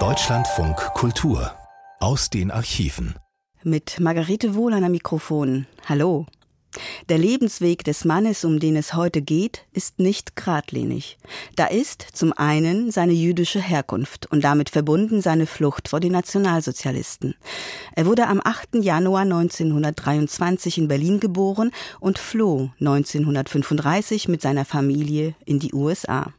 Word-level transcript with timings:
Deutschlandfunk 0.00 0.76
Kultur 0.94 1.52
aus 2.00 2.28
den 2.28 2.50
Archiven. 2.50 3.14
Mit 3.62 4.00
Margarete 4.00 4.56
Wohler 4.56 4.78
am 4.78 4.90
Mikrofon. 4.90 5.68
Hallo. 5.88 6.26
Der 7.08 7.18
Lebensweg 7.18 7.84
des 7.84 8.04
Mannes, 8.04 8.44
um 8.44 8.58
den 8.58 8.74
es 8.74 8.94
heute 8.94 9.22
geht, 9.22 9.66
ist 9.70 10.00
nicht 10.00 10.34
geradlinig. 10.34 11.18
Da 11.54 11.66
ist 11.66 12.04
zum 12.12 12.32
einen 12.32 12.90
seine 12.90 13.12
jüdische 13.12 13.60
Herkunft 13.60 14.26
und 14.26 14.42
damit 14.42 14.70
verbunden 14.70 15.22
seine 15.22 15.46
Flucht 15.46 15.86
vor 15.86 16.00
den 16.00 16.10
Nationalsozialisten. 16.10 17.36
Er 17.94 18.06
wurde 18.06 18.26
am 18.26 18.40
8. 18.42 18.74
Januar 18.82 19.22
1923 19.22 20.78
in 20.78 20.88
Berlin 20.88 21.20
geboren 21.20 21.70
und 22.00 22.18
floh 22.18 22.70
1935 22.80 24.26
mit 24.26 24.42
seiner 24.42 24.64
Familie 24.64 25.36
in 25.44 25.60
die 25.60 25.72
USA. 25.72 26.32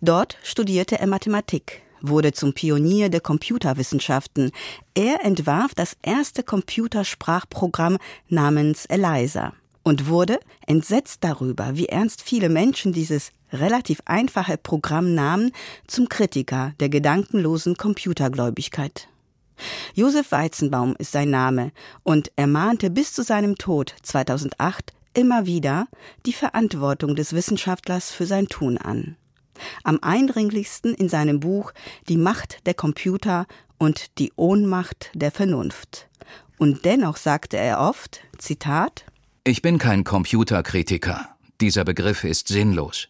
Dort 0.00 0.38
studierte 0.42 0.98
er 0.98 1.06
Mathematik, 1.06 1.82
wurde 2.00 2.32
zum 2.32 2.52
Pionier 2.52 3.08
der 3.08 3.20
Computerwissenschaften. 3.20 4.50
Er 4.94 5.24
entwarf 5.24 5.74
das 5.74 5.96
erste 6.02 6.42
Computersprachprogramm 6.42 7.98
namens 8.28 8.86
Eliza 8.86 9.52
und 9.82 10.06
wurde, 10.06 10.38
entsetzt 10.66 11.24
darüber, 11.24 11.76
wie 11.76 11.86
ernst 11.86 12.22
viele 12.22 12.48
Menschen 12.48 12.92
dieses 12.92 13.32
relativ 13.52 14.00
einfache 14.04 14.58
Programm 14.58 15.14
nahmen, 15.14 15.52
zum 15.86 16.08
Kritiker 16.08 16.74
der 16.80 16.90
gedankenlosen 16.90 17.76
Computergläubigkeit. 17.76 19.08
Josef 19.94 20.30
Weizenbaum 20.30 20.94
ist 20.98 21.12
sein 21.12 21.30
Name 21.30 21.72
und 22.04 22.30
er 22.36 22.46
mahnte 22.46 22.90
bis 22.90 23.12
zu 23.12 23.22
seinem 23.22 23.56
Tod 23.56 23.94
2008 24.02 24.92
immer 25.14 25.46
wieder 25.46 25.88
die 26.26 26.32
Verantwortung 26.32 27.16
des 27.16 27.32
Wissenschaftlers 27.32 28.12
für 28.12 28.26
sein 28.26 28.46
Tun 28.46 28.78
an 28.78 29.16
am 29.84 29.98
eindringlichsten 30.02 30.94
in 30.94 31.08
seinem 31.08 31.40
Buch 31.40 31.72
Die 32.08 32.16
Macht 32.16 32.66
der 32.66 32.74
Computer 32.74 33.46
und 33.78 34.18
die 34.18 34.32
Ohnmacht 34.36 35.10
der 35.14 35.30
Vernunft. 35.30 36.08
Und 36.58 36.84
dennoch 36.84 37.16
sagte 37.16 37.56
er 37.56 37.80
oft, 37.80 38.20
Zitat, 38.38 39.04
Ich 39.44 39.62
bin 39.62 39.78
kein 39.78 40.04
Computerkritiker. 40.04 41.28
Dieser 41.60 41.84
Begriff 41.84 42.24
ist 42.24 42.48
sinnlos. 42.48 43.08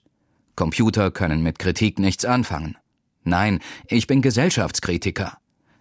Computer 0.56 1.10
können 1.10 1.42
mit 1.42 1.58
Kritik 1.58 1.98
nichts 1.98 2.24
anfangen. 2.24 2.76
Nein, 3.24 3.60
ich 3.86 4.06
bin 4.06 4.22
Gesellschaftskritiker. 4.22 5.38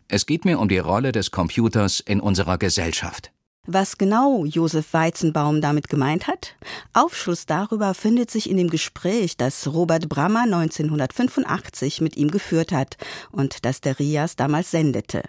Es 0.08 0.26
geht 0.26 0.46
mir 0.46 0.60
um 0.60 0.70
die 0.70 0.78
Rolle 0.78 1.12
des 1.12 1.32
Computers 1.32 2.00
in 2.00 2.20
unserer 2.20 2.58
Gesellschaft. 2.58 3.32
Was 3.70 3.98
genau 3.98 4.46
Josef 4.46 4.94
Weizenbaum 4.94 5.60
damit 5.60 5.90
gemeint 5.90 6.28
hat? 6.28 6.56
Aufschluss 6.94 7.46
darüber 7.46 7.94
findet 7.94 8.32
sich 8.32 8.50
in 8.50 8.56
dem 8.56 8.70
Gespräch, 8.70 9.36
das 9.36 9.68
Robert 9.68 10.08
Brammer 10.08 10.44
1985 10.44 12.00
mit 12.00 12.16
ihm 12.16 12.32
geführt 12.32 12.72
hat 12.72 12.96
und 13.30 13.66
das 13.66 13.82
der 13.82 14.00
Rias 14.00 14.38
damals 14.38 14.72
sendete. 14.72 15.22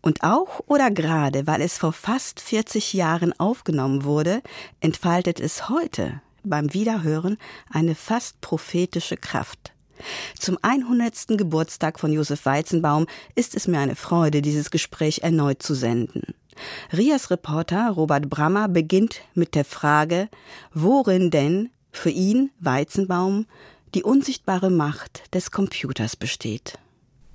Und 0.00 0.22
auch 0.22 0.60
oder 0.66 0.90
gerade, 0.90 1.46
weil 1.46 1.60
es 1.60 1.76
vor 1.76 1.92
fast 1.92 2.40
40 2.40 2.94
Jahren 2.94 3.38
aufgenommen 3.38 4.04
wurde, 4.04 4.40
entfaltet 4.80 5.38
es 5.38 5.68
heute 5.68 6.22
beim 6.44 6.72
Wiederhören 6.72 7.36
eine 7.70 7.94
fast 7.94 8.40
prophetische 8.40 9.18
Kraft. 9.18 9.74
Zum 10.38 10.56
100. 10.62 11.36
Geburtstag 11.36 12.00
von 12.00 12.14
Josef 12.14 12.46
Weizenbaum 12.46 13.06
ist 13.34 13.54
es 13.54 13.68
mir 13.68 13.80
eine 13.80 13.96
Freude, 13.96 14.40
dieses 14.40 14.70
Gespräch 14.70 15.18
erneut 15.18 15.62
zu 15.62 15.74
senden. 15.74 16.34
Rias 16.92 17.30
Reporter 17.30 17.90
Robert 17.90 18.28
Brammer 18.28 18.68
beginnt 18.68 19.20
mit 19.34 19.54
der 19.54 19.64
Frage, 19.64 20.28
worin 20.72 21.30
denn 21.30 21.70
für 21.90 22.10
ihn, 22.10 22.50
Weizenbaum, 22.60 23.46
die 23.94 24.02
unsichtbare 24.02 24.70
Macht 24.70 25.34
des 25.34 25.50
Computers 25.50 26.16
besteht. 26.16 26.78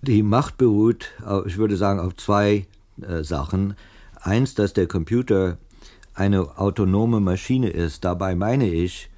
Die 0.02 0.24
Macht 0.24 0.58
beruht, 0.58 1.12
ich 1.46 1.58
würde 1.58 1.78
sagen, 1.78 2.00
auf 2.00 2.16
zwei 2.18 2.68
äh, 3.02 3.24
Sachen. 3.24 3.76
Eins, 4.22 4.54
dass 4.54 4.74
der 4.74 4.88
Computer 4.88 5.58
eine 6.14 6.58
autonome 6.60 7.20
Maschine 7.20 7.70
ist. 7.70 8.04
Dabei 8.06 8.36
meine 8.36 8.70
ich, 8.70 9.10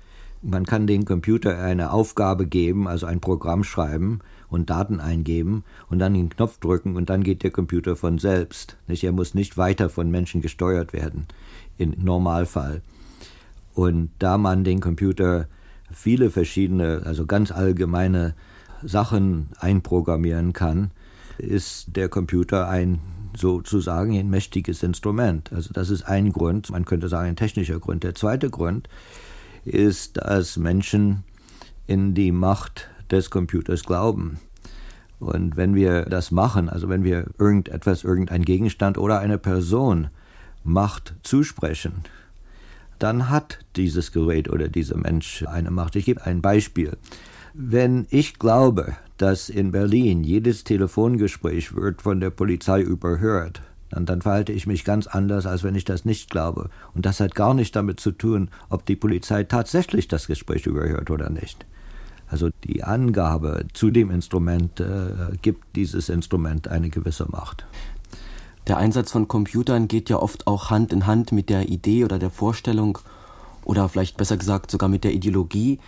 man 0.42 0.66
kann 0.66 0.88
dem 0.88 1.06
Computer 1.06 1.60
eine 1.60 1.92
Aufgabe 1.92 2.46
geben, 2.46 2.88
also 2.88 3.06
ein 3.06 3.20
Programm 3.20 3.64
schreiben, 3.64 4.20
und 4.56 4.70
Daten 4.70 5.00
eingeben 5.00 5.64
und 5.90 6.00
dann 6.00 6.16
den 6.16 6.30
Knopf 6.30 6.58
drücken 6.60 6.96
und 6.96 7.10
dann 7.10 7.24
geht 7.24 7.44
der 7.44 7.52
Computer 7.52 7.96
von 7.96 8.18
selbst. 8.18 8.78
Nicht? 8.88 9.04
Er 9.04 9.12
muss 9.12 9.36
nicht 9.36 9.58
weiter 9.58 9.90
von 9.90 10.10
Menschen 10.10 10.42
gesteuert 10.42 10.94
werden, 10.94 11.28
im 11.78 11.94
Normalfall. 11.98 12.82
Und 13.76 14.10
da 14.18 14.38
man 14.38 14.64
den 14.64 14.80
Computer 14.80 15.48
viele 15.92 16.32
verschiedene, 16.32 17.04
also 17.06 17.26
ganz 17.26 17.52
allgemeine 17.52 18.34
Sachen 18.82 19.50
einprogrammieren 19.60 20.54
kann, 20.54 20.92
ist 21.38 21.96
der 21.96 22.10
Computer 22.10 22.70
ein 22.70 23.00
sozusagen 23.36 24.18
ein 24.18 24.30
mächtiges 24.30 24.82
Instrument. 24.82 25.52
Also 25.52 25.74
das 25.74 25.90
ist 25.90 26.04
ein 26.04 26.32
Grund, 26.32 26.70
man 26.70 26.86
könnte 26.86 27.10
sagen 27.10 27.30
ein 27.30 27.36
technischer 27.36 27.80
Grund. 27.80 28.06
Der 28.06 28.16
zweite 28.16 28.50
Grund 28.50 28.88
ist, 29.66 30.18
dass 30.18 30.56
Menschen 30.56 31.26
in 31.86 32.14
die 32.14 32.32
Macht 32.32 32.90
des 33.12 33.30
Computers 33.30 33.84
glauben. 33.84 34.40
Und 35.20 35.56
wenn 35.58 35.76
wir 35.76 36.04
das 36.04 36.32
machen, 36.32 36.70
also 36.70 36.90
wenn 36.90 37.04
wir 37.04 37.28
irgendetwas, 37.38 38.04
irgendein 38.04 38.44
Gegenstand 38.44 38.98
oder 38.98 39.20
eine 39.20 39.38
Person 39.38 40.08
Macht 40.64 41.14
zusprechen, 41.24 42.04
dann 43.00 43.30
hat 43.30 43.60
dieses 43.76 44.12
Gerät 44.12 44.50
oder 44.50 44.68
dieser 44.68 44.98
Mensch 44.98 45.44
eine 45.48 45.72
Macht. 45.72 45.96
Ich 45.96 46.06
gebe 46.06 46.26
ein 46.26 46.42
Beispiel. 46.42 46.98
Wenn 47.54 48.08
ich 48.10 48.40
glaube, 48.40 48.96
dass 49.18 49.50
in 49.50 49.72
Berlin 49.72 50.24
jedes 50.24 50.64
Telefongespräch 50.64 51.76
wird 51.76 52.02
von 52.02 52.20
der 52.20 52.30
Polizei 52.30 52.82
überhört, 52.82 53.62
dann, 53.90 54.06
dann 54.06 54.22
verhalte 54.22 54.52
ich 54.52 54.68
mich 54.68 54.84
ganz 54.84 55.08
anders, 55.08 55.46
als 55.46 55.64
wenn 55.64 55.76
ich 55.76 55.86
das 55.86 56.04
nicht 56.04 56.30
glaube. 56.30 56.70
Und 56.94 57.06
das 57.06 57.20
hat 57.20 57.36
gar 57.36 57.54
nichts 57.54 57.72
damit 57.72 58.00
zu 58.00 58.12
tun, 58.12 58.50
ob 58.70 58.86
die 58.86 58.96
Polizei 58.96 59.44
tatsächlich 59.44 60.08
das 60.08 60.28
Gespräch 60.28 60.66
überhört 60.66 61.10
oder 61.12 61.30
nicht. 61.30 61.66
Also 62.28 62.50
die 62.64 62.84
Angabe 62.84 63.66
zu 63.74 63.92
dem 63.92 64.10
Instrument 64.10 64.80
äh, 64.80 65.38
gibt 65.42 65.76
dieses 65.76 66.10
Instrument 66.10 66.68
eine 66.68 66.90
gewisse 66.90 67.30
Macht. 67.30 67.66
Der 68.68 68.78
Einsatz 68.78 69.12
von 69.12 69.28
Computern 69.28 69.88
geht 69.88 70.10
ja 70.10 70.18
oft 70.18 70.48
auch 70.48 70.72
Hand 70.72 70.92
in 70.92 71.06
Hand 71.06 71.32
mit 71.32 71.50
der 71.50 71.70
Idee 71.70 72.04
oder 72.04 72.18
der 72.18 72.32
Vorstellung 72.32 72.98
oder 73.64 73.88
vielleicht 73.90 74.18
besser 74.18 74.38
gesagt 74.38 74.72
sogar 74.72 74.90
mit 74.90 75.04
der 75.04 75.14
Ideologie, 75.14 75.80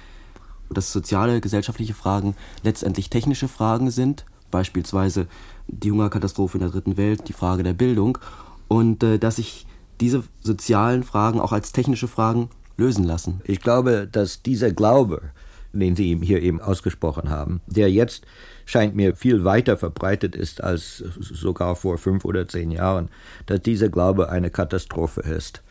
dass 0.70 0.92
soziale, 0.92 1.42
gesellschaftliche 1.42 1.94
Fragen 1.94 2.36
letztendlich 2.64 3.10
technische 3.10 3.48
Fragen 3.48 3.90
sind, 3.90 4.26
beispielsweise 4.52 5.28
die 5.68 5.92
Hungerkatastrophe 5.92 6.58
in 6.58 6.64
der 6.64 6.72
dritten 6.72 6.98
Welt, 6.98 7.28
die 7.28 7.34
Frage 7.34 7.64
der 7.64 7.74
Bildung 7.74 8.20
und 8.68 9.04
äh, 9.04 9.18
dass 9.18 9.38
sich 9.38 9.66
diese 10.00 10.24
sozialen 10.42 11.04
Fragen 11.04 11.40
auch 11.40 11.52
als 11.52 11.72
technische 11.72 12.08
Fragen 12.08 12.50
lösen 12.78 13.04
lassen. 13.04 13.42
Ich 13.46 13.62
glaube, 13.62 14.08
dass 14.12 14.44
dieser 14.44 14.72
Glaube 14.72 15.32
den 15.80 15.96
Sie 15.96 16.18
hier 16.22 16.42
eben 16.42 16.62
ausgesprochen 16.62 17.30
haben, 17.30 17.62
der 17.68 17.92
jetzt 17.92 18.26
scheint 18.66 18.96
mir 18.96 19.16
viel 19.16 19.44
weiter 19.44 19.78
verbreitet 19.78 20.36
ist 20.36 20.64
als 20.64 20.98
sogar 20.98 21.76
vor 21.76 21.98
fünf 21.98 22.26
oder 22.26 22.48
zehn 22.48 22.72
Jahren, 22.72 23.10
dass 23.46 23.62
dieser 23.62 23.90
Glaube 23.90 24.30
eine 24.30 24.50
Katastrophe 24.50 25.22
ist. 25.22 25.64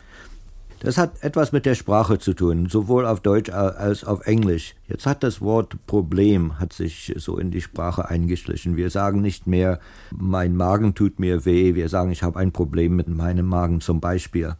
Das 0.79 0.99
hat 0.99 1.23
etwas 1.23 1.51
mit 1.51 1.65
der 1.65 1.73
Sprache 1.73 2.19
zu 2.19 2.33
tun, 2.33 2.67
sowohl 2.69 3.07
auf 3.07 3.19
Deutsch 3.19 3.49
als 3.49 4.03
auf 4.03 4.27
Englisch. 4.27 4.75
Jetzt 4.87 5.07
hat 5.07 5.23
das 5.23 5.41
Wort 5.41 5.75
Problem 5.87 6.59
hat 6.59 6.71
sich 6.71 7.13
so 7.17 7.39
in 7.39 7.49
die 7.49 7.61
Sprache 7.61 8.07
eingeschlichen. 8.07 8.77
Wir 8.77 8.91
sagen 8.91 9.21
nicht 9.21 9.47
mehr, 9.47 9.79
mein 10.11 10.55
Magen 10.55 10.93
tut 10.93 11.19
mir 11.19 11.45
weh, 11.45 11.73
wir 11.73 11.89
sagen, 11.89 12.11
ich 12.11 12.21
habe 12.21 12.39
ein 12.39 12.51
Problem 12.51 12.95
mit 12.95 13.07
meinem 13.07 13.47
Magen 13.47 13.81
zum 13.81 13.99
Beispiel. 13.99 14.55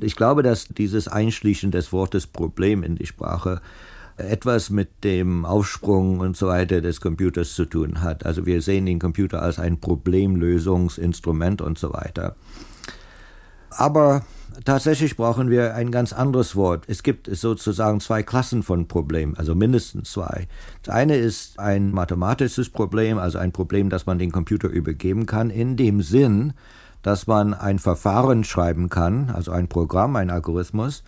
Ich 0.00 0.16
glaube, 0.16 0.42
dass 0.42 0.68
dieses 0.68 1.08
Einschließen 1.08 1.70
des 1.70 1.92
Wortes 1.92 2.26
Problem 2.26 2.82
in 2.82 2.96
die 2.96 3.06
Sprache 3.06 3.62
etwas 4.16 4.70
mit 4.70 5.02
dem 5.02 5.44
Aufsprung 5.44 6.20
und 6.20 6.36
so 6.36 6.46
weiter 6.46 6.80
des 6.80 7.00
Computers 7.00 7.54
zu 7.54 7.64
tun 7.64 8.02
hat. 8.02 8.24
Also 8.24 8.46
wir 8.46 8.62
sehen 8.62 8.86
den 8.86 8.98
Computer 8.98 9.42
als 9.42 9.58
ein 9.58 9.80
Problemlösungsinstrument 9.80 11.60
und 11.60 11.78
so 11.78 11.92
weiter. 11.92 12.36
Aber 13.70 14.24
tatsächlich 14.64 15.16
brauchen 15.16 15.50
wir 15.50 15.74
ein 15.74 15.90
ganz 15.90 16.12
anderes 16.12 16.54
Wort. 16.54 16.84
Es 16.86 17.02
gibt 17.02 17.28
sozusagen 17.34 17.98
zwei 18.00 18.22
Klassen 18.22 18.62
von 18.62 18.86
Problemen, 18.86 19.36
also 19.36 19.56
mindestens 19.56 20.12
zwei. 20.12 20.46
Das 20.82 20.94
eine 20.94 21.16
ist 21.16 21.58
ein 21.58 21.90
mathematisches 21.90 22.70
Problem, 22.70 23.18
also 23.18 23.38
ein 23.38 23.50
Problem, 23.50 23.90
das 23.90 24.06
man 24.06 24.18
den 24.18 24.30
Computer 24.30 24.68
übergeben 24.68 25.26
kann, 25.26 25.50
in 25.50 25.76
dem 25.76 26.02
Sinn, 26.02 26.52
dass 27.02 27.26
man 27.26 27.52
ein 27.52 27.78
Verfahren 27.78 28.44
schreiben 28.44 28.88
kann, 28.88 29.30
also 29.30 29.50
ein 29.50 29.68
Programm, 29.68 30.16
ein 30.16 30.30
Algorithmus, 30.30 31.02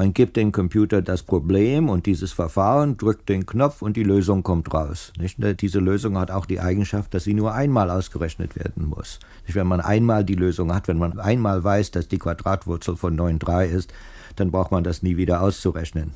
man 0.00 0.14
gibt 0.14 0.38
dem 0.38 0.50
Computer 0.50 1.02
das 1.02 1.22
Problem 1.22 1.90
und 1.90 2.06
dieses 2.06 2.32
Verfahren, 2.32 2.96
drückt 2.96 3.28
den 3.28 3.44
Knopf 3.44 3.82
und 3.82 3.98
die 3.98 4.02
Lösung 4.02 4.42
kommt 4.42 4.72
raus. 4.72 5.12
Nicht? 5.18 5.36
Diese 5.60 5.78
Lösung 5.78 6.16
hat 6.16 6.30
auch 6.30 6.46
die 6.46 6.58
Eigenschaft, 6.58 7.12
dass 7.12 7.24
sie 7.24 7.34
nur 7.34 7.52
einmal 7.52 7.90
ausgerechnet 7.90 8.56
werden 8.56 8.86
muss. 8.86 9.18
Nicht? 9.46 9.56
Wenn 9.56 9.66
man 9.66 9.82
einmal 9.82 10.24
die 10.24 10.36
Lösung 10.36 10.74
hat, 10.74 10.88
wenn 10.88 10.96
man 10.96 11.20
einmal 11.20 11.62
weiß, 11.62 11.90
dass 11.90 12.08
die 12.08 12.16
Quadratwurzel 12.16 12.96
von 12.96 13.14
9,3 13.14 13.66
ist, 13.66 13.92
dann 14.36 14.50
braucht 14.50 14.70
man 14.70 14.84
das 14.84 15.02
nie 15.02 15.18
wieder 15.18 15.42
auszurechnen. 15.42 16.12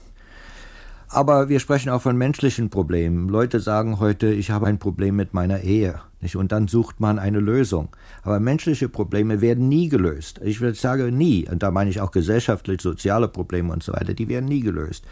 Aber 1.08 1.48
wir 1.48 1.60
sprechen 1.60 1.90
auch 1.90 2.02
von 2.02 2.16
menschlichen 2.16 2.70
Problemen. 2.70 3.28
Leute 3.28 3.60
sagen 3.60 4.00
heute, 4.00 4.32
ich 4.32 4.50
habe 4.50 4.66
ein 4.66 4.78
Problem 4.78 5.16
mit 5.16 5.34
meiner 5.34 5.60
Ehe. 5.60 6.00
Nicht? 6.20 6.36
Und 6.36 6.52
dann 6.52 6.68
sucht 6.68 7.00
man 7.00 7.18
eine 7.18 7.38
Lösung. 7.38 7.90
Aber 8.22 8.40
menschliche 8.40 8.88
Probleme 8.88 9.40
werden 9.40 9.68
nie 9.68 9.88
gelöst. 9.88 10.40
Ich 10.42 10.58
sagen, 10.80 11.16
nie. 11.16 11.48
Und 11.48 11.62
da 11.62 11.70
meine 11.70 11.90
ich 11.90 12.00
auch 12.00 12.10
gesellschaftlich, 12.10 12.80
soziale 12.80 13.28
Probleme 13.28 13.72
und 13.72 13.82
so 13.82 13.92
weiter. 13.92 14.14
Die 14.14 14.28
werden 14.28 14.46
nie 14.46 14.60
gelöst. 14.60 15.04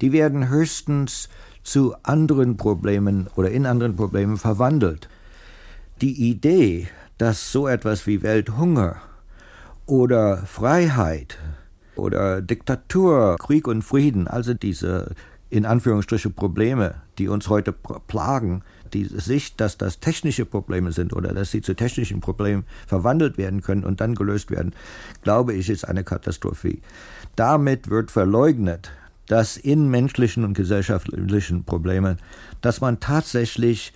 Die 0.00 0.12
werden 0.12 0.48
höchstens 0.48 1.28
zu 1.62 1.94
anderen 2.02 2.56
Problemen 2.56 3.28
oder 3.36 3.50
in 3.50 3.66
anderen 3.66 3.96
Problemen 3.96 4.36
verwandelt. 4.36 5.08
Die 6.00 6.30
Idee, 6.30 6.88
dass 7.18 7.52
so 7.52 7.66
etwas 7.66 8.06
wie 8.06 8.22
Welthunger 8.22 8.96
oder 9.86 10.38
Freiheit 10.38 11.38
oder 11.96 12.40
Diktatur, 12.40 13.36
Krieg 13.38 13.66
und 13.68 13.82
Frieden, 13.82 14.26
also 14.28 14.54
diese 14.54 15.14
in 15.50 15.66
Anführungsstriche 15.66 16.30
Probleme, 16.30 16.94
die 17.18 17.28
uns 17.28 17.48
heute 17.48 17.72
plagen, 17.72 18.62
die 18.92 19.04
Sicht, 19.04 19.60
dass 19.60 19.76
das 19.76 20.00
technische 20.00 20.46
Probleme 20.46 20.92
sind 20.92 21.12
oder 21.12 21.34
dass 21.34 21.50
sie 21.50 21.60
zu 21.60 21.74
technischen 21.74 22.20
Problemen 22.20 22.64
verwandelt 22.86 23.38
werden 23.38 23.62
können 23.62 23.84
und 23.84 24.00
dann 24.00 24.14
gelöst 24.14 24.50
werden, 24.50 24.74
glaube 25.22 25.54
ich, 25.54 25.68
ist 25.68 25.86
eine 25.86 26.04
Katastrophe. 26.04 26.78
Damit 27.36 27.90
wird 27.90 28.10
verleugnet, 28.10 28.92
dass 29.26 29.56
in 29.56 29.88
menschlichen 29.88 30.44
und 30.44 30.54
gesellschaftlichen 30.54 31.64
Problemen, 31.64 32.18
dass 32.60 32.80
man 32.80 32.98
tatsächlich 33.00 33.92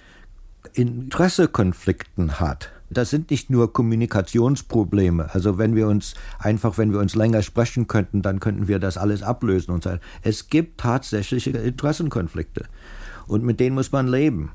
Interessekonflikten 0.72 2.40
hat. 2.40 2.70
Das 2.94 3.10
sind 3.10 3.30
nicht 3.30 3.50
nur 3.50 3.72
Kommunikationsprobleme. 3.72 5.34
Also 5.34 5.58
wenn 5.58 5.74
wir 5.74 5.88
uns 5.88 6.14
einfach, 6.38 6.78
wenn 6.78 6.92
wir 6.92 7.00
uns 7.00 7.14
länger 7.14 7.42
sprechen 7.42 7.88
könnten, 7.88 8.22
dann 8.22 8.40
könnten 8.40 8.68
wir 8.68 8.78
das 8.78 8.96
alles 8.96 9.22
ablösen 9.22 9.74
und 9.74 9.84
sagen. 9.84 10.00
Es 10.22 10.48
gibt 10.48 10.80
tatsächliche 10.80 11.50
Interessenkonflikte 11.50 12.66
und 13.26 13.44
mit 13.44 13.60
denen 13.60 13.74
muss 13.74 13.92
man 13.92 14.06
leben. 14.06 14.52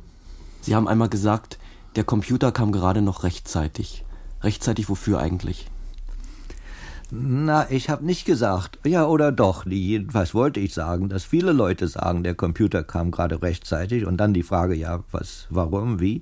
Sie 0.61 0.75
haben 0.75 0.87
einmal 0.87 1.09
gesagt, 1.09 1.59
der 1.95 2.03
Computer 2.03 2.51
kam 2.51 2.71
gerade 2.71 3.01
noch 3.01 3.23
rechtzeitig. 3.23 4.05
Rechtzeitig 4.41 4.89
wofür 4.89 5.19
eigentlich? 5.19 5.67
Na, 7.11 7.69
ich 7.71 7.89
habe 7.89 8.05
nicht 8.05 8.25
gesagt, 8.25 8.77
ja 8.85 9.07
oder 9.07 9.31
doch. 9.31 9.65
Jedenfalls 9.65 10.35
wollte 10.35 10.59
ich 10.59 10.75
sagen, 10.75 11.09
dass 11.09 11.23
viele 11.23 11.53
Leute 11.53 11.87
sagen, 11.87 12.23
der 12.23 12.35
Computer 12.35 12.83
kam 12.83 13.09
gerade 13.09 13.41
rechtzeitig 13.41 14.05
und 14.05 14.17
dann 14.17 14.33
die 14.33 14.43
Frage, 14.43 14.75
ja, 14.75 15.03
was, 15.11 15.47
warum, 15.49 15.99
wie? 15.99 16.21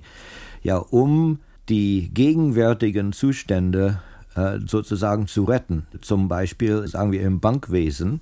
Ja, 0.62 0.78
um 0.78 1.40
die 1.68 2.10
gegenwärtigen 2.12 3.12
Zustände 3.12 4.00
äh, 4.34 4.58
sozusagen 4.64 5.26
zu 5.26 5.44
retten. 5.44 5.86
Zum 6.00 6.28
Beispiel, 6.28 6.86
sagen 6.86 7.12
wir, 7.12 7.22
im 7.22 7.40
Bankwesen. 7.40 8.20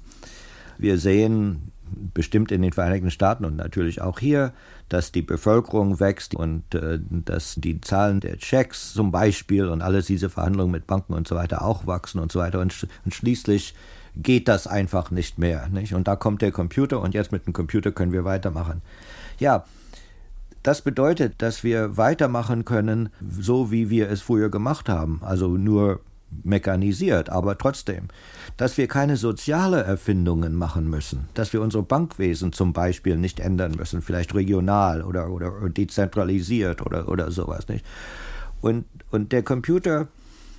Wir 0.78 0.98
sehen 0.98 1.72
bestimmt 2.14 2.50
in 2.50 2.62
den 2.62 2.72
Vereinigten 2.72 3.10
Staaten 3.10 3.44
und 3.44 3.56
natürlich 3.56 4.00
auch 4.00 4.18
hier, 4.18 4.52
dass 4.88 5.12
die 5.12 5.22
Bevölkerung 5.22 6.00
wächst 6.00 6.34
und 6.34 6.74
äh, 6.74 6.98
dass 7.10 7.54
die 7.56 7.80
Zahlen 7.80 8.20
der 8.20 8.38
Checks 8.38 8.92
zum 8.92 9.12
Beispiel 9.12 9.66
und 9.66 9.82
alles 9.82 10.06
diese 10.06 10.28
Verhandlungen 10.28 10.72
mit 10.72 10.86
Banken 10.86 11.14
und 11.14 11.28
so 11.28 11.34
weiter 11.34 11.62
auch 11.62 11.86
wachsen 11.86 12.18
und 12.18 12.32
so 12.32 12.40
weiter. 12.40 12.60
Und, 12.60 12.86
und 13.04 13.14
schließlich 13.14 13.74
geht 14.16 14.48
das 14.48 14.66
einfach 14.66 15.10
nicht 15.10 15.38
mehr. 15.38 15.68
Nicht? 15.68 15.94
Und 15.94 16.08
da 16.08 16.16
kommt 16.16 16.42
der 16.42 16.52
Computer 16.52 17.00
und 17.00 17.14
jetzt 17.14 17.32
mit 17.32 17.46
dem 17.46 17.52
Computer 17.52 17.92
können 17.92 18.12
wir 18.12 18.24
weitermachen. 18.24 18.82
Ja, 19.38 19.64
das 20.66 20.82
bedeutet, 20.82 21.34
dass 21.38 21.62
wir 21.62 21.96
weitermachen 21.96 22.64
können, 22.64 23.10
so 23.20 23.70
wie 23.70 23.88
wir 23.88 24.10
es 24.10 24.20
früher 24.20 24.50
gemacht 24.50 24.88
haben. 24.88 25.20
Also 25.22 25.56
nur 25.56 26.00
mechanisiert, 26.42 27.30
aber 27.30 27.56
trotzdem, 27.56 28.08
dass 28.56 28.76
wir 28.76 28.88
keine 28.88 29.16
soziale 29.16 29.84
Erfindungen 29.84 30.54
machen 30.54 30.90
müssen, 30.90 31.28
dass 31.34 31.52
wir 31.52 31.62
unser 31.62 31.82
Bankwesen 31.82 32.52
zum 32.52 32.72
Beispiel 32.72 33.16
nicht 33.16 33.38
ändern 33.38 33.76
müssen, 33.76 34.02
vielleicht 34.02 34.34
regional 34.34 35.02
oder, 35.02 35.30
oder 35.30 35.52
dezentralisiert 35.68 36.84
oder, 36.84 37.08
oder 37.08 37.30
sowas 37.30 37.68
nicht. 37.68 37.84
Und, 38.60 38.86
und 39.12 39.30
der 39.30 39.44
Computer 39.44 40.08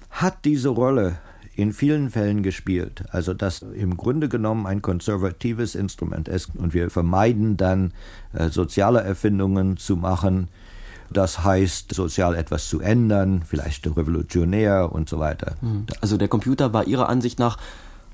hat 0.10 0.46
diese 0.46 0.70
Rolle 0.70 1.18
in 1.58 1.74
vielen 1.74 2.12
Fällen 2.12 2.44
gespielt. 2.44 3.04
Also 3.10 3.34
das 3.34 3.64
im 3.64 3.98
Grunde 3.98 4.30
genommen 4.30 4.68
ein 4.68 4.84
konservatives 4.84 5.74
Instrument 5.74 6.28
ist. 6.28 6.52
Und 6.56 6.76
wir 6.76 6.92
vermeiden 6.92 7.58
dann 7.58 7.94
äh, 8.34 8.50
soziale 8.50 9.02
Erfindungen 9.02 9.76
zu 9.78 9.98
machen. 9.98 10.50
Das 11.10 11.44
heißt, 11.44 11.94
sozial 11.96 12.36
etwas 12.36 12.70
zu 12.70 12.80
ändern, 12.80 13.42
vielleicht 13.44 13.88
revolutionär 13.88 14.92
und 14.92 15.10
so 15.10 15.18
weiter. 15.18 15.56
Hm. 15.62 15.88
Also 16.00 16.18
der 16.18 16.28
Computer 16.28 16.74
war 16.74 16.86
Ihrer 16.86 17.10
Ansicht 17.10 17.40
nach 17.40 17.58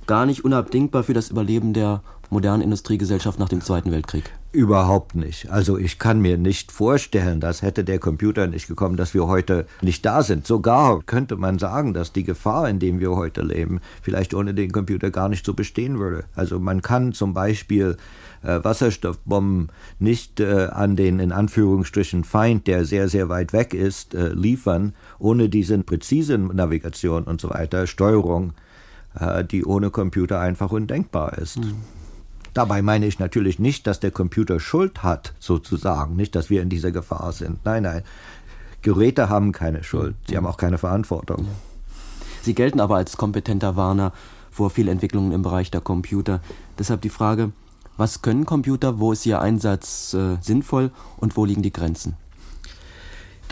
gar 0.07 0.25
nicht 0.25 0.45
unabdingbar 0.45 1.03
für 1.03 1.13
das 1.13 1.29
Überleben 1.29 1.73
der 1.73 2.01
modernen 2.29 2.61
Industriegesellschaft 2.61 3.39
nach 3.39 3.49
dem 3.49 3.59
Zweiten 3.59 3.91
Weltkrieg? 3.91 4.31
Überhaupt 4.53 5.15
nicht. 5.15 5.49
Also 5.49 5.79
ich 5.79 5.97
kann 5.97 6.21
mir 6.21 6.37
nicht 6.37 6.71
vorstellen, 6.71 7.39
dass 7.39 7.63
hätte 7.63 7.83
der 7.83 7.97
Computer 7.97 8.45
nicht 8.45 8.67
gekommen, 8.67 8.97
dass 8.97 9.15
wir 9.15 9.25
heute 9.25 9.65
nicht 9.81 10.05
da 10.05 10.21
sind. 10.21 10.45
Sogar 10.45 11.01
könnte 11.01 11.37
man 11.37 11.57
sagen, 11.57 11.95
dass 11.95 12.13
die 12.13 12.23
Gefahr, 12.23 12.69
in 12.69 12.77
der 12.77 12.99
wir 12.99 13.15
heute 13.15 13.41
leben, 13.41 13.81
vielleicht 14.03 14.35
ohne 14.35 14.53
den 14.53 14.71
Computer 14.71 15.09
gar 15.09 15.27
nicht 15.27 15.43
so 15.43 15.55
bestehen 15.55 15.97
würde. 15.97 16.25
Also 16.35 16.59
man 16.59 16.83
kann 16.83 17.13
zum 17.13 17.33
Beispiel 17.33 17.97
äh, 18.43 18.63
Wasserstoffbomben 18.63 19.71
nicht 19.97 20.39
äh, 20.39 20.67
an 20.71 20.95
den 20.95 21.17
in 21.17 21.31
Anführungsstrichen 21.31 22.23
Feind, 22.23 22.67
der 22.67 22.85
sehr, 22.85 23.09
sehr 23.09 23.29
weit 23.29 23.53
weg 23.53 23.73
ist, 23.73 24.13
äh, 24.13 24.29
liefern, 24.29 24.93
ohne 25.17 25.49
diese 25.49 25.79
präzise 25.79 26.37
Navigation 26.37 27.23
und 27.23 27.41
so 27.41 27.49
weiter, 27.49 27.87
Steuerung, 27.87 28.53
äh, 29.19 29.43
die 29.43 29.65
ohne 29.65 29.89
Computer 29.89 30.39
einfach 30.39 30.71
undenkbar 30.71 31.39
ist. 31.39 31.57
Mhm. 31.57 31.73
Dabei 32.53 32.81
meine 32.81 33.07
ich 33.07 33.19
natürlich 33.19 33.57
nicht, 33.57 33.87
dass 33.87 33.99
der 33.99 34.11
Computer 34.11 34.59
Schuld 34.59 35.01
hat, 35.01 35.33
sozusagen, 35.39 36.15
nicht, 36.15 36.35
dass 36.35 36.49
wir 36.49 36.61
in 36.61 36.69
dieser 36.69 36.91
Gefahr 36.91 37.31
sind. 37.31 37.65
Nein, 37.65 37.83
nein. 37.83 38.03
Geräte 38.81 39.29
haben 39.29 39.51
keine 39.51 39.83
Schuld, 39.83 40.15
sie 40.27 40.37
haben 40.37 40.45
auch 40.45 40.57
keine 40.57 40.77
Verantwortung. 40.77 41.47
Sie 42.41 42.53
gelten 42.53 42.79
aber 42.79 42.97
als 42.97 43.17
kompetenter 43.17 43.75
Warner 43.75 44.11
vor 44.51 44.69
Fehlentwicklungen 44.69 45.31
im 45.31 45.41
Bereich 45.41 45.71
der 45.71 45.81
Computer. 45.81 46.41
Deshalb 46.77 47.01
die 47.01 47.09
Frage, 47.09 47.51
was 47.97 48.21
können 48.21 48.45
Computer, 48.45 48.99
wo 48.99 49.11
ist 49.13 49.25
ihr 49.25 49.39
Einsatz 49.39 50.13
äh, 50.13 50.37
sinnvoll 50.41 50.91
und 51.17 51.37
wo 51.37 51.45
liegen 51.45 51.61
die 51.61 51.73
Grenzen? 51.73 52.17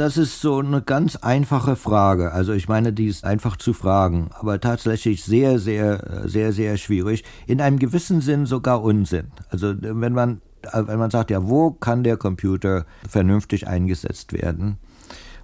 Das 0.01 0.17
ist 0.17 0.41
so 0.41 0.57
eine 0.57 0.81
ganz 0.81 1.15
einfache 1.17 1.75
Frage. 1.75 2.31
Also 2.31 2.53
ich 2.53 2.67
meine, 2.67 2.91
die 2.91 3.05
ist 3.05 3.23
einfach 3.23 3.55
zu 3.55 3.71
fragen, 3.71 4.31
aber 4.31 4.59
tatsächlich 4.59 5.23
sehr, 5.23 5.59
sehr, 5.59 6.23
sehr, 6.25 6.53
sehr 6.53 6.77
schwierig. 6.77 7.23
In 7.45 7.61
einem 7.61 7.77
gewissen 7.77 8.19
Sinn 8.19 8.47
sogar 8.47 8.81
Unsinn. 8.81 9.27
Also 9.51 9.75
wenn 9.79 10.13
man, 10.13 10.41
wenn 10.73 10.97
man 10.97 11.11
sagt, 11.11 11.29
ja, 11.29 11.47
wo 11.47 11.69
kann 11.69 12.03
der 12.03 12.17
Computer 12.17 12.87
vernünftig 13.07 13.67
eingesetzt 13.67 14.33
werden? 14.33 14.79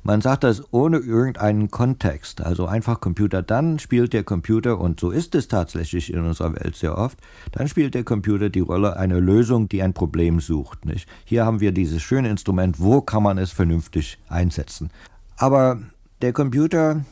Man 0.08 0.22
sagt 0.22 0.46
das 0.46 0.64
ohne 0.72 1.00
irgendeinen 1.00 1.70
Kontext, 1.70 2.40
also 2.40 2.66
einfach 2.66 3.02
Computer. 3.02 3.42
Dann 3.42 3.78
spielt 3.78 4.14
der 4.14 4.24
Computer, 4.24 4.80
und 4.80 5.02
so 5.02 5.12
ist 5.12 5.36
es 5.36 5.50
tatsächlich 5.50 6.14
in 6.14 6.22
unserer 6.22 6.56
Welt 6.56 6.78
sehr 6.78 6.98
oft, 6.98 7.18
dann 7.52 7.68
spielt 7.68 7.94
der 7.94 8.06
Computer 8.06 8.50
die 8.50 8.62
Rolle 8.62 8.96
einer 8.96 9.20
Lösung, 9.20 9.68
die 9.68 9.84
ein 9.84 9.92
Problem 9.92 10.40
sucht. 10.40 10.86
Nicht? 10.86 11.10
Hier 11.26 11.46
haben 11.46 11.60
wir 11.60 11.74
dieses 11.74 12.02
schöne 12.02 12.30
Instrument, 12.30 12.80
wo 12.80 13.02
kann 13.02 13.22
man 13.22 13.38
es 13.38 13.52
vernünftig 13.52 14.18
einsetzen. 14.30 14.92
Aber 15.36 15.82
der 16.22 16.32
Computer 16.32 17.04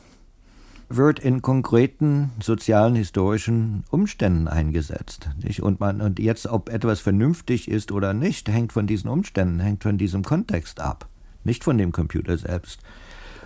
wird 0.88 1.18
in 1.18 1.42
konkreten 1.42 2.30
sozialen, 2.40 2.94
historischen 2.94 3.84
Umständen 3.90 4.48
eingesetzt. 4.48 5.28
Nicht? 5.44 5.62
Und, 5.62 5.80
man, 5.80 6.00
und 6.00 6.18
jetzt, 6.18 6.46
ob 6.46 6.70
etwas 6.70 7.00
vernünftig 7.00 7.70
ist 7.70 7.92
oder 7.92 8.14
nicht, 8.14 8.48
hängt 8.48 8.72
von 8.72 8.86
diesen 8.86 9.10
Umständen, 9.10 9.60
hängt 9.60 9.82
von 9.82 9.98
diesem 9.98 10.22
Kontext 10.22 10.80
ab 10.80 11.10
nicht 11.46 11.64
von 11.64 11.78
dem 11.78 11.92
Computer 11.92 12.36
selbst. 12.36 12.80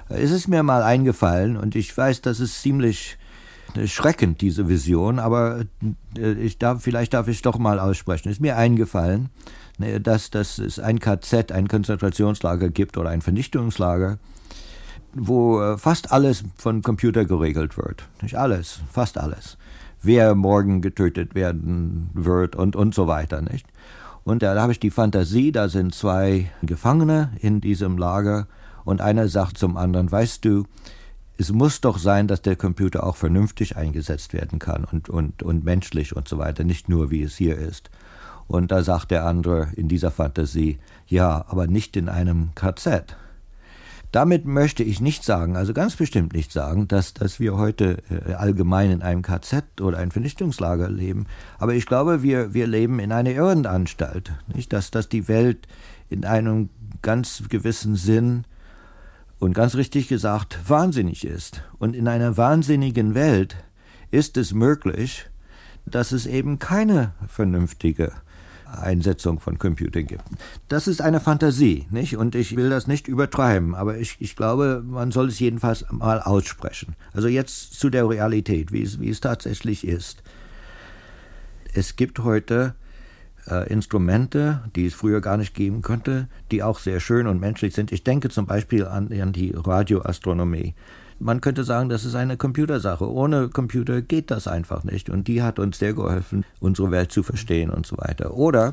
Es 0.09 0.33
ist 0.33 0.49
mir 0.49 0.64
mal 0.64 0.83
eingefallen 0.83 1.57
und 1.57 1.76
ich 1.76 1.97
weiß, 1.97 2.21
das 2.23 2.40
ist 2.40 2.61
ziemlich 2.61 3.16
schreckend, 3.87 4.40
diese 4.40 4.69
Vision, 4.69 5.19
aber 5.19 5.64
äh, 6.16 6.33
ich 6.33 6.59
darf, 6.59 6.83
vielleicht 6.83 7.14
darf 7.14 7.28
ich 7.28 7.37
es 7.37 7.42
doch 7.42 7.59
mal 7.59 7.78
aussprechen. 7.78 8.28
Es 8.28 8.37
ist 8.37 8.40
mir 8.40 8.57
eingefallen, 8.57 9.30
ne, 9.78 10.00
dass, 10.00 10.30
dass 10.30 10.59
es 10.59 10.78
ein 10.78 10.99
KZ, 10.99 11.52
ein 11.52 11.69
Konzentrationslager 11.69 12.71
gibt 12.71 12.99
oder 12.99 13.11
ein 13.11 13.23
Vernichtungslager, 13.23 14.19
wo 15.14 15.61
äh, 15.61 15.78
fast 15.78 16.12
alles 16.12 16.45
von 16.57 16.83
Computer 16.83 17.25
geregelt 17.25 17.76
wird. 17.76 18.09
Nicht 18.23 18.37
alles, 18.37 18.80
fast 18.90 19.19
alles. 19.19 19.57
Wer 20.02 20.35
morgen 20.35 20.80
getötet 20.80 21.35
werden 21.35 22.11
wird 22.14 22.57
und, 22.57 22.75
und 22.75 22.95
so 22.95 23.07
weiter, 23.07 23.42
nicht? 23.42 23.66
Und 24.31 24.45
da 24.45 24.55
habe 24.63 24.71
ich 24.71 24.79
die 24.79 24.91
Fantasie, 24.93 25.51
da 25.51 25.69
sind 25.69 25.93
zwei 25.93 26.53
Gefangene 26.63 27.33
in 27.41 27.61
diesem 27.61 27.99
Lager 27.99 28.47
und 28.85 29.01
einer 29.01 29.27
sagt 29.27 29.59
zum 29.59 29.77
anderen, 29.77 30.13
weißt 30.13 30.45
du, 30.45 30.67
es 31.37 31.51
muss 31.51 31.81
doch 31.81 31.99
sein, 31.99 32.29
dass 32.29 32.41
der 32.41 32.55
Computer 32.55 33.03
auch 33.03 33.17
vernünftig 33.17 33.77
eingesetzt 33.77 34.33
werden 34.33 34.61
kann 34.61 34.85
und, 34.85 35.09
und, 35.09 35.43
und 35.43 35.65
menschlich 35.65 36.15
und 36.15 36.29
so 36.29 36.39
weiter, 36.39 36.63
nicht 36.63 36.89
nur 36.89 37.11
wie 37.11 37.25
es 37.25 37.37
hier 37.37 37.59
ist. 37.59 37.91
Und 38.47 38.71
da 38.71 38.85
sagt 38.85 39.11
der 39.11 39.27
andere 39.27 39.71
in 39.75 39.89
dieser 39.89 40.13
Fantasie, 40.13 40.79
ja, 41.09 41.45
aber 41.49 41.67
nicht 41.67 41.97
in 41.97 42.09
einem 42.09 42.51
KZ. 42.55 43.17
Damit 44.12 44.45
möchte 44.45 44.83
ich 44.83 45.00
nicht 45.00 45.23
sagen, 45.23 45.57
also 45.57 45.73
ganz 45.73 45.95
bestimmt 45.95 46.33
nicht 46.33 46.50
sagen, 46.50 46.88
dass, 46.88 47.14
dass 47.14 47.38
wir 47.38 47.57
heute 47.57 48.02
äh, 48.11 48.33
allgemein 48.33 48.90
in 48.90 49.02
einem 49.02 49.23
KZ 49.23 49.81
oder 49.81 49.99
einem 49.99 50.11
Vernichtungslager 50.11 50.90
leben. 50.90 51.26
Aber 51.59 51.75
ich 51.75 51.87
glaube, 51.87 52.23
wir, 52.23 52.52
wir 52.52 52.67
leben 52.67 52.99
in 52.99 53.12
einer 53.12 53.31
Irrenanstalt. 53.31 54.33
Nicht? 54.52 54.73
Dass, 54.73 54.90
dass 54.90 55.09
die 55.09 55.29
Welt 55.29 55.69
in 56.09 56.25
einem 56.25 56.71
ganz 57.02 57.45
gewissen 57.49 57.95
Sinn 57.95 58.45
und 59.38 59.55
ganz 59.55 59.76
richtig 59.76 60.09
gesagt 60.09 60.59
wahnsinnig 60.69 61.25
ist. 61.25 61.62
Und 61.79 61.95
in 61.95 62.09
einer 62.09 62.37
wahnsinnigen 62.37 63.14
Welt 63.14 63.57
ist 64.11 64.37
es 64.37 64.52
möglich, 64.52 65.31
dass 65.87 66.11
es 66.11 66.26
eben 66.26 66.59
keine 66.59 67.12
vernünftige 67.29 68.12
Einsetzung 68.79 69.41
von 69.41 69.59
Computern 69.59 70.07
gibt. 70.07 70.25
Das 70.69 70.87
ist 70.87 71.00
eine 71.00 71.21
Fantasie, 71.21 71.87
nicht? 71.91 72.17
Und 72.17 72.35
ich 72.35 72.57
will 72.57 72.71
das 72.71 72.87
nicht 72.87 73.09
übertreiben, 73.09 73.75
aber 73.75 73.99
ich, 73.99 74.17
ich 74.21 74.37
glaube, 74.37 74.83
man 74.87 75.12
soll 75.12 75.29
es 75.29 75.39
jedenfalls 75.39 75.85
mal 75.91 76.21
aussprechen. 76.21 76.97
Also 77.12 77.29
jetzt 77.29 77.79
zu 77.79 77.91
der 77.91 78.09
Realität, 78.09 78.73
wie 78.73 78.83
es, 78.83 79.00
wie 79.00 79.11
es 79.11 79.21
tatsächlich 79.21 79.87
ist. 79.87 80.23
Es 81.73 81.97
gibt 81.97 82.21
heute 82.21 82.75
äh, 83.47 83.71
Instrumente, 83.73 84.62
die 84.77 84.87
es 84.87 84.95
früher 84.95 85.21
gar 85.21 85.37
nicht 85.37 85.55
geben 85.55 85.83
könnte, 85.83 86.29
die 86.50 86.62
auch 86.62 86.79
sehr 86.79 87.00
schön 87.00 87.27
und 87.27 87.41
menschlich 87.41 87.75
sind. 87.75 87.93
Ich 87.93 88.05
denke 88.05 88.29
zum 88.29 88.47
Beispiel 88.47 88.87
an, 88.87 89.12
an 89.12 89.33
die 89.33 89.53
Radioastronomie 89.55 90.75
man 91.21 91.41
könnte 91.41 91.65
sagen, 91.65 91.89
das 91.89 92.05
ist 92.05 92.15
eine 92.15 92.37
Computersache. 92.37 93.09
Ohne 93.09 93.49
Computer 93.49 94.00
geht 94.00 94.31
das 94.31 94.49
einfach 94.49 94.85
nicht. 94.85 95.11
Und 95.11 95.29
die 95.29 95.43
hat 95.43 95.59
uns 95.59 95.79
sehr 95.79 95.93
geholfen, 95.93 96.45
unsere 96.59 96.91
Welt 96.91 97.12
zu 97.12 97.23
verstehen 97.23 97.71
und 97.71 97.87
so 97.87 97.97
weiter. 97.99 98.35
Oder 98.35 98.73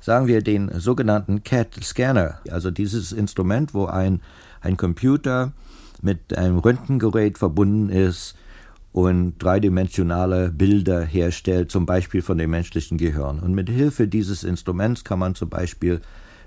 sagen 0.00 0.26
wir 0.26 0.42
den 0.42 0.70
sogenannten 0.78 1.42
CAT-Scanner, 1.42 2.40
also 2.50 2.70
dieses 2.70 3.12
Instrument, 3.12 3.74
wo 3.74 3.86
ein, 3.86 4.20
ein 4.60 4.76
Computer 4.76 5.52
mit 6.02 6.36
einem 6.36 6.58
Röntgengerät 6.58 7.38
verbunden 7.38 7.88
ist 7.88 8.36
und 8.92 9.38
dreidimensionale 9.38 10.50
Bilder 10.50 11.00
herstellt, 11.02 11.70
zum 11.70 11.86
Beispiel 11.86 12.22
von 12.22 12.38
dem 12.38 12.50
menschlichen 12.50 12.98
Gehirn. 12.98 13.40
Und 13.40 13.54
mit 13.54 13.70
Hilfe 13.70 14.06
dieses 14.06 14.44
Instruments 14.44 15.02
kann 15.02 15.18
man 15.18 15.34
zum 15.34 15.48
Beispiel 15.48 16.00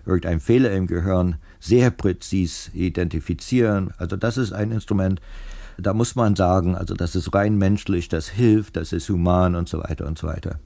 irgendein 0.05 0.39
Fehler 0.39 0.71
im 0.71 0.87
Gehirn 0.87 1.35
sehr 1.59 1.91
präzis 1.91 2.71
identifizieren. 2.73 3.91
Also 3.97 4.15
das 4.15 4.37
ist 4.37 4.53
ein 4.53 4.71
Instrument, 4.71 5.21
da 5.77 5.93
muss 5.93 6.15
man 6.15 6.35
sagen, 6.35 6.75
also 6.75 6.93
das 6.93 7.15
ist 7.15 7.33
rein 7.33 7.57
menschlich, 7.57 8.09
das 8.09 8.27
hilft, 8.27 8.75
das 8.75 8.91
ist 8.91 9.09
human 9.09 9.55
und 9.55 9.69
so 9.69 9.79
weiter 9.79 10.05
und 10.05 10.17
so 10.17 10.27
weiter. 10.27 10.59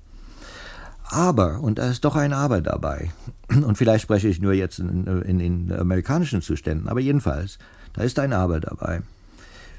Aber, 1.04 1.60
und 1.60 1.78
da 1.80 1.90
ist 1.90 2.06
doch 2.06 2.16
ein 2.16 2.34
Aber 2.34 2.62
dabei, 2.62 3.12
und 3.50 3.78
vielleicht 3.78 4.04
spreche 4.04 4.28
ich 4.28 4.42
nur 4.42 4.54
jetzt 4.54 4.80
in, 4.80 5.06
in 5.24 5.40
den 5.40 5.72
amerikanischen 5.72 6.42
Zuständen, 6.42 6.88
aber 6.88 7.00
jedenfalls, 7.00 7.60
da 7.94 8.04
ist 8.04 8.18
ein 8.20 8.34
Aber 8.34 8.60
dabei. 8.60 9.02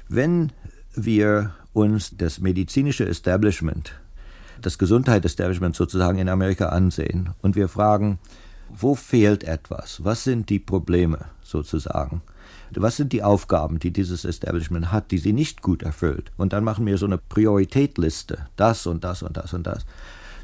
Wenn 0.07 0.51
wir 0.93 1.51
uns 1.73 2.15
das 2.15 2.39
medizinische 2.39 3.05
Establishment, 3.05 3.93
das 4.61 4.77
Gesundheitsestablishment 4.77 5.75
sozusagen 5.75 6.19
in 6.19 6.29
Amerika 6.29 6.69
ansehen 6.69 7.31
und 7.41 7.55
wir 7.55 7.67
fragen, 7.67 8.19
wo 8.69 8.95
fehlt 8.95 9.43
etwas? 9.43 10.03
Was 10.03 10.23
sind 10.23 10.49
die 10.49 10.59
Probleme 10.59 11.25
sozusagen? 11.43 12.21
Was 12.71 12.97
sind 12.97 13.13
die 13.13 13.23
Aufgaben, 13.23 13.79
die 13.79 13.91
dieses 13.91 14.25
Establishment 14.25 14.91
hat, 14.91 15.11
die 15.11 15.17
sie 15.17 15.33
nicht 15.33 15.61
gut 15.61 15.83
erfüllt? 15.83 16.31
Und 16.35 16.51
dann 16.53 16.63
machen 16.63 16.85
wir 16.85 16.97
so 16.97 17.05
eine 17.05 17.17
Prioritätliste, 17.17 18.47
das 18.55 18.85
und 18.85 19.03
das 19.03 19.23
und 19.23 19.37
das 19.37 19.53
und 19.53 19.65
das. 19.65 19.85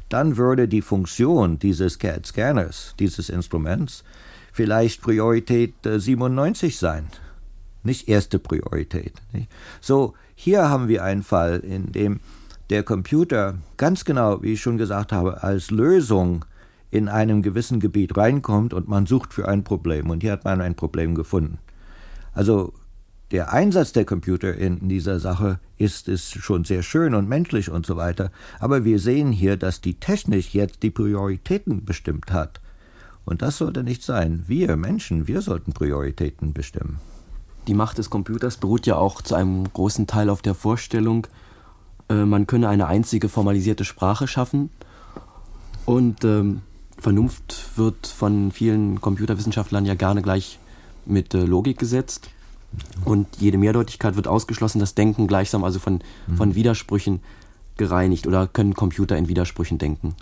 Dann 0.08 0.36
würde 0.36 0.68
die 0.68 0.82
Funktion 0.82 1.58
dieses 1.58 1.98
CAD-Scanners, 1.98 2.94
dieses 2.98 3.28
Instruments, 3.28 4.04
vielleicht 4.52 5.02
Priorität 5.02 5.74
97 5.84 6.74
äh, 6.74 6.76
sein, 6.76 7.06
nicht 7.82 8.08
erste 8.08 8.38
Priorität. 8.38 9.14
Nicht? 9.32 9.48
So, 9.80 10.14
hier 10.34 10.68
haben 10.68 10.88
wir 10.88 11.02
einen 11.02 11.22
Fall, 11.22 11.60
in 11.60 11.92
dem 11.92 12.20
der 12.70 12.82
Computer 12.82 13.58
ganz 13.76 14.04
genau, 14.04 14.42
wie 14.42 14.54
ich 14.54 14.60
schon 14.60 14.78
gesagt 14.78 15.12
habe, 15.12 15.42
als 15.42 15.70
Lösung 15.70 16.44
in 16.92 17.08
einem 17.08 17.40
gewissen 17.40 17.80
Gebiet 17.80 18.16
reinkommt 18.16 18.74
und 18.74 18.86
man 18.86 19.06
sucht 19.06 19.32
für 19.32 19.48
ein 19.48 19.64
Problem. 19.64 20.10
Und 20.10 20.22
hier 20.22 20.32
hat 20.32 20.44
man 20.44 20.60
ein 20.60 20.76
Problem 20.76 21.14
gefunden. 21.14 21.58
Also 22.34 22.74
der 23.30 23.50
Einsatz 23.50 23.92
der 23.92 24.04
Computer 24.04 24.54
in 24.54 24.90
dieser 24.90 25.18
Sache 25.18 25.58
ist, 25.78 26.06
ist 26.06 26.30
schon 26.32 26.64
sehr 26.64 26.82
schön 26.82 27.14
und 27.14 27.30
menschlich 27.30 27.70
und 27.70 27.86
so 27.86 27.96
weiter. 27.96 28.30
Aber 28.60 28.84
wir 28.84 28.98
sehen 28.98 29.32
hier, 29.32 29.56
dass 29.56 29.80
die 29.80 29.94
Technik 29.94 30.52
jetzt 30.52 30.82
die 30.82 30.90
Prioritäten 30.90 31.86
bestimmt 31.86 32.30
hat. 32.30 32.60
Und 33.24 33.40
das 33.40 33.56
sollte 33.56 33.82
nicht 33.84 34.02
sein. 34.02 34.44
Wir 34.46 34.76
Menschen, 34.76 35.26
wir 35.26 35.40
sollten 35.40 35.72
Prioritäten 35.72 36.52
bestimmen. 36.52 37.00
Die 37.68 37.74
Macht 37.74 37.96
des 37.96 38.10
Computers 38.10 38.58
beruht 38.58 38.86
ja 38.86 38.96
auch 38.96 39.22
zu 39.22 39.34
einem 39.34 39.64
großen 39.72 40.06
Teil 40.06 40.28
auf 40.28 40.42
der 40.42 40.54
Vorstellung, 40.54 41.26
äh, 42.10 42.26
man 42.26 42.46
könne 42.46 42.68
eine 42.68 42.86
einzige 42.86 43.30
formalisierte 43.30 43.84
Sprache 43.84 44.28
schaffen. 44.28 44.68
Und 45.86 46.22
ähm, 46.24 46.60
Vernunft 47.02 47.76
wird 47.76 48.06
von 48.06 48.52
vielen 48.52 49.00
Computerwissenschaftlern 49.00 49.84
ja 49.84 49.94
gerne 49.94 50.22
gleich 50.22 50.60
mit 51.04 51.34
äh, 51.34 51.44
Logik 51.44 51.78
gesetzt. 51.78 52.30
Und 53.04 53.26
jede 53.38 53.58
Mehrdeutigkeit 53.58 54.14
wird 54.16 54.28
ausgeschlossen, 54.28 54.78
das 54.78 54.94
Denken 54.94 55.26
gleichsam 55.26 55.64
also 55.64 55.78
von, 55.78 55.98
mhm. 56.26 56.36
von 56.36 56.54
Widersprüchen 56.54 57.20
gereinigt 57.76 58.26
oder 58.26 58.46
können 58.46 58.74
Computer 58.74 59.16
in 59.16 59.28
Widersprüchen 59.28 59.78
denken? 59.78 60.14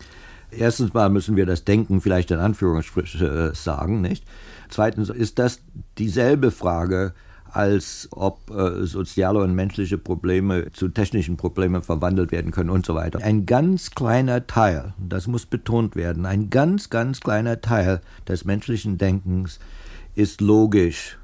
Erstens 0.51 0.95
mal 0.95 1.11
müssen 1.11 1.37
wir 1.37 1.47
das 1.47 1.65
Denken 1.65 2.01
vielleicht 2.01 2.31
in 2.31 2.39
Anführungsstrichen 2.39 3.51
äh, 3.51 3.55
sagen, 3.55 4.01
nicht? 4.01 4.25
Zweitens 4.71 5.11
ist 5.11 5.39
das 5.39 5.61
dieselbe 5.99 6.51
Frage, 6.51 7.13
als 7.53 8.09
ob 8.13 8.51
äh, 8.51 8.85
soziale 8.85 9.41
und 9.41 9.55
menschliche 9.55 9.99
Probleme 9.99 10.73
zu 10.73 10.89
technischen 10.89 11.37
Problemen 11.37 11.83
verwandelt 11.83 12.33
werden 12.33 12.51
können 12.53 12.71
und 12.71 12.87
so 12.87 12.95
weiter. 12.95 13.21
Ein 13.23 13.47
ganz 13.47 13.91
kleiner 13.91 14.47
Teil, 14.47 14.95
das 14.99 15.27
muss 15.27 15.47
betont 15.47 15.97
werden, 15.97 16.27
ein 16.27 16.51
ganz, 16.51 16.91
ganz 16.91 17.21
kleiner 17.21 17.61
Teil 17.61 18.01
des 18.29 18.45
menschlichen 18.45 18.99
Denkens 18.99 19.59
ist 20.15 20.41
logisch, 20.41 21.19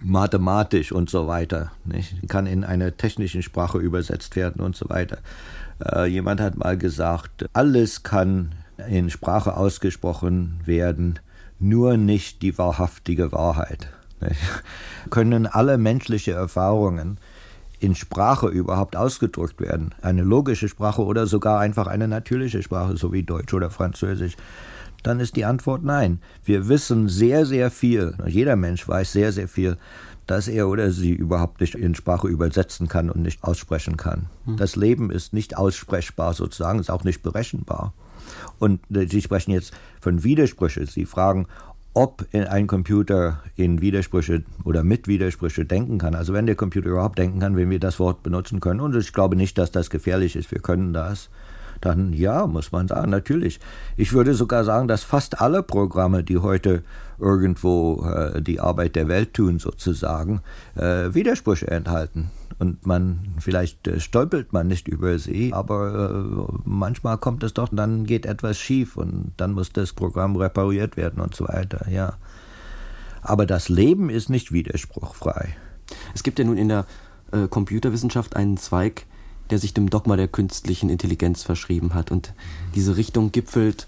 mathematisch 0.00 0.92
und 0.92 1.10
so 1.10 1.26
weiter. 1.26 1.72
Nicht? 1.84 2.28
Kann 2.28 2.46
in 2.46 2.64
eine 2.64 2.96
technische 2.96 3.42
Sprache 3.42 3.78
übersetzt 3.78 4.36
werden 4.36 4.62
und 4.62 4.76
so 4.76 4.88
weiter. 4.88 5.18
Äh, 5.84 6.06
jemand 6.06 6.40
hat 6.40 6.56
mal 6.56 6.76
gesagt, 6.76 7.46
alles 7.52 8.02
kann 8.02 8.54
in 8.88 9.10
Sprache 9.10 9.56
ausgesprochen 9.56 10.60
werden, 10.64 11.18
nur 11.58 11.96
nicht 11.96 12.42
die 12.42 12.58
wahrhaftige 12.58 13.32
Wahrheit. 13.32 13.88
Können 15.10 15.46
alle 15.46 15.78
menschliche 15.78 16.32
Erfahrungen 16.32 17.18
in 17.80 17.94
Sprache 17.94 18.48
überhaupt 18.48 18.96
ausgedrückt 18.96 19.60
werden? 19.60 19.94
Eine 20.02 20.22
logische 20.22 20.68
Sprache 20.68 21.04
oder 21.04 21.26
sogar 21.26 21.60
einfach 21.60 21.86
eine 21.86 22.08
natürliche 22.08 22.62
Sprache, 22.62 22.96
so 22.96 23.12
wie 23.12 23.22
Deutsch 23.22 23.54
oder 23.54 23.70
Französisch? 23.70 24.36
Dann 25.02 25.18
ist 25.18 25.34
die 25.34 25.44
Antwort 25.44 25.82
nein. 25.82 26.20
Wir 26.44 26.68
wissen 26.68 27.08
sehr, 27.08 27.44
sehr 27.44 27.70
viel, 27.70 28.14
jeder 28.26 28.56
Mensch 28.56 28.86
weiß 28.86 29.12
sehr, 29.12 29.32
sehr 29.32 29.48
viel, 29.48 29.76
dass 30.26 30.46
er 30.46 30.68
oder 30.68 30.92
sie 30.92 31.12
überhaupt 31.12 31.60
nicht 31.60 31.74
in 31.74 31.94
Sprache 31.94 32.28
übersetzen 32.28 32.88
kann 32.88 33.10
und 33.10 33.22
nicht 33.22 33.42
aussprechen 33.42 33.96
kann. 33.96 34.26
Hm. 34.44 34.56
Das 34.56 34.76
Leben 34.76 35.10
ist 35.10 35.32
nicht 35.32 35.56
aussprechbar 35.56 36.34
sozusagen, 36.34 36.78
ist 36.78 36.90
auch 36.90 37.04
nicht 37.04 37.22
berechenbar. 37.22 37.92
Und 38.58 38.80
äh, 38.94 39.06
Sie 39.06 39.20
sprechen 39.20 39.50
jetzt 39.50 39.72
von 40.00 40.22
Widersprüchen. 40.22 40.86
Sie 40.86 41.06
fragen, 41.06 41.46
ob 41.94 42.24
ein 42.32 42.66
Computer 42.66 43.42
in 43.56 43.80
Widersprüche 43.80 44.42
oder 44.64 44.82
mit 44.82 45.08
Widersprüche 45.08 45.64
denken 45.64 45.98
kann. 45.98 46.14
Also 46.14 46.32
wenn 46.32 46.46
der 46.46 46.54
Computer 46.54 46.88
überhaupt 46.88 47.18
denken 47.18 47.40
kann, 47.40 47.56
wenn 47.56 47.70
wir 47.70 47.80
das 47.80 47.98
Wort 47.98 48.22
benutzen 48.22 48.60
können. 48.60 48.80
Und 48.80 48.96
ich 48.96 49.12
glaube 49.12 49.36
nicht, 49.36 49.58
dass 49.58 49.70
das 49.70 49.90
gefährlich 49.90 50.36
ist. 50.36 50.50
Wir 50.50 50.60
können 50.60 50.92
das. 50.92 51.28
Dann 51.80 52.12
ja, 52.12 52.46
muss 52.46 52.72
man 52.72 52.88
sagen, 52.88 53.10
natürlich. 53.10 53.60
Ich 53.96 54.12
würde 54.12 54.34
sogar 54.34 54.64
sagen, 54.64 54.88
dass 54.88 55.02
fast 55.02 55.40
alle 55.40 55.62
Programme, 55.62 56.22
die 56.22 56.38
heute 56.38 56.82
irgendwo 57.18 58.06
äh, 58.06 58.40
die 58.40 58.60
Arbeit 58.60 58.96
der 58.96 59.08
Welt 59.08 59.34
tun, 59.34 59.58
sozusagen, 59.58 60.40
äh, 60.76 61.12
Widersprüche 61.12 61.68
enthalten 61.68 62.30
und 62.58 62.86
man 62.86 63.34
vielleicht 63.38 63.86
äh, 63.88 64.00
stolpert 64.00 64.52
man 64.52 64.68
nicht 64.68 64.88
über 64.88 65.18
sie, 65.18 65.52
aber 65.52 66.48
äh, 66.50 66.52
manchmal 66.64 67.18
kommt 67.18 67.42
es 67.42 67.54
doch, 67.54 67.68
dann 67.72 68.04
geht 68.04 68.26
etwas 68.26 68.58
schief 68.58 68.96
und 68.96 69.32
dann 69.36 69.52
muss 69.52 69.72
das 69.72 69.92
Programm 69.92 70.36
repariert 70.36 70.96
werden 70.96 71.22
und 71.22 71.34
so 71.34 71.48
weiter, 71.48 71.88
ja. 71.90 72.14
Aber 73.22 73.46
das 73.46 73.68
Leben 73.68 74.10
ist 74.10 74.30
nicht 74.30 74.52
widerspruchfrei. 74.52 75.56
Es 76.14 76.22
gibt 76.22 76.38
ja 76.38 76.44
nun 76.44 76.58
in 76.58 76.68
der 76.68 76.86
äh, 77.30 77.46
Computerwissenschaft 77.48 78.36
einen 78.36 78.56
Zweig, 78.56 79.06
der 79.50 79.58
sich 79.58 79.74
dem 79.74 79.90
Dogma 79.90 80.16
der 80.16 80.28
künstlichen 80.28 80.90
Intelligenz 80.90 81.42
verschrieben 81.42 81.94
hat 81.94 82.10
und 82.10 82.34
diese 82.74 82.96
Richtung 82.96 83.32
gipfelt 83.32 83.86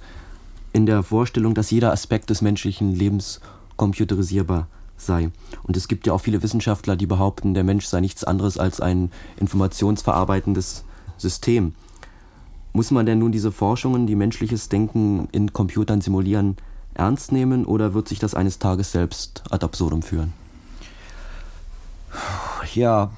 in 0.72 0.86
der 0.86 1.02
Vorstellung, 1.02 1.54
dass 1.54 1.70
jeder 1.70 1.92
Aspekt 1.92 2.30
des 2.30 2.42
menschlichen 2.42 2.94
Lebens 2.94 3.40
computerisierbar 3.76 4.68
sei. 5.04 5.30
Und 5.62 5.76
es 5.76 5.88
gibt 5.88 6.06
ja 6.06 6.12
auch 6.12 6.20
viele 6.20 6.42
Wissenschaftler, 6.42 6.96
die 6.96 7.06
behaupten, 7.06 7.54
der 7.54 7.64
Mensch 7.64 7.86
sei 7.86 8.00
nichts 8.00 8.24
anderes 8.24 8.58
als 8.58 8.80
ein 8.80 9.10
informationsverarbeitendes 9.36 10.84
System. 11.16 11.74
Muss 12.72 12.90
man 12.90 13.06
denn 13.06 13.20
nun 13.20 13.32
diese 13.32 13.52
Forschungen, 13.52 14.06
die 14.06 14.16
menschliches 14.16 14.68
Denken 14.68 15.28
in 15.32 15.52
Computern 15.52 16.00
simulieren, 16.00 16.56
ernst 16.94 17.32
nehmen 17.32 17.64
oder 17.64 17.94
wird 17.94 18.08
sich 18.08 18.18
das 18.18 18.34
eines 18.34 18.58
Tages 18.58 18.92
selbst 18.92 19.44
ad 19.50 19.64
absurdum 19.64 20.02
führen? 20.02 20.32
Ja, 22.74 23.12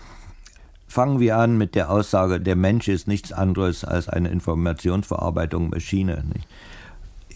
fangen 0.88 1.21
wir 1.21 1.37
an 1.38 1.57
mit 1.57 1.75
der 1.75 1.90
Aussage, 1.90 2.40
der 2.40 2.57
Mensch 2.57 2.88
ist 2.88 3.07
nichts 3.09 3.33
anderes 3.33 3.85
als 3.85 4.09
eine 4.09 4.28
Informationsverarbeitung 4.28 5.71
Maschine. 5.71 6.25
Nicht? 6.35 6.49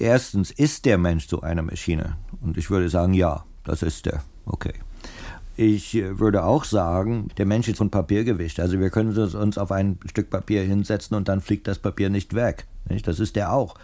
Erstens 0.00 0.50
ist 0.50 0.86
der 0.86 0.96
Mensch 0.96 1.28
so 1.28 1.42
eine 1.42 1.62
Maschine. 1.62 2.16
Und 2.40 2.56
ich 2.56 2.70
würde 2.70 2.88
sagen, 2.88 3.12
ja, 3.12 3.44
das 3.64 3.82
ist 3.82 4.06
er. 4.06 4.22
Okay. 4.46 4.74
Ich 5.56 5.94
würde 5.94 6.44
auch 6.44 6.64
sagen, 6.64 7.28
der 7.36 7.44
Mensch 7.44 7.68
ist 7.68 7.76
von 7.76 7.90
Papier 7.90 8.24
gewischt. 8.24 8.60
Also 8.60 8.80
wir 8.80 8.88
können 8.90 9.16
uns 9.16 9.58
auf 9.58 9.72
ein 9.72 9.98
Stück 10.06 10.30
Papier 10.30 10.62
hinsetzen 10.62 11.16
und 11.16 11.28
dann 11.28 11.40
fliegt 11.40 11.66
das 11.66 11.78
Papier 11.78 12.08
nicht 12.08 12.34
weg. 12.34 12.66
Das 13.04 13.20
ist 13.20 13.36
der 13.36 13.52
auch. 13.52 13.76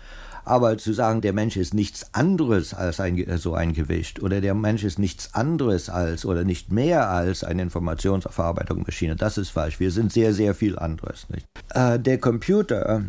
Aber 0.46 0.78
zu 0.78 0.92
sagen, 0.92 1.22
der 1.22 1.32
Mensch 1.32 1.56
ist 1.56 1.74
nichts 1.74 2.14
anderes 2.14 2.72
als 2.72 3.00
ein, 3.00 3.26
so 3.36 3.54
ein 3.54 3.72
Gewicht 3.72 4.22
oder 4.22 4.40
der 4.40 4.54
Mensch 4.54 4.84
ist 4.84 4.96
nichts 4.96 5.34
anderes 5.34 5.90
als 5.90 6.24
oder 6.24 6.44
nicht 6.44 6.70
mehr 6.70 7.10
als 7.10 7.42
eine 7.42 7.62
Informationsverarbeitungsmaschine, 7.62 9.16
das 9.16 9.38
ist 9.38 9.50
falsch. 9.50 9.80
Wir 9.80 9.90
sind 9.90 10.12
sehr, 10.12 10.32
sehr 10.32 10.54
viel 10.54 10.78
anderes. 10.78 11.26
Äh, 11.74 11.98
der 11.98 12.18
Computer 12.18 13.02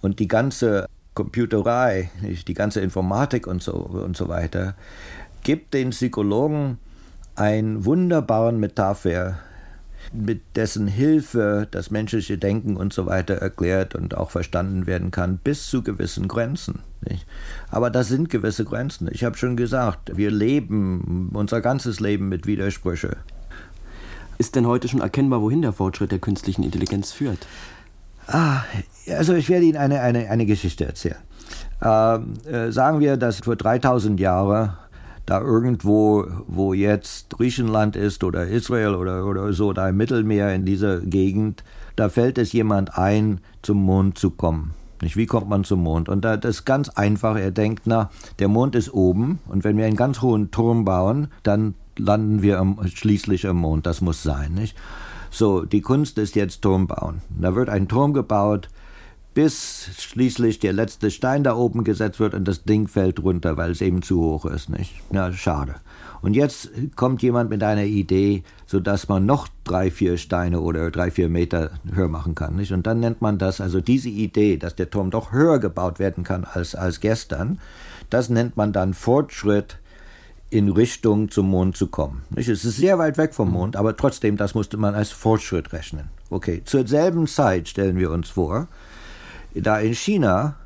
und 0.00 0.20
die 0.20 0.28
ganze 0.28 0.86
Computerei, 1.14 2.10
nicht? 2.22 2.46
die 2.46 2.54
ganze 2.54 2.80
Informatik 2.80 3.48
und 3.48 3.64
so, 3.64 3.72
und 3.72 4.16
so 4.16 4.28
weiter, 4.28 4.76
gibt 5.46 5.74
den 5.74 5.90
Psychologen 5.90 6.78
einen 7.36 7.84
wunderbaren 7.84 8.58
Metapher 8.58 9.38
mit 10.12 10.42
dessen 10.56 10.88
Hilfe 10.88 11.68
das 11.70 11.92
menschliche 11.92 12.36
Denken 12.36 12.76
und 12.76 12.92
so 12.92 13.06
weiter 13.06 13.34
erklärt 13.34 13.94
und 13.94 14.16
auch 14.16 14.30
verstanden 14.30 14.88
werden 14.88 15.12
kann, 15.12 15.38
bis 15.38 15.68
zu 15.70 15.84
gewissen 15.84 16.26
Grenzen. 16.26 16.80
Nicht? 17.08 17.28
Aber 17.70 17.90
das 17.90 18.08
sind 18.08 18.28
gewisse 18.28 18.64
Grenzen. 18.64 19.08
Ich 19.12 19.22
habe 19.22 19.38
schon 19.38 19.56
gesagt, 19.56 20.16
wir 20.16 20.32
leben 20.32 21.30
unser 21.32 21.60
ganzes 21.60 22.00
Leben 22.00 22.28
mit 22.28 22.48
Widersprüche. 22.48 23.16
Ist 24.38 24.56
denn 24.56 24.66
heute 24.66 24.88
schon 24.88 25.00
erkennbar, 25.00 25.42
wohin 25.42 25.62
der 25.62 25.72
Fortschritt 25.72 26.10
der 26.10 26.18
künstlichen 26.18 26.64
Intelligenz 26.64 27.12
führt? 27.12 27.46
Ah, 28.26 28.62
also 29.08 29.34
ich 29.34 29.48
werde 29.48 29.66
Ihnen 29.66 29.78
eine, 29.78 30.00
eine, 30.00 30.28
eine 30.28 30.44
Geschichte 30.44 30.86
erzählen. 30.86 31.22
Ähm, 31.80 32.34
äh, 32.50 32.72
sagen 32.72 32.98
wir, 32.98 33.16
dass 33.16 33.38
vor 33.38 33.54
3000 33.54 34.18
Jahren 34.18 34.76
da 35.26 35.40
irgendwo, 35.40 36.24
wo 36.46 36.72
jetzt 36.72 37.30
Griechenland 37.30 37.96
ist 37.96 38.24
oder 38.24 38.46
Israel 38.46 38.94
oder, 38.94 39.26
oder 39.26 39.52
so, 39.52 39.72
da 39.72 39.88
im 39.88 39.96
Mittelmeer 39.96 40.54
in 40.54 40.64
dieser 40.64 41.00
Gegend, 41.00 41.64
da 41.96 42.08
fällt 42.08 42.38
es 42.38 42.52
jemand 42.52 42.96
ein, 42.96 43.40
zum 43.62 43.82
Mond 43.82 44.18
zu 44.18 44.30
kommen. 44.30 44.72
Nicht? 45.02 45.16
Wie 45.16 45.26
kommt 45.26 45.48
man 45.48 45.64
zum 45.64 45.82
Mond? 45.82 46.08
Und 46.08 46.24
da, 46.24 46.36
das 46.36 46.56
ist 46.56 46.64
ganz 46.64 46.88
einfach. 46.88 47.36
Er 47.36 47.50
denkt, 47.50 47.82
na, 47.84 48.10
der 48.38 48.48
Mond 48.48 48.74
ist 48.74 48.92
oben 48.94 49.40
und 49.48 49.64
wenn 49.64 49.76
wir 49.76 49.84
einen 49.84 49.96
ganz 49.96 50.22
hohen 50.22 50.50
Turm 50.50 50.84
bauen, 50.84 51.28
dann 51.42 51.74
landen 51.98 52.42
wir 52.42 52.58
am, 52.58 52.78
schließlich 52.86 53.46
am 53.46 53.58
Mond. 53.58 53.86
Das 53.86 54.00
muss 54.00 54.22
sein. 54.22 54.54
Nicht? 54.54 54.76
So, 55.30 55.64
die 55.64 55.80
Kunst 55.80 56.18
ist 56.18 56.36
jetzt 56.36 56.62
Turm 56.62 56.86
bauen. 56.86 57.20
Da 57.38 57.54
wird 57.54 57.68
ein 57.68 57.88
Turm 57.88 58.14
gebaut, 58.14 58.68
bis 59.36 59.90
schließlich 59.98 60.60
der 60.60 60.72
letzte 60.72 61.10
Stein 61.10 61.44
da 61.44 61.54
oben 61.54 61.84
gesetzt 61.84 62.20
wird 62.20 62.32
und 62.32 62.48
das 62.48 62.64
Ding 62.64 62.88
fällt 62.88 63.22
runter, 63.22 63.58
weil 63.58 63.70
es 63.70 63.82
eben 63.82 64.00
zu 64.00 64.18
hoch 64.18 64.46
ist, 64.46 64.70
nicht? 64.70 64.94
Na, 65.10 65.30
schade. 65.30 65.74
Und 66.22 66.32
jetzt 66.32 66.70
kommt 66.96 67.22
jemand 67.22 67.50
mit 67.50 67.62
einer 67.62 67.84
Idee, 67.84 68.44
sodass 68.64 69.10
man 69.10 69.26
noch 69.26 69.48
drei, 69.64 69.90
vier 69.90 70.16
Steine 70.16 70.62
oder 70.62 70.90
drei, 70.90 71.10
vier 71.10 71.28
Meter 71.28 71.72
höher 71.92 72.08
machen 72.08 72.34
kann, 72.34 72.56
nicht? 72.56 72.72
Und 72.72 72.86
dann 72.86 72.98
nennt 72.98 73.20
man 73.20 73.36
das, 73.36 73.60
also 73.60 73.82
diese 73.82 74.08
Idee, 74.08 74.56
dass 74.56 74.74
der 74.74 74.88
Turm 74.88 75.10
doch 75.10 75.32
höher 75.32 75.58
gebaut 75.58 75.98
werden 75.98 76.24
kann 76.24 76.46
als, 76.46 76.74
als 76.74 77.00
gestern, 77.00 77.58
das 78.08 78.30
nennt 78.30 78.56
man 78.56 78.72
dann 78.72 78.94
Fortschritt 78.94 79.76
in 80.48 80.70
Richtung 80.70 81.30
zum 81.30 81.50
Mond 81.50 81.76
zu 81.76 81.88
kommen. 81.88 82.22
Nicht? 82.30 82.48
Es 82.48 82.64
ist 82.64 82.78
sehr 82.78 82.98
weit 82.98 83.18
weg 83.18 83.34
vom 83.34 83.50
Mond, 83.50 83.76
aber 83.76 83.98
trotzdem, 83.98 84.38
das 84.38 84.54
musste 84.54 84.78
man 84.78 84.94
als 84.94 85.10
Fortschritt 85.10 85.74
rechnen. 85.74 86.08
Okay, 86.30 86.62
zur 86.64 86.86
selben 86.86 87.26
Zeit 87.26 87.68
stellen 87.68 87.98
wir 87.98 88.10
uns 88.10 88.30
vor, 88.30 88.68
da 89.62 89.78
in 89.78 89.94
China, 89.94 90.56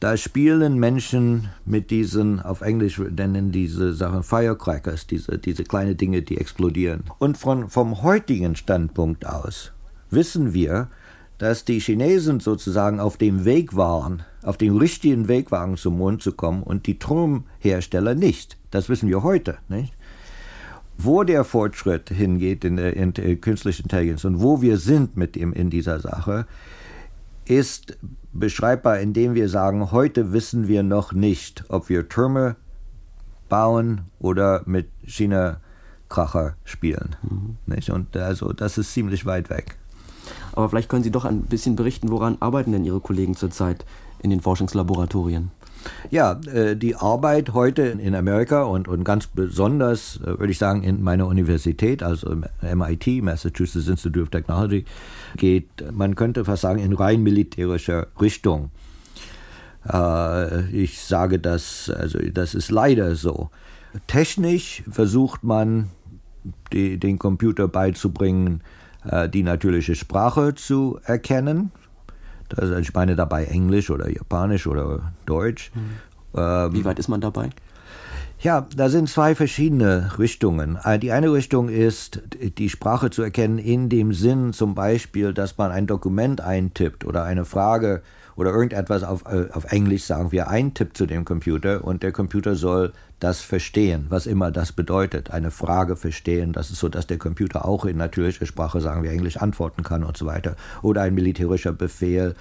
da 0.00 0.16
spielen 0.16 0.78
Menschen 0.78 1.50
mit 1.66 1.90
diesen, 1.90 2.40
auf 2.40 2.62
Englisch 2.62 2.98
nennen 2.98 3.52
diese 3.52 3.92
Sachen 3.92 4.22
Firecrackers, 4.22 5.06
diese, 5.06 5.38
diese 5.38 5.64
kleine 5.64 5.94
Dinge, 5.94 6.22
die 6.22 6.38
explodieren. 6.38 7.04
Und 7.18 7.36
von, 7.36 7.68
vom 7.68 8.02
heutigen 8.02 8.56
Standpunkt 8.56 9.26
aus 9.26 9.72
wissen 10.10 10.54
wir, 10.54 10.88
dass 11.36 11.64
die 11.64 11.80
Chinesen 11.80 12.40
sozusagen 12.40 12.98
auf 12.98 13.16
dem 13.16 13.44
Weg 13.44 13.76
waren, 13.76 14.22
auf 14.42 14.56
dem 14.56 14.76
richtigen 14.76 15.28
Weg 15.28 15.50
waren, 15.50 15.76
zum 15.76 15.98
Mond 15.98 16.22
zu 16.22 16.32
kommen 16.32 16.62
und 16.62 16.86
die 16.86 16.98
Turmhersteller 16.98 18.14
nicht. 18.14 18.56
Das 18.70 18.88
wissen 18.88 19.08
wir 19.08 19.22
heute, 19.22 19.58
nicht? 19.68 19.92
Wo 20.96 21.24
der 21.24 21.44
Fortschritt 21.44 22.10
hingeht 22.10 22.64
in 22.64 22.76
der, 22.76 22.94
in 22.94 23.14
der 23.14 23.36
künstlichen 23.36 23.84
Intelligenz 23.84 24.24
und 24.24 24.40
wo 24.40 24.60
wir 24.60 24.76
sind 24.76 25.16
mit 25.16 25.36
ihm 25.36 25.52
in 25.54 25.70
dieser 25.70 26.00
Sache, 26.00 26.46
ist 27.46 27.96
beschreibbar, 28.32 29.00
indem 29.00 29.34
wir 29.34 29.48
sagen, 29.48 29.90
heute 29.92 30.32
wissen 30.32 30.68
wir 30.68 30.82
noch 30.82 31.12
nicht, 31.12 31.64
ob 31.68 31.88
wir 31.88 32.08
Türme 32.08 32.56
bauen 33.48 34.02
oder 34.18 34.62
mit 34.66 34.88
China-Kracher 35.04 36.56
spielen. 36.64 37.16
Mhm. 37.22 37.56
Nicht? 37.66 37.90
Und 37.90 38.16
also 38.16 38.52
das 38.52 38.78
ist 38.78 38.92
ziemlich 38.92 39.26
weit 39.26 39.50
weg. 39.50 39.76
Aber 40.52 40.68
vielleicht 40.68 40.88
können 40.88 41.02
Sie 41.02 41.10
doch 41.10 41.24
ein 41.24 41.42
bisschen 41.42 41.76
berichten, 41.76 42.10
woran 42.10 42.36
arbeiten 42.40 42.72
denn 42.72 42.84
Ihre 42.84 43.00
Kollegen 43.00 43.34
zurzeit 43.34 43.84
in 44.22 44.30
den 44.30 44.40
Forschungslaboratorien? 44.40 45.50
Ja, 46.10 46.40
äh, 46.52 46.76
die 46.76 46.96
Arbeit 46.96 47.54
heute 47.54 47.82
in 47.82 48.14
Amerika 48.14 48.64
und, 48.64 48.88
und 48.88 49.04
ganz 49.04 49.26
besonders, 49.26 50.16
äh, 50.22 50.38
würde 50.38 50.50
ich 50.50 50.58
sagen, 50.58 50.82
in 50.82 51.02
meiner 51.02 51.26
Universität, 51.26 52.02
also 52.02 52.36
MIT, 52.62 53.22
Massachusetts 53.22 53.88
Institute 53.88 54.22
of 54.22 54.30
Technology, 54.30 54.84
geht, 55.36 55.68
man 55.92 56.16
könnte 56.16 56.44
fast 56.44 56.62
sagen, 56.62 56.80
in 56.80 56.92
rein 56.92 57.22
militärischer 57.22 58.08
Richtung. 58.20 58.70
Äh, 59.88 60.68
ich 60.70 61.00
sage 61.00 61.38
das, 61.38 61.90
also 61.90 62.18
das 62.18 62.54
ist 62.54 62.70
leider 62.70 63.14
so. 63.14 63.50
Technisch 64.06 64.82
versucht 64.90 65.44
man, 65.44 65.90
die, 66.72 66.98
den 66.98 67.18
Computer 67.18 67.68
beizubringen, 67.68 68.62
die 69.32 69.42
natürliche 69.42 69.94
Sprache 69.94 70.54
zu 70.54 71.00
erkennen, 71.04 71.72
also 72.58 72.76
ich 72.76 72.92
meine 72.94 73.16
dabei 73.16 73.44
Englisch 73.44 73.90
oder 73.90 74.08
Japanisch 74.10 74.66
oder 74.66 75.12
Deutsch. 75.26 75.70
Mhm. 75.74 76.38
Ähm, 76.38 76.72
Wie 76.72 76.84
weit 76.84 76.98
ist 76.98 77.08
man 77.08 77.20
dabei? 77.20 77.50
Ja, 78.42 78.66
da 78.74 78.88
sind 78.88 79.08
zwei 79.10 79.34
verschiedene 79.34 80.18
Richtungen. 80.18 80.78
Äh, 80.82 80.98
die 80.98 81.12
eine 81.12 81.32
Richtung 81.32 81.68
ist, 81.68 82.22
die 82.58 82.70
Sprache 82.70 83.10
zu 83.10 83.22
erkennen 83.22 83.58
in 83.58 83.90
dem 83.90 84.14
Sinn 84.14 84.54
zum 84.54 84.74
Beispiel, 84.74 85.34
dass 85.34 85.58
man 85.58 85.70
ein 85.70 85.86
Dokument 85.86 86.40
eintippt 86.40 87.04
oder 87.04 87.24
eine 87.24 87.44
Frage 87.44 88.02
oder 88.40 88.52
irgendetwas 88.52 89.02
auf, 89.02 89.26
äh, 89.26 89.48
auf 89.52 89.70
Englisch, 89.70 90.04
sagen 90.04 90.32
wir, 90.32 90.48
eintippt 90.48 90.96
zu 90.96 91.04
dem 91.04 91.26
Computer 91.26 91.84
und 91.84 92.02
der 92.02 92.10
Computer 92.10 92.54
soll 92.54 92.94
das 93.18 93.42
verstehen, 93.42 94.06
was 94.08 94.24
immer 94.24 94.50
das 94.50 94.72
bedeutet, 94.72 95.30
eine 95.30 95.50
Frage 95.50 95.94
verstehen, 95.94 96.54
das 96.54 96.70
ist 96.70 96.80
so, 96.80 96.88
dass 96.88 97.06
der 97.06 97.18
Computer 97.18 97.66
auch 97.66 97.84
in 97.84 97.98
natürlicher 97.98 98.46
Sprache, 98.46 98.80
sagen 98.80 99.02
wir 99.02 99.10
Englisch, 99.10 99.36
antworten 99.36 99.82
kann 99.82 100.04
und 100.04 100.16
so 100.16 100.24
weiter. 100.24 100.56
Oder 100.80 101.02
ein 101.02 101.14
militärischer 101.14 101.74
Befehl, 101.74 102.34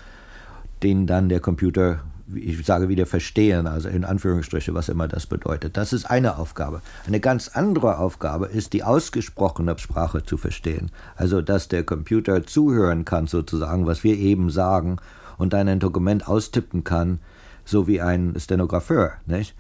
den 0.84 1.06
dann 1.06 1.28
der 1.28 1.42
Computer, 1.42 2.00
ich 2.34 2.66
sage 2.66 2.88
wieder 2.88 3.06
verstehen, 3.06 3.68
also 3.68 3.90
in 3.90 4.06
Anführungsstriche, 4.06 4.74
was 4.74 4.88
immer 4.88 5.10
das 5.10 5.26
bedeutet. 5.26 5.76
Das 5.76 5.92
ist 5.92 6.06
eine 6.06 6.38
Aufgabe. 6.38 6.82
Eine 7.08 7.20
ganz 7.20 7.50
andere 7.50 7.98
Aufgabe 7.98 8.46
ist, 8.46 8.72
die 8.72 8.84
ausgesprochene 8.84 9.78
Sprache 9.78 10.24
zu 10.24 10.38
verstehen. 10.38 10.92
Also, 11.18 11.42
dass 11.42 11.68
der 11.68 11.84
Computer 11.84 12.46
zuhören 12.46 13.04
kann, 13.04 13.28
sozusagen, 13.28 13.86
was 13.86 14.06
wir 14.06 14.16
eben 14.16 14.50
sagen, 14.50 15.00
und 15.40 15.54
dann 15.54 15.68
ein 15.68 15.80
Dokument 15.80 16.28
austippen 16.28 16.84
kann, 16.84 17.20
so 17.66 17.88
wie 17.88 18.02
ein 18.02 18.36
Stenografeur, 18.38 19.14
nicht? 19.26 19.56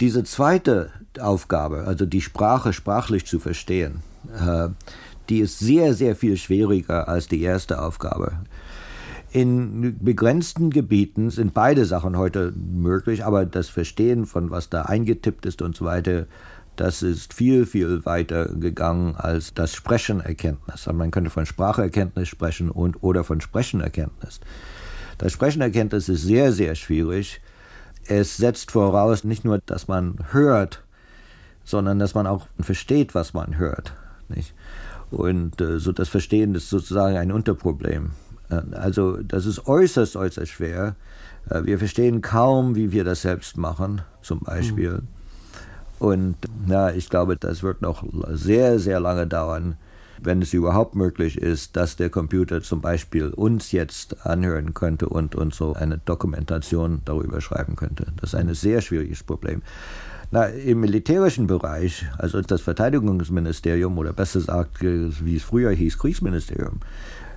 Diese 0.00 0.24
zweite 0.24 0.90
Aufgabe, 1.20 1.84
also 1.86 2.06
die 2.06 2.20
Sprache 2.20 2.72
sprachlich 2.72 3.26
zu 3.26 3.38
verstehen, 3.38 4.02
äh, 4.38 4.68
die 5.28 5.40
ist 5.40 5.58
sehr, 5.58 5.94
sehr 5.94 6.14
viel 6.16 6.36
schwieriger 6.36 7.08
als 7.08 7.28
die 7.28 7.42
erste 7.42 7.80
Aufgabe. 7.80 8.32
In 9.32 9.98
begrenzten 10.00 10.70
Gebieten 10.70 11.30
sind 11.30 11.54
beide 11.54 11.84
Sachen 11.86 12.16
heute 12.16 12.52
möglich, 12.52 13.24
aber 13.24 13.46
das 13.46 13.68
Verstehen 13.68 14.26
von 14.26 14.50
was 14.50 14.68
da 14.70 14.82
eingetippt 14.82 15.46
ist 15.46 15.60
und 15.62 15.74
so 15.74 15.84
weiter, 15.84 16.26
das 16.76 17.02
ist 17.02 17.34
viel, 17.34 17.66
viel 17.66 18.04
weiter 18.04 18.46
gegangen 18.46 19.14
als 19.16 19.54
das 19.54 19.74
Sprechenerkenntnis. 19.74 20.86
Also 20.86 20.92
man 20.92 21.10
könnte 21.10 21.30
von 21.30 21.46
Spracherkenntnis 21.46 22.28
sprechen 22.28 22.70
und 22.70 23.02
oder 23.02 23.24
von 23.24 23.40
Sprechenerkenntnis. 23.40 24.40
Das 25.18 25.32
Sprechenerkenntnis 25.32 26.08
ist 26.08 26.22
sehr, 26.22 26.52
sehr 26.52 26.74
schwierig, 26.74 27.40
es 28.06 28.36
setzt 28.36 28.70
voraus 28.70 29.24
nicht 29.24 29.44
nur, 29.44 29.60
dass 29.64 29.88
man 29.88 30.18
hört, 30.32 30.82
sondern 31.64 31.98
dass 31.98 32.14
man 32.14 32.26
auch 32.26 32.46
versteht, 32.60 33.14
was 33.14 33.32
man 33.32 33.56
hört. 33.56 33.94
Nicht? 34.28 34.54
Und 35.10 35.60
äh, 35.60 35.78
so 35.78 35.92
das 35.92 36.08
Verstehen 36.08 36.54
ist 36.54 36.68
sozusagen 36.68 37.16
ein 37.16 37.32
Unterproblem. 37.32 38.10
Äh, 38.50 38.62
also 38.74 39.16
das 39.22 39.46
ist 39.46 39.66
äußerst, 39.66 40.16
äußerst 40.16 40.50
schwer. 40.50 40.96
Äh, 41.48 41.64
wir 41.64 41.78
verstehen 41.78 42.20
kaum, 42.20 42.74
wie 42.74 42.92
wir 42.92 43.04
das 43.04 43.22
selbst 43.22 43.56
machen, 43.56 44.02
zum 44.22 44.40
Beispiel. 44.40 44.92
Mhm. 44.92 45.08
Und 45.98 46.36
na, 46.66 46.92
ich 46.92 47.08
glaube, 47.08 47.36
das 47.36 47.62
wird 47.62 47.80
noch 47.80 48.04
sehr, 48.30 48.78
sehr 48.78 49.00
lange 49.00 49.26
dauern, 49.26 49.76
wenn 50.22 50.42
es 50.42 50.52
überhaupt 50.52 50.94
möglich 50.94 51.38
ist, 51.38 51.76
dass 51.76 51.96
der 51.96 52.10
Computer 52.10 52.62
zum 52.62 52.80
Beispiel 52.80 53.28
uns 53.28 53.72
jetzt 53.72 54.26
anhören 54.26 54.74
könnte 54.74 55.08
und, 55.08 55.34
und 55.34 55.54
so 55.54 55.74
eine 55.74 55.98
Dokumentation 55.98 57.02
darüber 57.04 57.40
schreiben 57.40 57.76
könnte. 57.76 58.06
Das 58.20 58.30
ist 58.30 58.34
ein 58.34 58.52
sehr 58.54 58.80
schwieriges 58.80 59.22
Problem. 59.22 59.62
Na, 60.30 60.46
Im 60.46 60.80
militärischen 60.80 61.46
Bereich, 61.46 62.06
also 62.18 62.40
das 62.40 62.62
Verteidigungsministerium 62.62 63.96
oder 63.98 64.12
besser 64.12 64.40
gesagt, 64.40 64.80
wie 64.80 65.36
es 65.36 65.42
früher 65.42 65.70
hieß, 65.70 65.98
Kriegsministerium, 65.98 66.80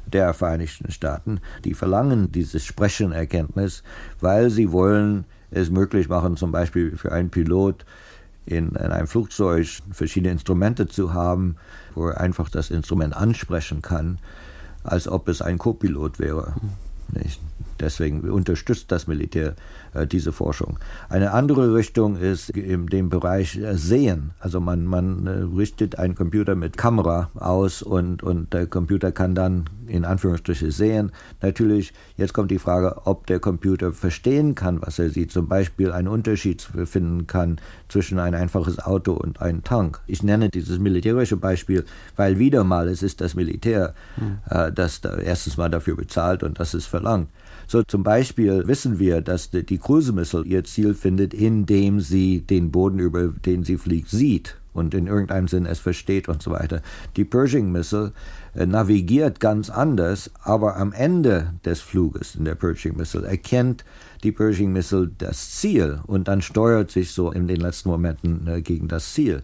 der 0.05 0.33
Vereinigten 0.33 0.91
Staaten, 0.91 1.39
die 1.63 1.73
verlangen 1.73 2.31
dieses 2.31 2.63
Sprechenerkenntnis, 2.65 3.83
weil 4.21 4.49
sie 4.49 4.71
wollen 4.71 5.25
es 5.51 5.69
möglich 5.69 6.09
machen, 6.09 6.37
zum 6.37 6.51
Beispiel 6.51 6.95
für 6.97 7.11
einen 7.11 7.29
Pilot 7.29 7.85
in, 8.47 8.69
in 8.69 8.77
einem 8.77 9.07
Flugzeug 9.07 9.67
verschiedene 9.91 10.31
Instrumente 10.31 10.88
zu 10.88 11.13
haben, 11.13 11.57
wo 11.93 12.07
er 12.07 12.19
einfach 12.19 12.49
das 12.49 12.71
Instrument 12.71 13.15
ansprechen 13.15 13.81
kann, 13.81 14.19
als 14.83 15.07
ob 15.07 15.27
es 15.27 15.41
ein 15.41 15.57
Co-Pilot 15.57 16.19
wäre. 16.19 16.53
Nicht? 17.13 17.41
Deswegen 17.79 18.21
unterstützt 18.29 18.91
das 18.91 19.07
Militär 19.07 19.55
äh, 19.93 20.07
diese 20.07 20.31
Forschung. 20.31 20.79
Eine 21.09 21.31
andere 21.31 21.73
Richtung 21.73 22.17
ist 22.17 22.49
in 22.49 22.87
dem 22.87 23.09
Bereich 23.09 23.57
äh, 23.57 23.75
Sehen. 23.75 24.31
Also 24.39 24.59
man, 24.59 24.85
man 24.85 25.27
äh, 25.27 25.29
richtet 25.55 25.99
einen 25.99 26.15
Computer 26.15 26.55
mit 26.55 26.77
Kamera 26.77 27.29
aus 27.35 27.81
und, 27.81 28.23
und 28.23 28.53
der 28.53 28.67
Computer 28.67 29.11
kann 29.11 29.35
dann 29.35 29.65
in 29.87 30.05
Anführungsstrichen 30.05 30.71
sehen. 30.71 31.11
Natürlich, 31.41 31.93
jetzt 32.17 32.33
kommt 32.33 32.51
die 32.51 32.59
Frage, 32.59 33.05
ob 33.05 33.25
der 33.27 33.39
Computer 33.39 33.93
verstehen 33.93 34.53
kann, 34.53 34.81
was 34.81 34.99
er 34.99 35.09
sieht. 35.09 35.31
Zum 35.31 35.47
Beispiel 35.47 35.91
einen 35.91 36.09
Unterschied 36.09 36.61
finden 36.85 37.25
kann 37.25 37.57
zwischen 37.87 38.19
ein 38.19 38.35
einfaches 38.35 38.79
Auto 38.79 39.13
und 39.13 39.41
einem 39.41 39.63
Tank. 39.63 40.01
Ich 40.05 40.23
nenne 40.23 40.49
dieses 40.49 40.79
militärische 40.79 41.37
Beispiel, 41.37 41.85
weil 42.17 42.37
wieder 42.37 42.65
mal 42.65 42.89
es 42.89 43.01
ist 43.01 43.21
das 43.21 43.35
Militär, 43.35 43.93
mhm. 44.17 44.39
das 44.75 44.99
da 44.99 45.17
erstens 45.17 45.55
mal 45.55 45.69
dafür 45.69 45.95
bezahlt 45.95 46.43
und 46.43 46.59
das 46.59 46.73
es 46.73 46.85
verlangt. 46.85 47.29
So 47.67 47.84
zum 47.84 48.01
Beispiel 48.03 48.65
wissen 48.67 48.97
wir, 48.97 49.21
dass 49.21 49.51
die 49.51 49.77
Cruise 49.77 50.13
Missile 50.13 50.45
ihr 50.45 50.63
Ziel 50.63 50.93
findet, 50.93 51.34
indem 51.34 51.99
sie 51.99 52.41
den 52.41 52.71
Boden, 52.71 52.99
über 52.99 53.27
den 53.27 53.65
sie 53.65 53.77
fliegt, 53.77 54.10
sieht 54.10 54.56
und 54.77 54.93
in 54.93 55.08
irgendeinem 55.08 55.47
Sinn 55.49 55.65
es 55.65 55.80
versteht 55.80 56.30
und 56.30 56.41
so 56.41 56.51
weiter. 56.51 56.82
Die 57.17 57.25
Pershing 57.25 57.71
Missile 57.71 58.13
äh, 58.53 58.65
navigiert 58.65 59.39
ganz 59.39 59.69
anders, 59.69 60.32
aber 60.43 60.77
am 60.77 60.93
Ende 60.93 61.53
des 61.65 61.82
Fluges 61.82 62.36
in 62.36 62.45
der 62.45 62.56
Pershing 62.56 62.95
Missile 62.95 63.27
erkennt 63.27 63.84
die 64.23 64.32
Pershing 64.32 64.71
Missile 64.71 65.12
das 65.17 65.51
Ziel 65.51 65.99
und 66.06 66.27
dann 66.27 66.41
steuert 66.41 66.91
sich 66.91 67.12
so 67.12 67.32
in 67.32 67.47
den 67.47 67.60
letzten 67.60 67.89
Momenten 67.89 68.47
äh, 68.47 68.62
gegen 68.62 68.88
das 68.88 69.13
Ziel. 69.13 69.43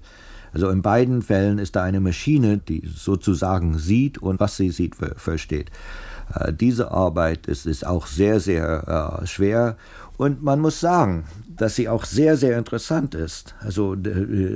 Also 0.54 0.70
in 0.70 0.84
beiden 0.84 1.24
Fällen 1.24 1.58
ist 1.58 1.76
da 1.76 1.84
eine 1.84 2.00
Maschine, 2.00 2.60
die 2.60 2.88
sozusagen 2.88 3.80
sieht 3.80 4.20
und 4.20 4.40
was 4.40 4.56
sie 4.56 4.70
sieht, 4.70 4.96
versteht. 4.96 5.72
Äh, 6.34 6.54
diese 6.54 6.92
Arbeit 6.92 7.48
ist, 7.48 7.66
ist 7.66 7.86
auch 7.86 8.08
sehr, 8.08 8.40
sehr 8.40 9.20
äh, 9.22 9.28
schwer 9.28 9.78
und 10.18 10.44
man 10.44 10.60
muss 10.60 10.80
sagen, 10.80 11.26
dass 11.56 11.76
sie 11.76 11.90
auch 11.90 12.06
sehr, 12.06 12.38
sehr 12.38 12.58
interessant 12.58 13.16
ist. 13.16 13.56
Also 13.60 13.96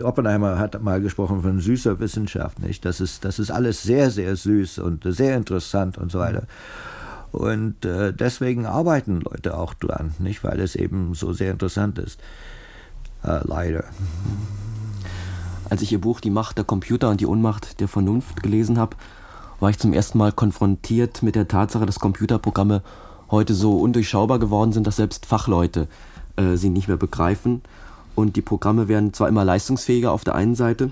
Oppenheimer 0.04 0.60
hat 0.60 0.82
mal 0.82 1.02
gesprochen 1.02 1.42
von 1.42 1.60
süßer 1.60 2.00
Wissenschaft, 2.00 2.60
nicht? 2.60 2.86
Das 2.86 3.02
ist, 3.02 3.26
das 3.26 3.40
ist 3.40 3.52
alles 3.52 3.82
sehr, 3.82 4.12
sehr 4.12 4.36
süß 4.36 4.80
und 4.80 5.04
sehr 5.06 5.36
interessant 5.36 5.98
und 5.98 6.12
so 6.12 6.20
weiter. 6.20 6.44
Und 7.32 7.86
äh, 7.86 8.14
deswegen 8.14 8.66
arbeiten 8.66 9.20
Leute 9.20 9.58
auch 9.58 9.74
dran, 9.74 10.14
nicht? 10.20 10.44
Weil 10.44 10.60
es 10.60 10.76
eben 10.76 11.14
so 11.16 11.34
sehr 11.34 11.52
interessant 11.52 11.98
ist. 11.98 12.20
Äh, 13.24 13.40
leider. 13.44 13.84
Als 15.70 15.82
ich 15.82 15.92
ihr 15.92 16.00
Buch 16.00 16.22
Die 16.22 16.30
Macht 16.30 16.58
der 16.58 16.66
Computer 16.66 17.10
und 17.10 17.20
die 17.20 17.26
Unmacht 17.26 17.80
der 17.80 17.88
Vernunft 17.88 18.42
gelesen 18.42 18.78
habe, 18.78 18.96
war 19.60 19.70
ich 19.70 19.80
zum 19.80 19.94
ersten 19.94 20.18
Mal 20.18 20.32
konfrontiert 20.32 21.24
mit 21.24 21.36
der 21.36 21.48
Tatsache, 21.48 21.86
dass 21.86 22.00
Computerprogramme 22.00 22.84
heute 23.32 23.54
so 23.54 23.78
undurchschaubar 23.78 24.40
geworden 24.40 24.72
sind, 24.72 24.88
dass 24.88 24.98
selbst 24.98 25.26
Fachleute 25.26 25.88
äh, 26.36 26.56
sie 26.56 26.70
nicht 26.70 26.88
mehr 26.88 26.98
begreifen. 26.98 27.62
Und 28.16 28.36
die 28.36 28.42
Programme 28.42 28.88
werden 28.88 29.14
zwar 29.14 29.28
immer 29.28 29.46
leistungsfähiger 29.46 30.12
auf 30.12 30.24
der 30.24 30.36
einen 30.36 30.56
Seite, 30.56 30.92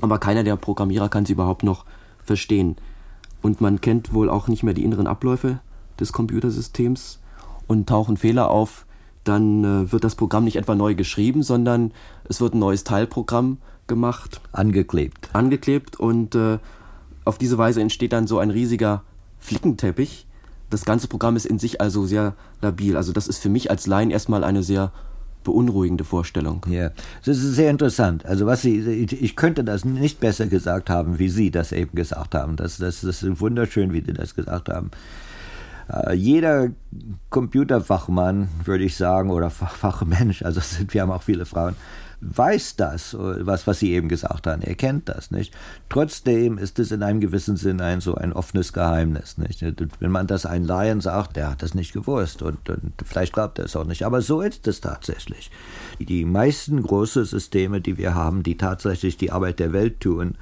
aber 0.00 0.18
keiner 0.18 0.44
der 0.44 0.56
Programmierer 0.56 1.08
kann 1.08 1.26
sie 1.26 1.32
überhaupt 1.34 1.62
noch 1.62 1.84
verstehen. 2.24 2.76
Und 3.42 3.60
man 3.60 3.80
kennt 3.80 4.12
wohl 4.12 4.28
auch 4.28 4.48
nicht 4.48 4.62
mehr 4.62 4.74
die 4.74 4.84
inneren 4.84 5.06
Abläufe 5.06 5.60
des 6.00 6.12
Computersystems 6.12 7.20
und 7.66 7.88
tauchen 7.88 8.16
Fehler 8.16 8.50
auf, 8.50 8.86
dann 9.24 9.64
äh, 9.64 9.92
wird 9.92 10.04
das 10.04 10.14
Programm 10.14 10.44
nicht 10.44 10.56
etwa 10.56 10.74
neu 10.74 10.94
geschrieben, 10.94 11.42
sondern 11.42 11.92
es 12.24 12.40
wird 12.40 12.54
ein 12.54 12.60
neues 12.60 12.84
Teilprogramm 12.84 13.58
gemacht. 13.86 14.40
Angeklebt. 14.52 15.28
Angeklebt 15.32 15.98
und 15.98 16.34
äh, 16.34 16.58
auf 17.28 17.38
diese 17.38 17.58
Weise 17.58 17.80
entsteht 17.80 18.12
dann 18.12 18.26
so 18.26 18.38
ein 18.38 18.50
riesiger 18.50 19.02
Flickenteppich. 19.38 20.26
Das 20.70 20.84
ganze 20.84 21.08
Programm 21.08 21.36
ist 21.36 21.46
in 21.46 21.58
sich 21.58 21.80
also 21.80 22.06
sehr 22.06 22.34
labil. 22.60 22.96
Also 22.96 23.12
das 23.12 23.28
ist 23.28 23.38
für 23.38 23.48
mich 23.48 23.70
als 23.70 23.86
Laien 23.86 24.10
erstmal 24.10 24.44
eine 24.44 24.62
sehr 24.62 24.92
beunruhigende 25.44 26.04
Vorstellung. 26.04 26.66
Ja, 26.68 26.90
das 27.24 27.38
ist 27.38 27.54
sehr 27.54 27.70
interessant. 27.70 28.26
Also 28.26 28.46
was 28.46 28.62
Sie, 28.62 28.78
ich 28.78 29.36
könnte 29.36 29.64
das 29.64 29.84
nicht 29.84 30.20
besser 30.20 30.46
gesagt 30.46 30.90
haben, 30.90 31.18
wie 31.18 31.28
Sie 31.28 31.50
das 31.50 31.72
eben 31.72 31.94
gesagt 31.94 32.34
haben. 32.34 32.56
Das, 32.56 32.78
das, 32.78 33.00
das 33.00 33.22
ist 33.22 33.40
wunderschön, 33.40 33.92
wie 33.92 34.02
Sie 34.04 34.12
das 34.12 34.34
gesagt 34.34 34.68
haben. 34.68 34.90
Uh, 35.90 36.12
jeder 36.12 36.68
Computerfachmann, 37.30 38.48
würde 38.62 38.84
ich 38.84 38.94
sagen, 38.96 39.30
oder 39.30 39.48
Fach, 39.48 39.74
Fachmensch, 39.74 40.42
also 40.42 40.60
sind, 40.62 40.92
wir 40.92 41.00
haben 41.00 41.10
auch 41.10 41.22
viele 41.22 41.46
Frauen, 41.46 41.76
weiß 42.20 42.76
das, 42.76 43.16
was, 43.18 43.66
was 43.66 43.78
Sie 43.78 43.92
eben 43.92 44.08
gesagt 44.08 44.46
haben. 44.46 44.62
Er 44.62 44.74
kennt 44.74 45.08
das, 45.08 45.30
nicht? 45.30 45.54
Trotzdem 45.88 46.58
ist 46.58 46.78
es 46.78 46.90
in 46.90 47.02
einem 47.02 47.20
gewissen 47.20 47.56
Sinn 47.56 47.80
ein 47.80 48.00
so 48.00 48.14
ein 48.14 48.32
offenes 48.32 48.72
Geheimnis, 48.72 49.38
nicht? 49.38 49.64
Wenn 50.00 50.10
man 50.10 50.26
das 50.26 50.46
einem 50.46 50.66
Laien 50.66 51.00
sagt, 51.00 51.36
der 51.36 51.50
hat 51.50 51.62
das 51.62 51.74
nicht 51.74 51.92
gewusst 51.92 52.42
und, 52.42 52.68
und 52.68 52.92
vielleicht 53.04 53.32
glaubt 53.32 53.58
er 53.58 53.66
es 53.66 53.76
auch 53.76 53.84
nicht. 53.84 54.04
Aber 54.04 54.20
so 54.20 54.40
ist 54.40 54.66
es 54.66 54.80
tatsächlich. 54.80 55.50
Die 56.00 56.24
meisten 56.24 56.82
großen 56.82 57.24
Systeme, 57.24 57.80
die 57.80 57.98
wir 57.98 58.14
haben, 58.14 58.42
die 58.42 58.56
tatsächlich 58.56 59.16
die 59.16 59.30
Arbeit 59.30 59.58
der 59.60 59.72
Welt 59.72 60.00
tun, 60.00 60.36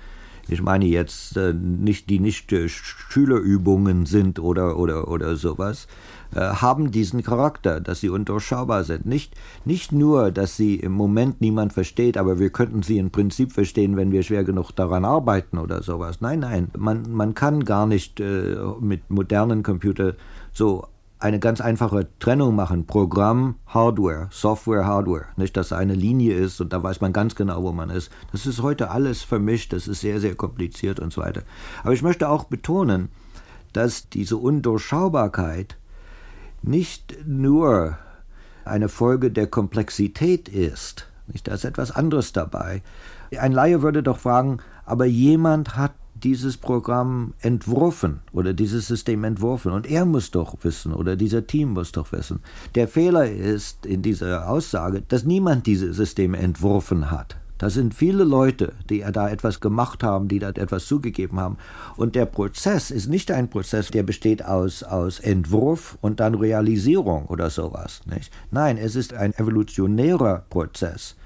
ich 0.48 0.62
meine 0.62 0.84
jetzt 0.86 1.36
äh, 1.36 1.52
nicht 1.52 2.08
die 2.08 2.20
nicht 2.20 2.52
äh, 2.52 2.68
Schülerübungen 2.68 4.06
sind 4.06 4.38
oder 4.38 4.78
oder 4.78 5.08
oder 5.08 5.36
sowas, 5.36 5.88
haben 6.34 6.90
diesen 6.90 7.22
Charakter, 7.22 7.80
dass 7.80 8.00
sie 8.00 8.08
undurchschaubar 8.08 8.84
sind. 8.84 9.06
Nicht, 9.06 9.34
nicht 9.64 9.92
nur, 9.92 10.30
dass 10.30 10.56
sie 10.56 10.76
im 10.76 10.92
Moment 10.92 11.40
niemand 11.40 11.72
versteht, 11.72 12.16
aber 12.16 12.38
wir 12.38 12.50
könnten 12.50 12.82
sie 12.82 12.98
im 12.98 13.10
Prinzip 13.10 13.52
verstehen, 13.52 13.96
wenn 13.96 14.12
wir 14.12 14.22
schwer 14.22 14.44
genug 14.44 14.72
daran 14.72 15.04
arbeiten 15.04 15.58
oder 15.58 15.82
sowas. 15.82 16.20
Nein, 16.20 16.40
nein, 16.40 16.68
man, 16.76 17.10
man 17.10 17.34
kann 17.34 17.64
gar 17.64 17.86
nicht 17.86 18.20
äh, 18.20 18.56
mit 18.80 19.08
modernen 19.10 19.62
Computern 19.62 20.14
so 20.52 20.86
eine 21.18 21.38
ganz 21.38 21.60
einfache 21.60 22.08
Trennung 22.18 22.54
machen. 22.54 22.86
Programm, 22.86 23.56
Hardware, 23.66 24.28
Software, 24.30 24.84
Hardware. 24.84 25.26
Nicht, 25.36 25.56
dass 25.56 25.72
eine 25.72 25.94
Linie 25.94 26.34
ist 26.34 26.60
und 26.60 26.72
da 26.72 26.82
weiß 26.82 27.00
man 27.00 27.12
ganz 27.12 27.34
genau, 27.34 27.62
wo 27.62 27.72
man 27.72 27.90
ist. 27.90 28.10
Das 28.32 28.46
ist 28.46 28.62
heute 28.62 28.90
alles 28.90 29.22
vermischt, 29.22 29.72
das 29.72 29.88
ist 29.88 30.00
sehr, 30.00 30.20
sehr 30.20 30.34
kompliziert 30.34 31.00
und 31.00 31.12
so 31.12 31.22
weiter. 31.22 31.42
Aber 31.82 31.94
ich 31.94 32.02
möchte 32.02 32.28
auch 32.28 32.44
betonen, 32.44 33.08
dass 33.72 34.08
diese 34.08 34.36
Undurchschaubarkeit 34.36 35.76
nicht 36.62 37.16
nur 37.26 37.98
eine 38.64 38.88
Folge 38.88 39.30
der 39.30 39.46
Komplexität 39.46 40.48
ist. 40.48 41.06
Nicht, 41.26 41.48
da 41.48 41.54
ist 41.54 41.64
etwas 41.64 41.90
anderes 41.90 42.32
dabei. 42.32 42.82
Ein 43.38 43.52
Laie 43.52 43.82
würde 43.82 44.02
doch 44.02 44.18
fragen, 44.18 44.58
aber 44.84 45.06
jemand 45.06 45.76
hat 45.76 45.92
dieses 46.14 46.56
Programm 46.56 47.34
entworfen 47.40 48.20
oder 48.32 48.54
dieses 48.54 48.86
System 48.86 49.24
entworfen 49.24 49.72
und 49.72 49.86
er 49.86 50.04
muss 50.04 50.30
doch 50.30 50.56
wissen 50.62 50.92
oder 50.92 51.16
dieser 51.16 51.46
Team 51.46 51.70
muss 51.70 51.92
doch 51.92 52.10
wissen. 52.12 52.40
Der 52.74 52.88
Fehler 52.88 53.30
ist 53.30 53.84
in 53.84 54.02
dieser 54.02 54.48
Aussage, 54.48 55.02
dass 55.06 55.24
niemand 55.24 55.66
dieses 55.66 55.96
System 55.96 56.34
entworfen 56.34 57.10
hat. 57.10 57.36
Da 57.58 57.70
sind 57.70 57.94
viele 57.94 58.24
Leute, 58.24 58.74
die 58.90 59.04
da 59.12 59.28
etwas 59.28 59.60
gemacht 59.60 60.02
haben, 60.02 60.28
die 60.28 60.38
da 60.38 60.50
etwas 60.50 60.86
zugegeben 60.86 61.40
haben. 61.40 61.56
Und 61.96 62.14
der 62.14 62.26
Prozess 62.26 62.90
ist 62.90 63.08
nicht 63.08 63.30
ein 63.30 63.48
Prozess, 63.48 63.88
der 63.88 64.02
besteht 64.02 64.44
aus, 64.44 64.82
aus 64.82 65.20
Entwurf 65.20 65.96
und 66.02 66.20
dann 66.20 66.34
Realisierung 66.34 67.26
oder 67.26 67.48
sowas. 67.48 68.02
Nicht? 68.06 68.30
Nein, 68.50 68.76
es 68.76 68.94
ist 68.94 69.14
ein 69.14 69.32
evolutionärer 69.34 70.44
Prozess. 70.50 71.16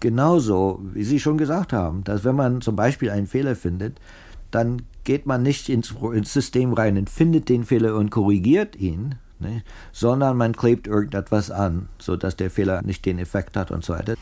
Genauso, 0.00 0.80
wie 0.94 1.04
Sie 1.04 1.18
schon 1.20 1.38
gesagt 1.38 1.72
haben, 1.72 2.04
dass 2.04 2.24
wenn 2.24 2.36
man 2.36 2.60
zum 2.60 2.76
Beispiel 2.76 3.10
einen 3.10 3.26
Fehler 3.26 3.56
findet, 3.56 4.00
dann 4.50 4.82
geht 5.04 5.26
man 5.26 5.42
nicht 5.42 5.68
ins, 5.68 5.94
ins 6.12 6.32
System 6.32 6.72
rein 6.72 6.98
und 6.98 7.10
findet 7.10 7.48
den 7.48 7.64
Fehler 7.64 7.94
und 7.96 8.10
korrigiert 8.10 8.76
ihn, 8.76 9.16
nicht? 9.40 9.64
sondern 9.92 10.36
man 10.36 10.54
klebt 10.54 10.86
irgendetwas 10.86 11.50
an, 11.50 11.88
sodass 11.98 12.36
der 12.36 12.50
Fehler 12.50 12.82
nicht 12.82 13.04
den 13.06 13.18
Effekt 13.18 13.56
hat 13.56 13.70
und 13.70 13.84
so 13.84 13.92
weiter. 13.92 14.14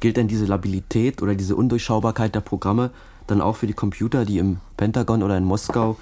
Gilt 0.00 0.16
denn 0.16 0.28
diese 0.28 0.46
Labilität 0.46 1.22
oder 1.22 1.34
diese 1.34 1.56
Undurchschaubarkeit 1.56 2.34
der 2.34 2.40
Programme 2.40 2.90
dann 3.26 3.40
auch 3.40 3.56
für 3.56 3.66
die 3.66 3.74
Computer, 3.74 4.24
die 4.24 4.38
im 4.38 4.58
Pentagon 4.76 5.22
oder 5.22 5.36
in 5.36 5.44
Moskau 5.44 5.96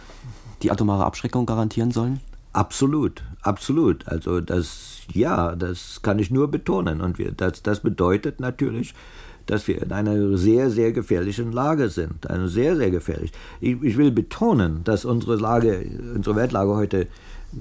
die 0.63 0.71
atomare 0.71 1.05
Abschreckung 1.05 1.47
garantieren 1.47 1.91
sollen? 1.91 2.21
Absolut, 2.53 3.23
absolut. 3.43 4.09
Also 4.09 4.41
das, 4.41 5.03
ja, 5.13 5.55
das 5.55 6.01
kann 6.03 6.19
ich 6.19 6.31
nur 6.31 6.51
betonen. 6.51 7.01
Und 7.01 7.19
wir, 7.19 7.33
das, 7.33 7.63
das 7.63 7.81
bedeutet 7.81 8.41
natürlich, 8.41 8.95
dass 9.49 9.67
wir 9.67 9.83
in 9.83 9.93
einer 9.93 10.37
sehr, 10.37 10.71
sehr 10.71 10.93
gefährlichen 10.93 11.53
Lage 11.53 11.89
sind. 11.89 12.31
Eine 12.31 12.49
sehr, 12.49 12.77
sehr 12.77 12.91
gefährlich. 12.91 13.33
Ich, 13.61 13.83
ich 13.83 13.97
will 13.97 14.11
betonen, 14.11 14.85
dass 14.85 15.05
unsere 15.05 15.37
Lage, 15.37 15.85
unsere 16.15 16.37
Weltlage 16.37 16.75
heute 16.75 17.07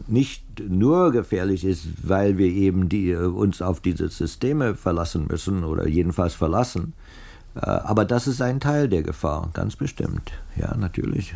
nicht 0.07 0.43
nur 0.59 1.11
gefährlich 1.11 1.63
ist, 1.63 1.87
weil 2.03 2.37
wir 2.37 2.47
eben 2.47 2.89
die, 2.89 3.15
uns 3.15 3.61
auf 3.61 3.79
diese 3.79 4.09
Systeme 4.09 4.75
verlassen 4.75 5.27
müssen 5.29 5.63
oder 5.63 5.87
jedenfalls 5.87 6.33
verlassen. 6.33 6.93
Äh, 7.55 7.61
aber 7.61 8.03
das 8.03 8.27
ist 8.27 8.41
ein 8.41 8.59
Teil 8.59 8.89
der 8.89 9.01
Gefahr, 9.01 9.49
ganz 9.53 9.77
bestimmt. 9.77 10.31
Ja, 10.57 10.75
natürlich. 10.75 11.35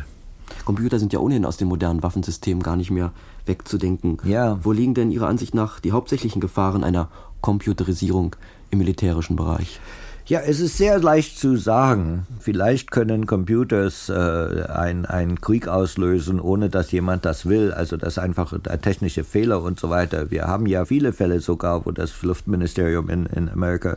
Computer 0.66 0.98
sind 0.98 1.14
ja 1.14 1.18
ohnehin 1.18 1.46
aus 1.46 1.56
dem 1.56 1.68
modernen 1.68 2.02
Waffensystem 2.02 2.62
gar 2.62 2.76
nicht 2.76 2.90
mehr 2.90 3.12
wegzudenken. 3.46 4.18
Ja. 4.24 4.58
Wo 4.62 4.72
liegen 4.72 4.92
denn 4.92 5.10
Ihrer 5.10 5.28
Ansicht 5.28 5.54
nach 5.54 5.80
die 5.80 5.92
hauptsächlichen 5.92 6.40
Gefahren 6.40 6.84
einer 6.84 7.08
Computerisierung 7.40 8.36
im 8.70 8.78
militärischen 8.78 9.34
Bereich? 9.34 9.80
Ja, 10.24 10.38
es 10.40 10.60
ist 10.60 10.78
sehr 10.78 11.00
leicht 11.00 11.36
zu 11.36 11.56
sagen. 11.56 12.26
Vielleicht 12.38 12.92
können 12.92 13.26
Computers 13.26 14.08
äh, 14.08 14.12
einen 14.12 15.40
Krieg 15.40 15.66
auslösen, 15.66 16.38
ohne 16.38 16.70
dass 16.70 16.92
jemand 16.92 17.24
das 17.24 17.46
will. 17.46 17.72
Also 17.72 17.96
das 17.96 18.14
ist 18.14 18.18
einfach 18.18 18.56
technische 18.82 19.24
Fehler 19.24 19.62
und 19.62 19.80
so 19.80 19.90
weiter. 19.90 20.30
Wir 20.30 20.46
haben 20.46 20.66
ja 20.66 20.84
viele 20.84 21.12
Fälle 21.12 21.40
sogar, 21.40 21.84
wo 21.86 21.90
das 21.90 22.22
Luftministerium 22.22 23.10
in, 23.10 23.26
in 23.26 23.48
Amerika 23.48 23.96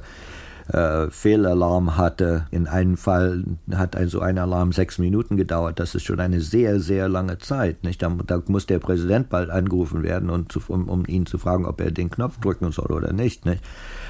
äh, 0.67 1.11
Fehlalarm 1.11 1.95
hatte. 1.95 2.47
In 2.49 2.67
einem 2.67 2.97
Fall 2.97 3.43
hat 3.71 3.95
ein, 3.95 4.07
so 4.07 4.19
ein 4.19 4.39
Alarm 4.39 4.71
sechs 4.71 4.97
Minuten 4.97 5.37
gedauert. 5.37 5.79
Das 5.79 5.93
ist 5.93 6.03
schon 6.03 6.19
eine 6.19 6.41
sehr, 6.41 6.79
sehr 6.79 7.07
lange 7.07 7.37
Zeit. 7.37 7.83
Nicht? 7.83 8.01
Da, 8.01 8.09
da 8.25 8.41
muss 8.47 8.65
der 8.65 8.79
Präsident 8.79 9.29
bald 9.29 9.51
angerufen 9.51 10.01
werden, 10.01 10.31
und 10.31 10.51
zu, 10.51 10.59
um, 10.67 10.89
um, 10.89 11.05
ihn 11.05 11.27
zu 11.27 11.37
fragen, 11.37 11.65
ob 11.65 11.81
er 11.81 11.91
den 11.91 12.09
Knopf 12.09 12.39
drücken 12.39 12.71
soll 12.71 12.91
oder 12.91 13.13
nicht. 13.13 13.45
nicht? 13.45 13.61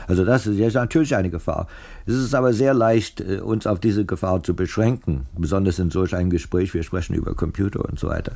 Also 0.07 0.25
das 0.25 0.47
ist 0.47 0.57
jetzt 0.57 0.75
natürlich 0.75 1.15
eine 1.15 1.29
Gefahr. 1.29 1.67
Es 2.05 2.15
ist 2.15 2.35
aber 2.35 2.53
sehr 2.53 2.73
leicht, 2.73 3.21
äh, 3.21 3.39
uns 3.39 3.67
auf 3.67 3.79
diese 3.79 4.05
Gefahr 4.05 4.43
zu 4.43 4.55
beschränken, 4.55 5.25
besonders 5.37 5.79
in 5.79 5.91
solch 5.91 6.15
einem 6.15 6.29
Gespräch. 6.29 6.73
Wir 6.73 6.83
sprechen 6.83 7.15
über 7.15 7.35
Computer 7.35 7.85
und 7.85 7.99
so 7.99 8.09
weiter. 8.09 8.33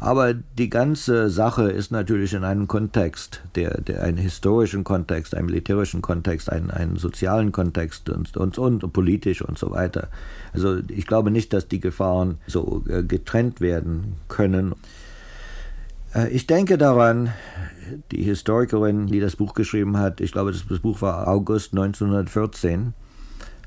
Aber 0.00 0.34
die 0.34 0.68
ganze 0.68 1.30
Sache 1.30 1.70
ist 1.70 1.90
natürlich 1.90 2.34
in 2.34 2.44
einem 2.44 2.68
Kontext, 2.68 3.40
der, 3.54 3.80
der 3.80 4.02
einen 4.02 4.18
historischen 4.18 4.84
Kontext, 4.84 5.34
einen 5.34 5.46
militärischen 5.46 6.02
Kontext, 6.02 6.52
einen, 6.52 6.70
einen 6.70 6.96
sozialen 6.96 7.52
Kontext 7.52 8.10
und, 8.10 8.36
und, 8.36 8.58
und 8.58 8.92
politisch 8.92 9.40
und 9.40 9.56
so 9.56 9.70
weiter. 9.70 10.08
Also 10.52 10.78
ich 10.88 11.06
glaube 11.06 11.30
nicht, 11.30 11.54
dass 11.54 11.68
die 11.68 11.80
Gefahren 11.80 12.38
so 12.46 12.84
äh, 12.86 13.02
getrennt 13.02 13.62
werden 13.62 14.16
können. 14.28 14.74
Äh, 16.14 16.28
ich 16.28 16.46
denke 16.46 16.76
daran, 16.76 17.30
die 18.12 18.22
Historikerin, 18.22 19.06
die 19.06 19.20
das 19.20 19.36
Buch 19.36 19.54
geschrieben 19.54 19.98
hat, 19.98 20.20
ich 20.20 20.32
glaube, 20.32 20.52
das 20.52 20.62
Buch 20.62 21.02
war 21.02 21.28
August 21.28 21.72
1914, 21.72 22.94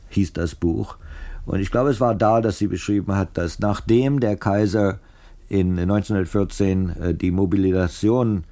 hieß 0.09 0.33
das 0.33 0.55
Buch. 0.55 0.97
Und 1.45 1.59
ich 1.59 1.71
glaube, 1.71 1.89
es 1.89 2.01
war 2.01 2.13
da, 2.13 2.41
dass 2.41 2.57
sie 2.57 2.67
beschrieben 2.67 3.15
hat, 3.15 3.37
dass 3.37 3.59
nachdem 3.59 4.19
der 4.19 4.35
Kaiser 4.35 4.99
in 5.49 5.79
1914 5.79 6.89
äh, 6.89 7.13
die 7.13 7.31
Mobilisation 7.31 8.43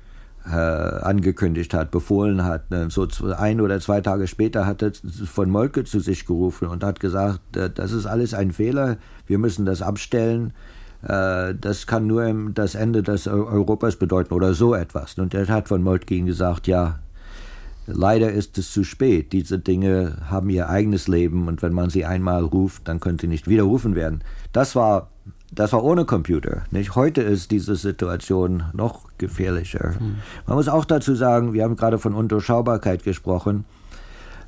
äh, 0.47 0.55
angekündigt 0.55 1.73
hat, 1.73 1.91
befohlen 1.91 2.43
hat. 2.43 2.69
Ne, 2.71 2.87
so 2.89 3.07
ein 3.37 3.61
oder 3.61 3.79
zwei 3.79 4.01
Tage 4.01 4.27
später 4.27 4.65
hat 4.65 4.81
er 4.81 4.91
von 5.25 5.49
Molke 5.49 5.83
zu 5.83 5.99
sich 5.99 6.25
gerufen 6.25 6.67
und 6.67 6.83
hat 6.83 6.99
gesagt, 6.99 7.57
äh, 7.57 7.69
das 7.69 7.91
ist 7.91 8.05
alles 8.05 8.33
ein 8.33 8.51
Fehler, 8.51 8.97
wir 9.27 9.39
müssen 9.39 9.65
das 9.65 9.81
abstellen. 9.81 10.53
Das 11.07 11.85
kann 11.85 12.07
nur 12.07 12.49
das 12.53 12.73
Ende 12.73 13.03
des 13.03 13.27
Europas 13.27 13.95
bedeuten 13.95 14.33
oder 14.33 14.55
so 14.55 14.73
etwas. 14.73 15.17
Und 15.19 15.35
er 15.35 15.47
hat 15.47 15.67
von 15.67 15.83
Moltke 15.83 16.19
gesagt, 16.21 16.65
ja, 16.65 16.99
leider 17.85 18.31
ist 18.31 18.57
es 18.57 18.71
zu 18.71 18.83
spät. 18.83 19.31
Diese 19.31 19.59
Dinge 19.59 20.17
haben 20.29 20.49
ihr 20.49 20.67
eigenes 20.67 21.07
Leben 21.07 21.47
und 21.47 21.61
wenn 21.61 21.73
man 21.73 21.91
sie 21.91 22.05
einmal 22.05 22.43
ruft, 22.43 22.87
dann 22.87 22.99
können 22.99 23.19
sie 23.19 23.27
nicht 23.27 23.47
widerrufen 23.47 23.93
werden. 23.95 24.23
Das 24.51 24.75
war 24.75 25.09
das 25.53 25.73
war 25.73 25.83
ohne 25.83 26.05
Computer. 26.05 26.63
Nicht? 26.71 26.95
Heute 26.95 27.21
ist 27.21 27.51
diese 27.51 27.75
Situation 27.75 28.63
noch 28.73 29.07
gefährlicher. 29.17 29.93
Mhm. 29.99 30.17
Man 30.47 30.57
muss 30.57 30.67
auch 30.67 30.85
dazu 30.85 31.15
sagen, 31.15 31.53
wir 31.53 31.63
haben 31.63 31.75
gerade 31.75 31.97
von 31.97 32.13
Undurchschaubarkeit 32.13 33.03
gesprochen. 33.03 33.63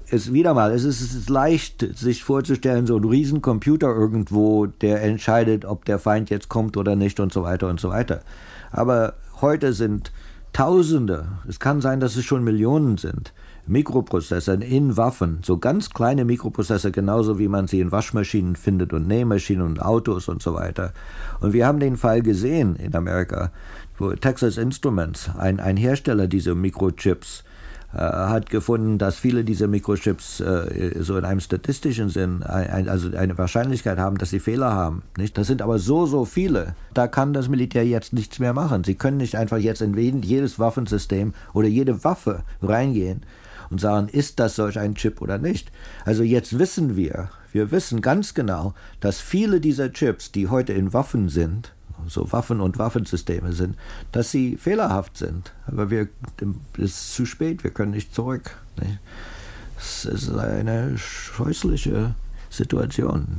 Es 0.09 0.31
wieder 0.31 0.53
mal, 0.53 0.71
es 0.71 0.85
ist, 0.85 1.01
es 1.01 1.13
ist 1.13 1.29
leicht, 1.29 1.85
sich 1.97 2.23
vorzustellen, 2.23 2.87
so 2.87 2.95
ein 2.95 3.03
Riesencomputer 3.03 3.93
irgendwo, 3.93 4.65
der 4.67 5.03
entscheidet, 5.03 5.65
ob 5.65 5.83
der 5.83 5.99
Feind 5.99 6.29
jetzt 6.29 6.47
kommt 6.47 6.77
oder 6.77 6.95
nicht 6.95 7.19
und 7.19 7.33
so 7.33 7.43
weiter 7.43 7.67
und 7.67 7.79
so 7.79 7.89
weiter. 7.89 8.21
Aber 8.71 9.15
heute 9.41 9.73
sind 9.73 10.11
Tausende, 10.53 11.27
es 11.47 11.59
kann 11.59 11.81
sein, 11.81 11.99
dass 11.99 12.15
es 12.15 12.25
schon 12.25 12.43
Millionen 12.43 12.97
sind, 12.97 13.33
Mikroprozessoren 13.67 14.61
in 14.61 14.97
Waffen, 14.97 15.39
so 15.43 15.57
ganz 15.57 15.89
kleine 15.89 16.25
Mikroprozessor, 16.25 16.91
genauso 16.91 17.37
wie 17.37 17.47
man 17.47 17.67
sie 17.67 17.79
in 17.79 17.91
Waschmaschinen 17.91 18.55
findet 18.55 18.93
und 18.93 19.07
Nähmaschinen 19.07 19.63
und 19.63 19.81
Autos 19.81 20.29
und 20.29 20.41
so 20.41 20.53
weiter. 20.53 20.93
Und 21.41 21.53
wir 21.53 21.67
haben 21.67 21.79
den 21.79 21.97
Fall 21.97 22.21
gesehen 22.21 22.75
in 22.77 22.95
Amerika, 22.95 23.51
wo 23.97 24.13
Texas 24.13 24.57
Instruments, 24.57 25.29
ein, 25.37 25.59
ein 25.59 25.77
Hersteller 25.77 26.27
dieser 26.27 26.55
Mikrochips, 26.55 27.43
hat 27.93 28.49
gefunden, 28.49 28.97
dass 28.97 29.15
viele 29.15 29.43
dieser 29.43 29.67
Mikrochips 29.67 30.41
äh, 30.41 30.95
so 30.99 31.17
in 31.17 31.25
einem 31.25 31.39
statistischen 31.39 32.09
Sinn, 32.09 32.43
ein, 32.43 32.89
also 32.89 33.15
eine 33.15 33.37
Wahrscheinlichkeit 33.37 33.97
haben, 33.97 34.17
dass 34.17 34.29
sie 34.29 34.39
Fehler 34.39 34.73
haben. 34.73 35.03
Nicht? 35.17 35.37
Das 35.37 35.47
sind 35.47 35.61
aber 35.61 35.79
so, 35.79 36.05
so 36.05 36.25
viele. 36.25 36.75
Da 36.93 37.07
kann 37.07 37.33
das 37.33 37.47
Militär 37.47 37.85
jetzt 37.85 38.13
nichts 38.13 38.39
mehr 38.39 38.53
machen. 38.53 38.83
Sie 38.83 38.95
können 38.95 39.17
nicht 39.17 39.35
einfach 39.35 39.57
jetzt 39.57 39.81
in 39.81 39.95
jedes 40.21 40.59
Waffensystem 40.59 41.33
oder 41.53 41.67
jede 41.67 42.03
Waffe 42.03 42.43
reingehen 42.61 43.21
und 43.69 43.79
sagen, 43.79 44.09
ist 44.09 44.39
das 44.39 44.55
solch 44.55 44.79
ein 44.79 44.95
Chip 44.95 45.21
oder 45.21 45.37
nicht. 45.37 45.71
Also 46.05 46.23
jetzt 46.23 46.59
wissen 46.59 46.95
wir, 46.95 47.29
wir 47.51 47.71
wissen 47.71 48.01
ganz 48.01 48.33
genau, 48.33 48.73
dass 48.99 49.19
viele 49.19 49.59
dieser 49.59 49.91
Chips, 49.91 50.31
die 50.31 50.47
heute 50.47 50.73
in 50.73 50.93
Waffen 50.93 51.29
sind, 51.29 51.73
so 52.07 52.31
Waffen 52.31 52.61
und 52.61 52.77
Waffensysteme 52.77 53.53
sind, 53.53 53.75
dass 54.11 54.31
sie 54.31 54.57
fehlerhaft 54.57 55.17
sind. 55.17 55.53
Aber 55.65 55.89
wir, 55.89 56.07
es 56.77 56.83
ist 56.83 57.13
zu 57.13 57.25
spät, 57.25 57.63
wir 57.63 57.71
können 57.71 57.91
nicht 57.91 58.13
zurück. 58.13 58.57
Es 59.77 60.05
ist 60.05 60.29
eine 60.29 60.97
scheußliche 60.97 62.15
Situation. 62.49 63.37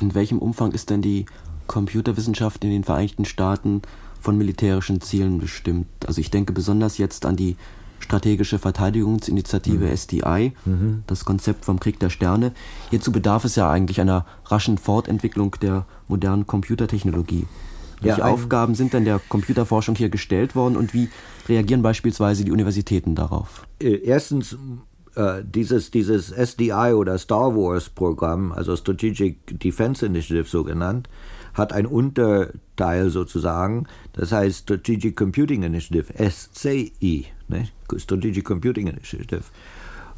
In 0.00 0.14
welchem 0.14 0.38
Umfang 0.38 0.72
ist 0.72 0.90
denn 0.90 1.02
die 1.02 1.26
Computerwissenschaft 1.66 2.64
in 2.64 2.70
den 2.70 2.84
Vereinigten 2.84 3.24
Staaten 3.24 3.82
von 4.20 4.36
militärischen 4.36 5.00
Zielen 5.00 5.38
bestimmt? 5.38 5.86
Also 6.06 6.20
ich 6.20 6.30
denke 6.30 6.52
besonders 6.52 6.98
jetzt 6.98 7.26
an 7.26 7.36
die 7.36 7.56
strategische 8.00 8.58
Verteidigungsinitiative 8.58 9.86
mhm. 9.86 9.96
SDI, 9.96 10.52
mhm. 10.64 11.04
das 11.06 11.24
Konzept 11.24 11.64
vom 11.64 11.78
Krieg 11.78 12.00
der 12.00 12.10
Sterne. 12.10 12.52
Hierzu 12.90 13.12
bedarf 13.12 13.44
es 13.44 13.56
ja 13.56 13.70
eigentlich 13.70 14.00
einer 14.00 14.26
raschen 14.46 14.78
Fortentwicklung 14.78 15.56
der 15.62 15.86
modernen 16.08 16.46
Computertechnologie. 16.46 17.46
Welche 18.00 18.20
ja, 18.20 18.26
Aufgaben 18.26 18.74
sind 18.74 18.94
denn 18.94 19.04
der 19.04 19.20
Computerforschung 19.28 19.94
hier 19.94 20.08
gestellt 20.08 20.54
worden 20.56 20.76
und 20.76 20.94
wie 20.94 21.10
reagieren 21.48 21.82
beispielsweise 21.82 22.44
die 22.44 22.50
Universitäten 22.50 23.14
darauf? 23.14 23.66
Äh, 23.78 23.96
erstens 23.96 24.56
äh, 25.14 25.42
dieses, 25.44 25.90
dieses 25.90 26.30
SDI 26.30 26.94
oder 26.94 27.18
Star 27.18 27.54
Wars 27.54 27.90
Programm, 27.90 28.52
also 28.52 28.74
Strategic 28.76 29.58
Defense 29.60 30.06
Initiative 30.06 30.48
so 30.48 30.64
genannt, 30.64 31.08
hat 31.54 31.72
ein 31.72 31.86
Unterteil 31.86 33.10
sozusagen, 33.10 33.86
das 34.12 34.32
heißt 34.32 34.60
Strategic 34.60 35.16
Computing 35.16 35.62
Initiative, 35.62 36.12
SCI, 36.18 37.26
ne? 37.48 37.68
Strategic 37.96 38.44
Computing 38.44 38.86
Initiative. 38.86 39.44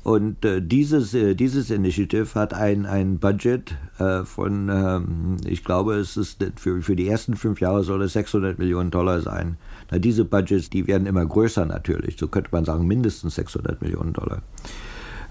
Und 0.05 0.45
äh, 0.45 0.61
dieses, 0.61 1.15
äh, 1.15 1.35
dieses 1.37 1.71
Initiative 1.71 2.35
hat 2.35 2.55
ein, 2.55 2.87
ein 2.87 3.19
Budget 3.21 3.77
äh, 3.99 4.25
von, 4.25 4.69
ähm, 4.69 5.37
ich 5.47 5.65
glaube, 5.65 5.95
es 5.95 6.17
ist 6.17 6.45
für, 6.57 6.83
für 6.83 6.97
die 6.97 7.07
ersten 7.07 7.37
fünf 7.37 7.61
Jahre 7.61 7.85
soll 7.85 8.03
es 8.03 8.15
600 8.15 8.59
Millionen 8.59 8.91
Dollar 8.91 9.21
sein. 9.21 9.59
Na, 9.93 9.99
diese 9.99 10.25
Budgets, 10.25 10.71
die 10.71 10.89
werden 10.89 11.07
immer 11.07 11.25
größer 11.25 11.67
natürlich. 11.67 12.17
So 12.19 12.27
könnte 12.27 12.51
man 12.51 12.65
sagen, 12.65 12.87
mindestens 12.87 13.37
600 13.37 13.81
Millionen 13.81 14.13
Dollar. 14.13 14.43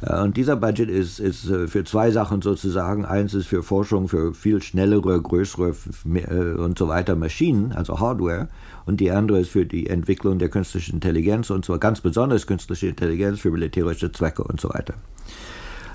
Äh, 0.01 0.21
und 0.21 0.37
dieser 0.37 0.55
Budget 0.55 0.89
ist, 0.89 1.19
ist 1.19 1.49
äh, 1.49 1.67
für 1.67 1.83
zwei 1.83 2.11
Sachen 2.11 2.41
sozusagen. 2.41 3.05
Eins 3.05 3.33
ist 3.33 3.47
für 3.47 3.63
Forschung 3.63 4.07
für 4.07 4.33
viel 4.33 4.61
schnellere, 4.61 5.21
größere 5.21 5.75
äh, 6.13 6.59
und 6.59 6.77
so 6.77 6.87
weiter 6.87 7.15
Maschinen, 7.15 7.71
also 7.71 7.99
Hardware. 7.99 8.49
Und 8.85 8.99
die 8.99 9.11
andere 9.11 9.39
ist 9.39 9.49
für 9.49 9.65
die 9.65 9.87
Entwicklung 9.87 10.39
der 10.39 10.49
künstlichen 10.49 10.95
Intelligenz 10.95 11.49
und 11.49 11.65
zwar 11.65 11.77
ganz 11.77 12.01
besonders 12.01 12.47
künstliche 12.47 12.87
Intelligenz 12.87 13.39
für 13.39 13.51
militärische 13.51 14.11
Zwecke 14.11 14.43
und 14.43 14.59
so 14.59 14.69
weiter. 14.69 14.95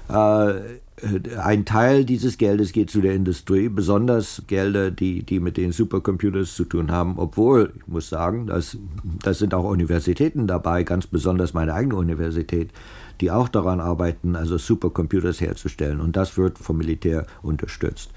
Ein 0.09 1.65
Teil 1.65 2.05
dieses 2.05 2.39
Geldes 2.39 2.71
geht 2.71 2.91
zu 2.91 3.01
der 3.01 3.13
Industrie, 3.17 3.69
besonders 3.69 4.45
Gelder, 4.47 4.93
die, 4.93 5.25
die 5.25 5.41
mit 5.41 5.57
den 5.57 5.73
Supercomputers 5.73 6.55
zu 6.55 6.65
tun 6.65 6.93
haben, 6.93 7.15
obwohl, 7.19 7.73
ich 7.77 7.89
muss 7.89 8.09
sagen, 8.09 8.47
das, 8.47 8.79
das 9.25 9.41
sind 9.41 9.53
auch 9.53 9.65
Universitäten 9.65 10.47
dabei, 10.47 10.85
ganz 10.85 11.09
besonders 11.09 11.55
meine 11.55 11.75
eigene 11.75 11.97
Universität, 11.97 12.71
die 13.21 13.31
auch 13.31 13.49
daran 13.49 13.81
arbeiten, 13.81 14.37
also 14.37 14.59
Supercomputers 14.59 15.41
herzustellen. 15.41 16.01
Und 16.01 16.17
das 16.17 16.37
wird 16.37 16.59
vom 16.59 16.79
Militär 16.79 17.27
unterstützt. 17.43 18.11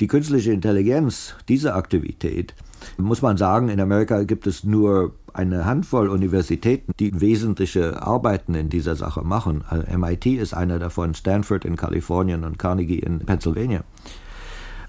Die 0.00 0.06
künstliche 0.06 0.52
Intelligenz, 0.52 1.34
diese 1.48 1.74
Aktivität, 1.74 2.54
muss 2.96 3.22
man 3.22 3.36
sagen, 3.36 3.68
in 3.68 3.80
Amerika 3.80 4.22
gibt 4.22 4.46
es 4.46 4.62
nur 4.62 5.12
eine 5.32 5.64
Handvoll 5.64 6.08
Universitäten, 6.08 6.92
die 7.00 7.20
wesentliche 7.20 8.00
Arbeiten 8.02 8.54
in 8.54 8.68
dieser 8.68 8.94
Sache 8.94 9.22
machen. 9.22 9.64
MIT 9.96 10.26
ist 10.26 10.54
einer 10.54 10.78
davon, 10.78 11.14
Stanford 11.14 11.64
in 11.64 11.76
Kalifornien 11.76 12.44
und 12.44 12.58
Carnegie 12.58 13.00
in 13.00 13.20
Pennsylvania. 13.20 13.82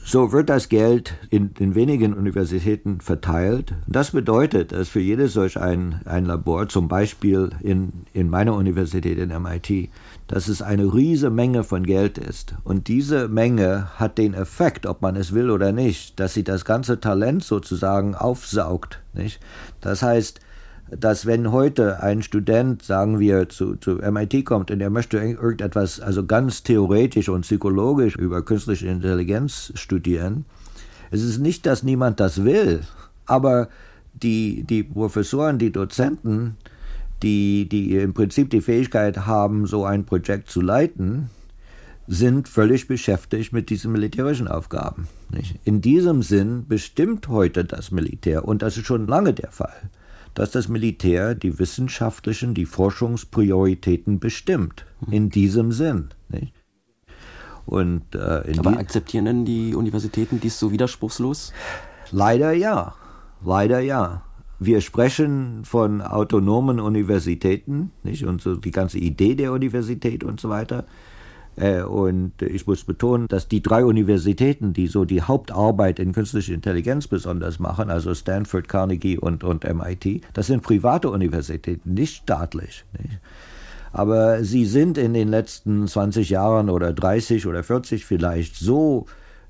So 0.03 0.31
wird 0.31 0.49
das 0.49 0.69
Geld 0.69 1.13
in 1.29 1.53
den 1.53 1.75
wenigen 1.75 2.13
Universitäten 2.13 2.99
verteilt. 2.99 3.75
Das 3.85 4.11
bedeutet, 4.11 4.71
dass 4.71 4.89
für 4.89 4.99
jedes 4.99 5.33
solch 5.33 5.59
ein, 5.59 6.01
ein 6.05 6.25
Labor, 6.25 6.67
zum 6.67 6.87
Beispiel 6.87 7.51
in, 7.61 7.91
in 8.13 8.29
meiner 8.29 8.55
Universität 8.55 9.19
in 9.19 9.29
MIT, 9.29 9.89
dass 10.27 10.47
es 10.47 10.61
eine 10.61 10.93
riesige 10.93 11.29
Menge 11.29 11.63
von 11.63 11.83
Geld 11.83 12.17
ist. 12.17 12.55
Und 12.63 12.87
diese 12.87 13.27
Menge 13.27 13.89
hat 13.97 14.17
den 14.17 14.33
Effekt, 14.33 14.87
ob 14.87 15.01
man 15.01 15.15
es 15.15 15.33
will 15.33 15.51
oder 15.51 15.71
nicht, 15.71 16.19
dass 16.19 16.33
sie 16.33 16.43
das 16.43 16.65
ganze 16.65 16.99
Talent 16.99 17.43
sozusagen 17.43 18.15
aufsaugt. 18.15 19.01
Nicht? 19.13 19.39
Das 19.81 20.01
heißt, 20.01 20.39
dass 20.97 21.25
wenn 21.25 21.51
heute 21.51 22.01
ein 22.01 22.23
Student, 22.23 22.83
sagen 22.83 23.19
wir, 23.19 23.49
zu, 23.49 23.75
zu 23.75 23.95
MIT 23.95 24.45
kommt 24.45 24.71
und 24.71 24.81
er 24.81 24.89
möchte 24.89 25.17
irgendetwas, 25.17 25.99
also 25.99 26.25
ganz 26.25 26.63
theoretisch 26.63 27.29
und 27.29 27.41
psychologisch 27.41 28.15
über 28.15 28.43
künstliche 28.43 28.87
Intelligenz 28.87 29.71
studieren, 29.75 30.45
es 31.11 31.23
ist 31.23 31.39
nicht, 31.39 31.65
dass 31.65 31.83
niemand 31.83 32.19
das 32.19 32.43
will, 32.43 32.81
aber 33.25 33.69
die, 34.13 34.63
die 34.63 34.83
Professoren, 34.83 35.59
die 35.59 35.71
Dozenten, 35.71 36.57
die, 37.23 37.67
die 37.67 37.95
im 37.95 38.13
Prinzip 38.13 38.49
die 38.49 38.61
Fähigkeit 38.61 39.25
haben, 39.25 39.65
so 39.65 39.85
ein 39.85 40.05
Projekt 40.05 40.49
zu 40.49 40.61
leiten, 40.61 41.29
sind 42.07 42.47
völlig 42.47 42.87
beschäftigt 42.87 43.53
mit 43.53 43.69
diesen 43.69 43.91
militärischen 43.91 44.47
Aufgaben. 44.47 45.07
Nicht? 45.29 45.59
In 45.63 45.81
diesem 45.81 46.23
Sinn 46.23 46.65
bestimmt 46.67 47.27
heute 47.27 47.65
das 47.65 47.91
Militär, 47.91 48.45
und 48.45 48.63
das 48.63 48.77
ist 48.77 48.87
schon 48.87 49.05
lange 49.05 49.33
der 49.33 49.51
Fall, 49.51 49.89
dass 50.33 50.51
das 50.51 50.67
Militär 50.67 51.35
die 51.35 51.59
wissenschaftlichen, 51.59 52.53
die 52.53 52.65
Forschungsprioritäten 52.65 54.19
bestimmt. 54.19 54.85
Mhm. 55.05 55.13
In 55.13 55.29
diesem 55.29 55.71
Sinn. 55.71 56.09
Nicht? 56.29 56.53
Und, 57.65 58.15
äh, 58.15 58.43
Aber 58.57 58.77
akzeptieren 58.77 59.25
denn 59.25 59.45
die 59.45 59.75
Universitäten 59.75 60.39
dies 60.39 60.57
so 60.57 60.71
widerspruchslos? 60.71 61.53
Leider 62.11 62.51
ja. 62.51 62.95
Leider 63.45 63.79
ja. 63.79 64.23
Wir 64.59 64.81
sprechen 64.81 65.63
von 65.63 66.01
autonomen 66.01 66.79
Universitäten, 66.79 67.91
nicht? 68.03 68.25
Und 68.25 68.41
so 68.41 68.55
die 68.55 68.71
ganze 68.71 68.97
Idee 68.97 69.35
der 69.35 69.53
Universität 69.53 70.23
und 70.23 70.39
so 70.39 70.49
weiter. 70.49 70.85
Äh, 71.59 71.81
und 71.81 72.41
ich 72.41 72.65
muss 72.65 72.83
betonen, 72.83 73.27
dass 73.27 73.47
die 73.47 73.61
drei 73.61 73.83
Universitäten, 73.83 74.73
die 74.73 74.87
so 74.87 75.05
die 75.05 75.21
Hauptarbeit 75.21 75.99
in 75.99 76.13
künstlicher 76.13 76.53
Intelligenz 76.53 77.07
besonders 77.07 77.59
machen, 77.59 77.89
also 77.89 78.15
Stanford, 78.15 78.69
Carnegie 78.69 79.17
und, 79.17 79.43
und 79.43 79.65
MIT, 79.65 80.21
das 80.33 80.47
sind 80.47 80.63
private 80.63 81.09
Universitäten, 81.09 81.93
nicht 81.93 82.23
staatlich. 82.23 82.85
Aber 83.91 84.43
sie 84.43 84.65
sind 84.65 84.97
in 84.97 85.13
den 85.13 85.27
letzten 85.27 85.87
20 85.87 86.29
Jahren 86.29 86.69
oder 86.69 86.93
30 86.93 87.45
oder 87.47 87.63
40 87.63 88.05
vielleicht 88.05 88.55
so 88.55 89.07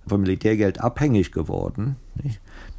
vom 0.08 0.22
Militärgeld 0.22 0.82
abhängig 0.82 1.32
geworden, 1.32 1.98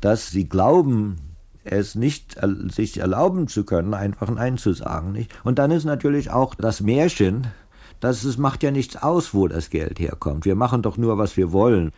dass 0.00 0.30
sie 0.30 0.48
glauben, 0.48 1.16
es 1.62 1.94
nicht 1.94 2.38
sich 2.68 2.98
erlauben 2.98 3.46
zu 3.46 3.64
können, 3.64 3.92
einfach 3.94 4.30
Nein 4.30 4.56
zu 4.56 4.72
sagen. 4.72 5.26
Und 5.44 5.58
dann 5.58 5.70
ist 5.70 5.84
natürlich 5.84 6.30
auch 6.30 6.54
das 6.54 6.80
Märchen, 6.80 7.46
dass 8.00 8.24
es 8.24 8.38
macht 8.38 8.62
ja 8.62 8.70
nichts 8.70 8.96
aus, 8.96 9.34
wo 9.34 9.46
das 9.48 9.70
Geld 9.70 10.00
herkommt. 10.00 10.44
Wir 10.44 10.56
machen 10.56 10.82
doch 10.82 10.96
nur, 10.96 11.18
was 11.18 11.36
wir 11.36 11.52
wollen. 11.52 11.92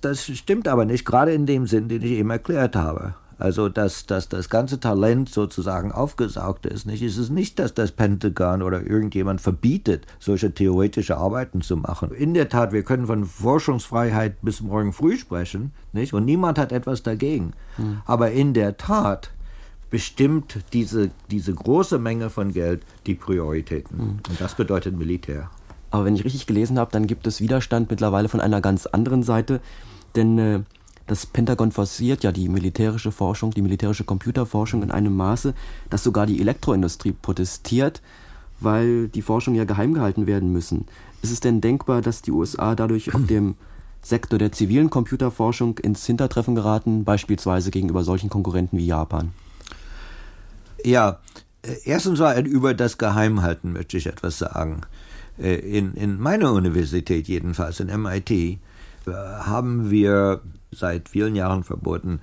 Das 0.00 0.24
stimmt 0.24 0.68
aber 0.68 0.84
nicht, 0.84 1.04
gerade 1.04 1.32
in 1.32 1.46
dem 1.46 1.66
Sinn, 1.66 1.88
den 1.88 2.02
ich 2.02 2.12
eben 2.12 2.30
erklärt 2.30 2.76
habe. 2.76 3.14
Also, 3.38 3.68
dass, 3.68 4.06
dass 4.06 4.28
das 4.28 4.48
ganze 4.48 4.78
Talent 4.78 5.28
sozusagen 5.28 5.90
aufgesaugt 5.90 6.66
ist. 6.66 6.86
Nicht? 6.86 7.02
Es 7.02 7.18
ist 7.18 7.30
nicht, 7.30 7.58
dass 7.58 7.74
das 7.74 7.90
Pentagon 7.90 8.62
oder 8.62 8.86
irgendjemand 8.86 9.40
verbietet, 9.40 10.06
solche 10.20 10.52
theoretische 10.54 11.16
Arbeiten 11.16 11.60
zu 11.60 11.76
machen. 11.76 12.12
In 12.12 12.34
der 12.34 12.48
Tat, 12.48 12.72
wir 12.72 12.84
können 12.84 13.06
von 13.06 13.24
Forschungsfreiheit 13.24 14.40
bis 14.42 14.60
morgen 14.60 14.92
früh 14.92 15.16
sprechen, 15.16 15.72
nicht? 15.92 16.14
Und 16.14 16.24
niemand 16.24 16.58
hat 16.58 16.70
etwas 16.70 17.02
dagegen. 17.02 17.52
Hm. 17.76 18.02
Aber 18.06 18.30
in 18.30 18.54
der 18.54 18.76
Tat 18.76 19.30
bestimmt 19.94 20.58
diese, 20.72 21.12
diese 21.30 21.54
große 21.54 22.00
Menge 22.00 22.28
von 22.28 22.52
Geld 22.52 22.82
die 23.06 23.14
Prioritäten. 23.14 23.96
Mhm. 23.96 24.18
Und 24.28 24.40
das 24.40 24.56
bedeutet 24.56 24.98
Militär. 24.98 25.50
Aber 25.92 26.04
wenn 26.04 26.16
ich 26.16 26.24
richtig 26.24 26.48
gelesen 26.48 26.80
habe, 26.80 26.90
dann 26.90 27.06
gibt 27.06 27.28
es 27.28 27.40
Widerstand 27.40 27.90
mittlerweile 27.90 28.28
von 28.28 28.40
einer 28.40 28.60
ganz 28.60 28.86
anderen 28.86 29.22
Seite. 29.22 29.60
Denn 30.16 30.36
äh, 30.36 30.60
das 31.06 31.26
Pentagon 31.26 31.70
forciert 31.70 32.24
ja 32.24 32.32
die 32.32 32.48
militärische 32.48 33.12
Forschung, 33.12 33.52
die 33.52 33.62
militärische 33.62 34.02
Computerforschung 34.02 34.82
in 34.82 34.90
einem 34.90 35.14
Maße, 35.14 35.54
dass 35.90 36.02
sogar 36.02 36.26
die 36.26 36.40
Elektroindustrie 36.40 37.12
protestiert, 37.12 38.02
weil 38.58 39.06
die 39.06 39.22
Forschung 39.22 39.54
ja 39.54 39.62
geheim 39.62 39.94
gehalten 39.94 40.26
werden 40.26 40.52
müssen. 40.52 40.86
Ist 41.22 41.30
es 41.30 41.38
denn 41.38 41.60
denkbar, 41.60 42.02
dass 42.02 42.20
die 42.20 42.32
USA 42.32 42.74
dadurch 42.74 43.14
auf 43.14 43.26
dem 43.26 43.54
Sektor 44.02 44.40
der 44.40 44.50
zivilen 44.50 44.90
Computerforschung 44.90 45.78
ins 45.78 46.04
Hintertreffen 46.04 46.56
geraten, 46.56 47.04
beispielsweise 47.04 47.70
gegenüber 47.70 48.02
solchen 48.02 48.28
Konkurrenten 48.28 48.76
wie 48.76 48.86
Japan? 48.86 49.32
Ja, 50.84 51.20
äh, 51.62 51.76
erstens 51.84 52.20
mal 52.20 52.46
über 52.46 52.74
das 52.74 52.98
Geheimhalten 52.98 53.72
möchte 53.72 53.96
ich 53.96 54.06
etwas 54.06 54.38
sagen. 54.38 54.82
Äh, 55.38 55.54
in, 55.54 55.94
in 55.94 56.20
meiner 56.20 56.52
Universität 56.52 57.26
jedenfalls, 57.26 57.80
in 57.80 57.88
MIT, 58.02 58.30
äh, 58.30 58.58
haben 59.06 59.90
wir 59.90 60.42
seit 60.70 61.08
vielen 61.08 61.34
Jahren 61.34 61.64
verboten, 61.64 62.20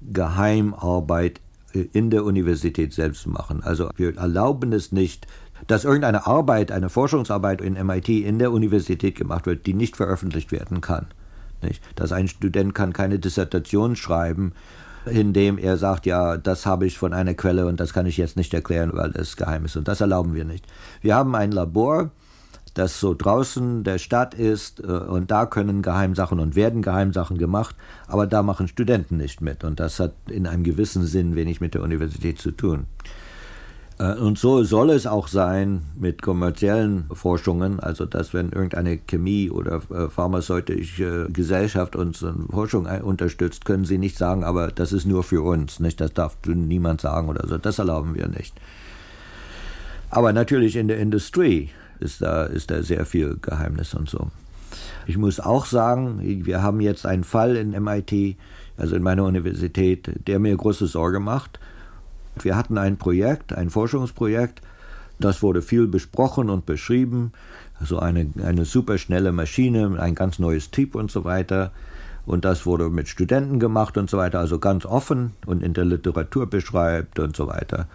Geheimarbeit 0.00 1.42
in 1.74 2.08
der 2.08 2.24
Universität 2.24 2.94
selbst 2.94 3.24
zu 3.24 3.28
machen. 3.28 3.62
Also 3.62 3.90
wir 3.94 4.16
erlauben 4.16 4.72
es 4.72 4.90
nicht, 4.90 5.26
dass 5.66 5.84
irgendeine 5.84 6.26
Arbeit, 6.26 6.72
eine 6.72 6.88
Forschungsarbeit 6.88 7.60
in 7.60 7.74
MIT 7.74 8.08
in 8.08 8.38
der 8.38 8.52
Universität 8.52 9.16
gemacht 9.16 9.44
wird, 9.44 9.66
die 9.66 9.74
nicht 9.74 9.98
veröffentlicht 9.98 10.50
werden 10.50 10.80
kann. 10.80 11.08
Nicht? 11.60 11.82
Dass 11.94 12.10
ein 12.10 12.26
Student 12.28 12.74
kann 12.74 12.94
keine 12.94 13.18
Dissertation 13.18 13.96
schreiben 13.96 14.54
indem 15.10 15.58
er 15.58 15.76
sagt, 15.76 16.06
ja, 16.06 16.36
das 16.36 16.66
habe 16.66 16.86
ich 16.86 16.98
von 16.98 17.12
einer 17.12 17.34
Quelle 17.34 17.66
und 17.66 17.80
das 17.80 17.92
kann 17.92 18.06
ich 18.06 18.16
jetzt 18.16 18.36
nicht 18.36 18.54
erklären, 18.54 18.90
weil 18.94 19.10
es 19.12 19.36
geheim 19.36 19.64
ist. 19.64 19.76
Und 19.76 19.88
das 19.88 20.00
erlauben 20.00 20.34
wir 20.34 20.44
nicht. 20.44 20.66
Wir 21.02 21.14
haben 21.14 21.34
ein 21.34 21.52
Labor, 21.52 22.10
das 22.74 23.00
so 23.00 23.14
draußen 23.14 23.84
der 23.84 23.98
Stadt 23.98 24.34
ist 24.34 24.80
äh, 24.80 24.86
und 24.86 25.30
da 25.30 25.46
können 25.46 25.82
Geheimsachen 25.82 26.38
und 26.38 26.54
werden 26.54 26.82
Geheimsachen 26.82 27.36
gemacht, 27.36 27.74
aber 28.06 28.26
da 28.26 28.42
machen 28.42 28.68
Studenten 28.68 29.16
nicht 29.16 29.40
mit 29.40 29.64
und 29.64 29.80
das 29.80 29.98
hat 29.98 30.14
in 30.28 30.46
einem 30.46 30.62
gewissen 30.62 31.04
Sinn 31.04 31.34
wenig 31.34 31.60
mit 31.60 31.74
der 31.74 31.82
Universität 31.82 32.38
zu 32.38 32.52
tun. 32.52 32.86
Äh, 34.00 34.14
und 34.14 34.38
so 34.38 34.64
soll 34.64 34.90
es 34.90 35.06
auch 35.06 35.28
sein 35.28 35.82
mit 35.98 36.22
kommerziellen 36.22 37.04
Forschungen, 37.12 37.78
also 37.80 38.06
dass 38.06 38.32
wenn 38.32 38.50
irgendeine 38.50 38.98
Chemie- 38.98 39.50
oder 39.50 39.82
äh, 39.90 40.08
pharmazeutische 40.08 41.28
Gesellschaft 41.30 41.94
unsere 41.94 42.34
Forschung 42.50 42.86
unterstützt, 42.86 43.64
können 43.64 43.84
sie 43.84 43.98
nicht 43.98 44.16
sagen, 44.16 44.42
aber 44.42 44.68
das 44.68 44.92
ist 44.92 45.04
nur 45.04 45.22
für 45.22 45.42
uns, 45.42 45.78
nicht? 45.80 46.00
Das 46.00 46.14
darf 46.14 46.36
niemand 46.46 47.02
sagen 47.02 47.28
oder 47.28 47.46
so. 47.46 47.58
Das 47.58 47.78
erlauben 47.78 48.14
wir 48.14 48.28
nicht. 48.28 48.54
Aber 50.08 50.32
natürlich 50.32 50.76
in 50.76 50.88
der 50.88 50.98
Industrie 50.98 51.70
ist 52.00 52.22
da, 52.22 52.44
ist 52.44 52.70
da 52.70 52.82
sehr 52.82 53.04
viel 53.04 53.36
Geheimnis 53.40 53.94
und 53.94 54.08
so. 54.08 54.30
Ich 55.06 55.18
muss 55.18 55.40
auch 55.40 55.66
sagen, 55.66 56.20
wir 56.22 56.62
haben 56.62 56.80
jetzt 56.80 57.04
einen 57.04 57.24
Fall 57.24 57.56
in 57.56 57.70
MIT, 57.70 58.36
also 58.76 58.96
in 58.96 59.02
meiner 59.02 59.24
Universität, 59.24 60.10
der 60.26 60.38
mir 60.38 60.56
große 60.56 60.86
Sorge 60.86 61.20
macht. 61.20 61.60
Wir 62.36 62.56
hatten 62.56 62.78
ein 62.78 62.96
Projekt, 62.96 63.52
ein 63.52 63.70
Forschungsprojekt, 63.70 64.62
das 65.20 65.42
wurde 65.42 65.60
viel 65.60 65.86
besprochen 65.86 66.48
und 66.48 66.64
beschrieben. 66.64 67.32
So 67.82 67.98
eine, 67.98 68.30
eine 68.42 68.64
superschnelle 68.64 69.32
Maschine, 69.32 70.00
ein 70.00 70.14
ganz 70.14 70.38
neues 70.38 70.70
Typ 70.70 70.94
und 70.94 71.10
so 71.10 71.24
weiter. 71.24 71.72
Und 72.26 72.44
das 72.44 72.64
wurde 72.64 72.88
mit 72.90 73.08
Studenten 73.08 73.60
gemacht 73.60 73.98
und 73.98 74.08
so 74.08 74.18
weiter, 74.18 74.38
also 74.38 74.58
ganz 74.58 74.86
offen 74.86 75.32
und 75.46 75.62
in 75.62 75.74
der 75.74 75.84
Literatur 75.84 76.46
beschreibt 76.46 77.18
und 77.18 77.36
so 77.36 77.48
weiter. 77.48 77.86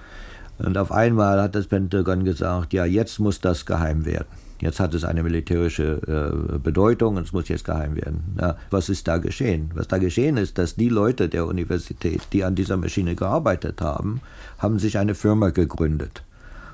Und 0.58 0.78
auf 0.78 0.91
einmal 0.91 1.41
hat 1.41 1.56
das 1.56 1.67
Pentagon 1.67 2.24
gesagt, 2.24 2.74
ja, 2.74 2.86
jetzt 2.86 3.19
muss 3.19 3.41
das 3.41 3.65
geheim 3.65 4.06
werden. 4.06 4.28
Jetzt 4.60 4.80
hat 4.80 4.94
es 4.94 5.04
eine 5.04 5.22
militärische 5.22 6.54
äh, 6.54 6.58
Bedeutung 6.60 7.18
und 7.18 7.24
es 7.24 7.34
muss 7.34 7.50
jetzt 7.50 7.65
geheim 7.65 7.96
werden. 7.96 8.38
Ja, 8.39 8.56
was 8.70 8.88
ist 8.88 9.08
da 9.08 9.18
geschehen? 9.18 9.72
Was 9.74 9.88
da 9.88 9.98
geschehen 9.98 10.38
ist, 10.38 10.58
dass 10.58 10.76
die 10.76 10.89
Leute 10.89 11.28
der 11.28 11.46
Universität, 11.46 12.22
die 12.32 12.44
an 12.44 12.56
dieser 12.56 12.78
Maschine 12.78 13.15
gearbeitet 13.15 13.82
haben, 13.82 14.22
haben 14.58 14.80
sich 14.80 14.98
eine 14.98 15.13
Firma 15.13 15.50
gegründet. 15.50 16.24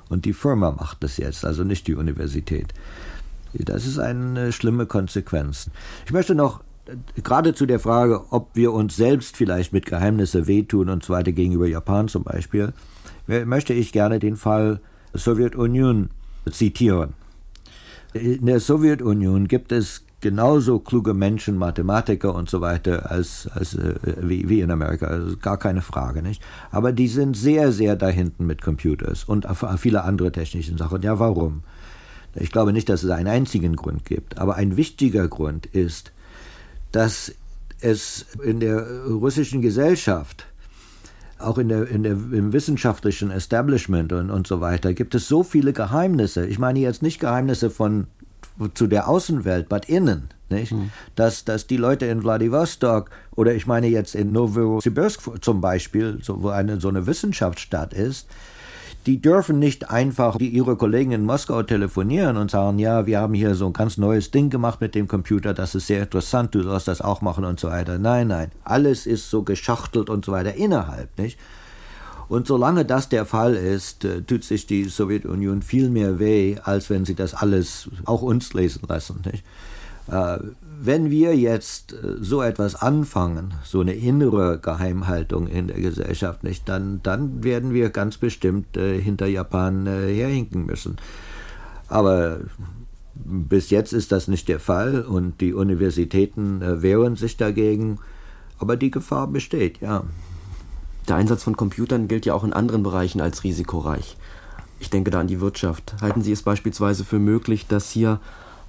Und 0.09 0.25
die 0.25 0.33
Firma 0.33 0.71
macht 0.71 1.03
das 1.03 1.17
jetzt, 1.17 1.43
also 1.43 1.63
nicht 1.63 1.87
die 1.87 1.95
Universität. 1.95 2.73
Das 3.53 3.87
ist 3.87 3.97
eine 3.97 4.51
schlimme 4.51 4.85
Konsequenz. 4.85 5.69
Ich 6.05 6.11
möchte 6.11 6.35
noch 6.35 6.61
äh, 6.85 7.21
gerade 7.21 7.55
zu 7.55 7.65
der 7.65 7.79
Frage, 7.79 8.31
ob 8.31 8.55
wir 8.55 8.73
uns 8.73 8.95
selbst 8.95 9.37
vielleicht 9.37 9.73
mit 9.73 9.87
Geheimnisse 9.87 10.45
wehtun 10.45 10.89
und 10.89 11.03
so 11.03 11.13
weiter 11.13 11.31
gegenüber 11.31 11.67
Japan 11.67 12.07
zum 12.07 12.23
Beispiel, 12.23 12.73
möchte 13.27 13.73
ich 13.73 13.91
gerne 13.91 14.19
den 14.19 14.35
Fall 14.35 14.81
Sowjetunion 15.13 16.09
zitieren. 16.49 17.13
In 18.13 18.45
der 18.45 18.59
Sowjetunion 18.59 19.47
gibt 19.47 19.71
es 19.71 20.03
genauso 20.19 20.79
kluge 20.79 21.13
Menschen, 21.13 21.57
Mathematiker 21.57 22.35
und 22.35 22.49
so 22.49 22.61
weiter 22.61 23.09
als, 23.09 23.47
als 23.53 23.73
äh, 23.73 23.95
wie, 24.21 24.49
wie 24.49 24.61
in 24.61 24.69
Amerika, 24.69 25.07
also 25.07 25.37
gar 25.37 25.57
keine 25.57 25.81
Frage, 25.81 26.21
nicht? 26.21 26.43
Aber 26.71 26.91
die 26.91 27.07
sind 27.07 27.35
sehr, 27.35 27.71
sehr 27.71 27.95
da 27.95 28.07
hinten 28.07 28.45
mit 28.45 28.61
Computers 28.61 29.23
und 29.23 29.47
viele 29.77 30.03
andere 30.03 30.31
technischen 30.31 30.77
Sachen. 30.77 31.01
Ja, 31.01 31.19
warum? 31.19 31.63
Ich 32.35 32.51
glaube 32.51 32.71
nicht, 32.71 32.87
dass 32.89 33.03
es 33.03 33.09
einen 33.09 33.27
einzigen 33.27 33.75
Grund 33.75 34.05
gibt, 34.05 34.37
aber 34.37 34.55
ein 34.55 34.77
wichtiger 34.77 35.27
Grund 35.27 35.65
ist, 35.65 36.11
dass 36.91 37.33
es 37.81 38.27
in 38.43 38.59
der 38.59 39.05
russischen 39.05 39.61
Gesellschaft 39.61 40.45
auch 41.43 41.57
in 41.57 41.69
der, 41.69 41.87
in 41.87 42.03
der, 42.03 42.13
im 42.13 42.53
wissenschaftlichen 42.53 43.31
Establishment 43.31 44.13
und, 44.13 44.29
und 44.29 44.47
so 44.47 44.61
weiter 44.61 44.93
gibt 44.93 45.15
es 45.15 45.27
so 45.27 45.43
viele 45.43 45.73
Geheimnisse. 45.73 46.45
Ich 46.45 46.59
meine 46.59 46.79
jetzt 46.79 47.01
nicht 47.01 47.19
Geheimnisse 47.19 47.69
von 47.69 48.07
zu 48.73 48.87
der 48.87 49.07
Außenwelt, 49.07 49.69
but 49.69 49.85
innen. 49.85 50.29
Nicht? 50.49 50.71
Hm. 50.71 50.91
Dass, 51.15 51.45
dass 51.45 51.67
die 51.67 51.77
Leute 51.77 52.05
in 52.05 52.21
Vladivostok 52.21 53.09
oder 53.35 53.55
ich 53.55 53.65
meine 53.67 53.87
jetzt 53.87 54.15
in 54.15 54.31
Novosibirsk 54.31 55.41
zum 55.41 55.61
Beispiel, 55.61 56.19
so, 56.21 56.43
wo 56.43 56.49
eine, 56.49 56.79
so 56.79 56.89
eine 56.89 57.07
Wissenschaftsstadt 57.07 57.93
ist, 57.93 58.27
die 59.05 59.21
dürfen 59.21 59.59
nicht 59.59 59.89
einfach 59.89 60.39
ihre 60.39 60.75
Kollegen 60.75 61.11
in 61.11 61.25
Moskau 61.25 61.63
telefonieren 61.63 62.37
und 62.37 62.51
sagen, 62.51 62.77
ja, 62.77 63.05
wir 63.05 63.19
haben 63.19 63.33
hier 63.33 63.55
so 63.55 63.67
ein 63.67 63.73
ganz 63.73 63.97
neues 63.97 64.31
Ding 64.31 64.49
gemacht 64.49 64.81
mit 64.81 64.93
dem 64.95 65.07
Computer, 65.07 65.53
das 65.53 65.75
ist 65.75 65.87
sehr 65.87 66.03
interessant, 66.03 66.53
du 66.53 66.61
sollst 66.61 66.87
das 66.87 67.01
auch 67.01 67.21
machen 67.21 67.45
und 67.45 67.59
so 67.59 67.69
weiter. 67.69 67.97
Nein, 67.97 68.27
nein, 68.27 68.51
alles 68.63 69.07
ist 69.07 69.29
so 69.29 69.43
geschachtelt 69.43 70.09
und 70.09 70.25
so 70.25 70.31
weiter 70.31 70.53
innerhalb, 70.53 71.17
nicht? 71.17 71.39
Und 72.31 72.47
solange 72.47 72.85
das 72.85 73.09
der 73.09 73.25
Fall 73.25 73.55
ist, 73.55 74.05
äh, 74.05 74.21
tut 74.21 74.45
sich 74.45 74.65
die 74.65 74.85
Sowjetunion 74.85 75.61
viel 75.61 75.89
mehr 75.89 76.17
weh, 76.17 76.55
als 76.63 76.89
wenn 76.89 77.03
sie 77.03 77.13
das 77.13 77.33
alles 77.33 77.89
auch 78.05 78.21
uns 78.21 78.53
lesen 78.53 78.83
lassen. 78.87 79.21
Nicht? 79.29 79.43
Äh, 80.11 80.39
wenn 80.83 81.09
wir 81.09 81.37
jetzt 81.37 81.93
äh, 81.93 82.17
so 82.19 82.41
etwas 82.41 82.75
anfangen, 82.75 83.53
so 83.63 83.79
eine 83.79 83.93
innere 83.93 84.59
Geheimhaltung 84.59 85.47
in 85.47 85.67
der 85.67 85.79
Gesellschaft, 85.79 86.43
nicht, 86.43 86.67
dann, 86.67 86.99
dann 87.01 87.43
werden 87.43 87.73
wir 87.73 87.89
ganz 87.89 88.17
bestimmt 88.17 88.75
hinter 88.75 89.27
Japan 89.27 89.85
herhinken 89.85 90.65
müssen. 90.65 90.97
Aber 91.87 92.39
bis 93.13 93.69
jetzt 93.69 93.93
ist 93.93 94.11
das 94.11 94.27
nicht 94.27 94.47
der 94.49 94.59
Fall 94.59 95.01
und 95.01 95.39
die 95.39 95.53
Universitäten 95.53 96.61
wehren 96.81 97.15
sich 97.15 97.37
dagegen. 97.37 97.99
Aber 98.57 98.75
die 98.75 98.91
Gefahr 98.91 99.27
besteht, 99.27 99.81
ja. 99.81 100.03
Der 101.07 101.15
Einsatz 101.15 101.43
von 101.43 101.57
Computern 101.57 102.07
gilt 102.07 102.25
ja 102.25 102.33
auch 102.33 102.43
in 102.43 102.53
anderen 102.53 102.83
Bereichen 102.83 103.21
als 103.21 103.43
risikoreich. 103.43 104.17
Ich 104.79 104.89
denke 104.89 105.11
da 105.11 105.19
an 105.19 105.27
die 105.27 105.41
Wirtschaft. 105.41 105.95
Halten 106.01 106.21
Sie 106.21 106.31
es 106.31 106.41
beispielsweise 106.41 107.03
für 107.03 107.19
möglich, 107.19 107.67
dass 107.67 107.91
hier 107.91 108.19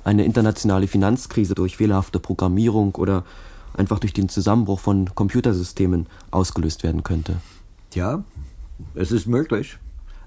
eine 0.05 0.25
internationale 0.25 0.87
Finanzkrise 0.87 1.55
durch 1.55 1.77
fehlerhafte 1.77 2.19
Programmierung 2.19 2.95
oder 2.97 3.25
einfach 3.75 3.99
durch 3.99 4.13
den 4.13 4.29
Zusammenbruch 4.29 4.81
von 4.81 5.15
Computersystemen 5.15 6.07
ausgelöst 6.31 6.83
werden 6.83 7.03
könnte? 7.03 7.37
Ja, 7.95 8.25
es 8.95 9.13
ist 9.13 9.27
möglich. 9.27 9.79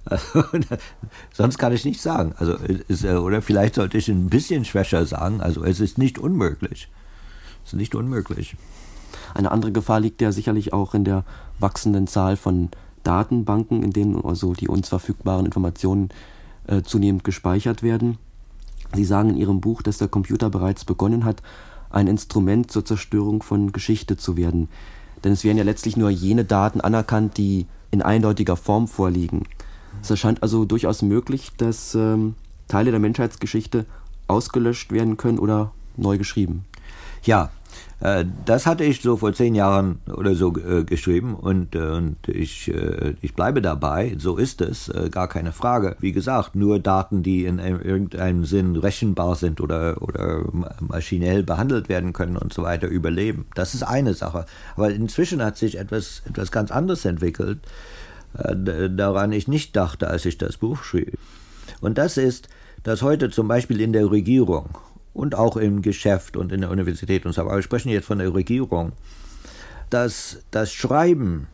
Also, 0.06 0.44
sonst 1.34 1.58
kann 1.58 1.74
ich 1.74 1.84
nicht 1.84 2.02
sagen. 2.02 2.34
Also, 2.38 2.54
ist, 2.54 3.04
äh, 3.04 3.16
oder 3.16 3.42
vielleicht 3.42 3.76
sollte 3.76 3.98
ich 3.98 4.08
ein 4.08 4.30
bisschen 4.30 4.66
schwächer 4.66 5.06
sagen. 5.06 5.42
Also 5.42 5.64
es 5.64 5.80
ist 5.80 5.98
nicht 5.98 6.20
unmöglich. 6.20 6.90
Es 7.64 7.74
ist 7.74 7.78
nicht 7.78 7.96
unmöglich. 7.96 8.56
Eine 9.34 9.52
andere 9.52 9.72
Gefahr 9.72 10.00
liegt 10.00 10.22
ja 10.22 10.32
sicherlich 10.32 10.74
auch 10.74 10.94
in 10.94 11.04
der 11.04 11.24
wachsenden 11.60 12.08
Zahl 12.08 12.38
von 12.38 12.70
Datenbanken, 13.04 13.84
in 13.84 13.92
denen 13.92 14.24
also 14.24 14.54
die 14.54 14.68
uns 14.68 14.90
verfügbaren 14.90 15.46
Informationen 15.46 16.10
äh, 16.68 16.82
zunehmend 16.84 17.24
gespeichert 17.24 17.84
werden. 17.84 18.18
Sie 18.96 19.06
sagen 19.06 19.30
in 19.32 19.38
Ihrem 19.38 19.62
Buch, 19.62 19.82
dass 19.82 19.98
der 19.98 20.08
Computer 20.08 20.50
bereits 20.50 20.86
begonnen 20.86 21.26
hat, 21.26 21.42
ein 21.90 22.08
Instrument 22.08 22.72
zur 22.72 22.86
Zerstörung 22.86 23.44
von 23.44 23.72
Geschichte 23.72 24.18
zu 24.18 24.38
werden. 24.38 24.70
Denn 25.24 25.32
es 25.32 25.44
werden 25.44 25.58
ja 25.58 25.64
letztlich 25.64 25.98
nur 25.98 26.10
jene 26.10 26.46
Daten 26.46 26.82
anerkannt, 26.82 27.38
die 27.38 27.68
in 27.92 28.02
eindeutiger 28.02 28.58
Form 28.58 28.88
vorliegen. 28.88 29.44
Es 30.02 30.10
erscheint 30.10 30.44
also 30.44 30.66
durchaus 30.66 31.02
möglich, 31.02 31.52
dass 31.58 31.96
ähm, 31.96 32.36
Teile 32.68 32.92
der 32.92 33.00
Menschheitsgeschichte 33.00 33.86
ausgelöscht 34.28 34.92
werden 34.92 35.18
können 35.18 35.40
oder 35.40 35.72
neu 35.98 36.18
geschrieben. 36.18 36.66
Ja, 37.24 37.50
das 38.46 38.66
hatte 38.66 38.84
ich 38.84 39.02
so 39.02 39.18
vor 39.18 39.34
zehn 39.34 39.56
Jahren 39.56 40.00
oder 40.14 40.36
so 40.36 40.54
äh, 40.58 40.84
geschrieben 40.84 41.34
und, 41.34 41.76
äh, 41.76 41.80
und 41.80 42.18
ich, 42.28 42.72
ich 43.22 43.34
bleibe 43.34 43.62
dabei, 43.62 44.16
so 44.20 44.38
ist 44.38 44.62
es, 44.62 44.92
gar 45.12 45.28
keine 45.28 45.52
Frage. 45.52 45.96
Wie 46.00 46.12
gesagt, 46.12 46.56
nur 46.56 46.80
Daten, 46.80 47.24
die 47.24 47.46
in 47.46 47.60
irgendeinem 47.60 48.46
Sinn 48.46 48.76
rechenbar 48.76 49.36
sind 49.36 49.62
oder, 49.62 50.02
oder 50.02 50.44
maschinell 50.80 51.44
behandelt 51.44 51.90
werden 51.90 52.14
können 52.14 52.38
und 52.38 52.54
so 52.54 52.64
weiter, 52.64 52.88
überleben. 52.88 53.46
Das 53.56 53.74
ist 53.74 53.84
eine 53.84 54.14
Sache. 54.14 54.46
Aber 54.76 54.92
inzwischen 54.92 55.42
hat 55.44 55.58
sich 55.58 55.78
etwas, 55.78 56.22
etwas 56.28 56.52
ganz 56.52 56.72
anderes 56.72 57.06
entwickelt, 57.06 57.60
daran 58.34 59.32
ich 59.32 59.48
nicht 59.48 59.76
dachte, 59.76 60.10
als 60.10 60.26
ich 60.26 60.38
das 60.38 60.58
Buch 60.58 60.84
schrieb. 60.84 61.18
Und 61.82 61.98
das 61.98 62.18
ist, 62.18 62.50
dass 62.84 63.02
heute 63.02 63.30
zum 63.30 63.48
Beispiel 63.48 63.82
in 63.82 63.94
der 63.94 64.12
Regierung 64.12 64.70
und 65.16 65.34
auch 65.34 65.58
im 65.58 65.82
Geschäft 65.82 66.38
und 66.38 66.52
in 66.52 66.62
der 66.62 66.70
Universität 66.70 67.26
und 67.26 67.34
so. 67.34 67.42
Aber 67.42 67.56
wir 67.56 67.62
sprechen 67.64 67.90
jetzt 67.90 68.06
von 68.06 68.20
der 68.20 68.34
Regierung, 68.34 68.92
dass 69.90 70.44
das 70.52 70.72
Schreiben 70.72 71.48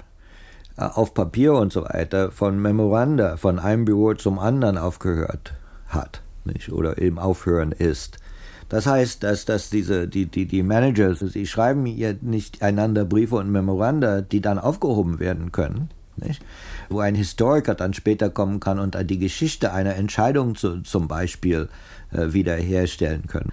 äh, 0.77 0.83
auf 0.83 1.13
Papier 1.13 1.53
und 1.53 1.71
so 1.71 1.83
weiter 1.83 2.31
von 2.31 2.61
Memoranda 2.61 3.37
von 3.37 3.59
einem 3.59 3.85
Büro 3.85 4.15
zum 4.15 4.39
anderen 4.39 4.77
aufgehört 4.77 5.53
hat 5.87 6.21
nicht? 6.45 6.71
oder 6.71 6.97
eben 6.97 7.19
aufhören 7.19 7.71
ist. 7.71 8.17
Das 8.67 8.87
heißt, 8.87 9.23
dass, 9.23 9.45
dass 9.45 9.69
diese, 9.69 10.07
die, 10.07 10.25
die, 10.25 10.47
die 10.47 10.63
Managers, 10.63 11.19
sie 11.19 11.45
schreiben 11.45 11.85
ja 11.85 12.13
nicht 12.21 12.63
einander 12.63 13.05
Briefe 13.05 13.35
und 13.35 13.51
Memoranda, 13.51 14.21
die 14.21 14.41
dann 14.41 14.57
aufgehoben 14.57 15.19
werden 15.19 15.51
können, 15.51 15.89
nicht? 16.15 16.41
wo 16.89 16.99
ein 16.99 17.15
Historiker 17.15 17.75
dann 17.75 17.93
später 17.93 18.29
kommen 18.29 18.59
kann 18.59 18.79
und 18.79 18.97
die 19.09 19.19
Geschichte 19.19 19.73
einer 19.73 19.95
Entscheidung 19.95 20.55
zu, 20.55 20.81
zum 20.81 21.07
Beispiel 21.07 21.67
wiederherstellen 22.11 23.27
können. 23.27 23.51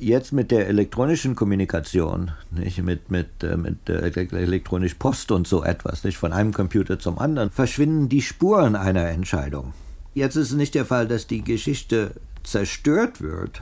Jetzt 0.00 0.32
mit 0.32 0.50
der 0.50 0.68
elektronischen 0.68 1.34
Kommunikation, 1.34 2.30
nicht 2.50 2.82
mit, 2.82 3.10
mit, 3.10 3.42
äh, 3.42 3.56
mit 3.56 3.88
äh, 3.88 4.10
elektronisch 4.10 4.94
Post 4.94 5.32
und 5.32 5.48
so 5.48 5.64
etwas, 5.64 6.04
nicht 6.04 6.18
von 6.18 6.32
einem 6.32 6.52
Computer 6.52 6.98
zum 6.98 7.18
anderen, 7.18 7.50
verschwinden 7.50 8.08
die 8.08 8.22
Spuren 8.22 8.76
einer 8.76 9.08
Entscheidung. 9.08 9.72
Jetzt 10.14 10.36
ist 10.36 10.50
es 10.50 10.56
nicht 10.56 10.74
der 10.74 10.84
Fall, 10.84 11.08
dass 11.08 11.26
die 11.26 11.42
Geschichte 11.42 12.12
zerstört 12.44 13.20
wird. 13.20 13.60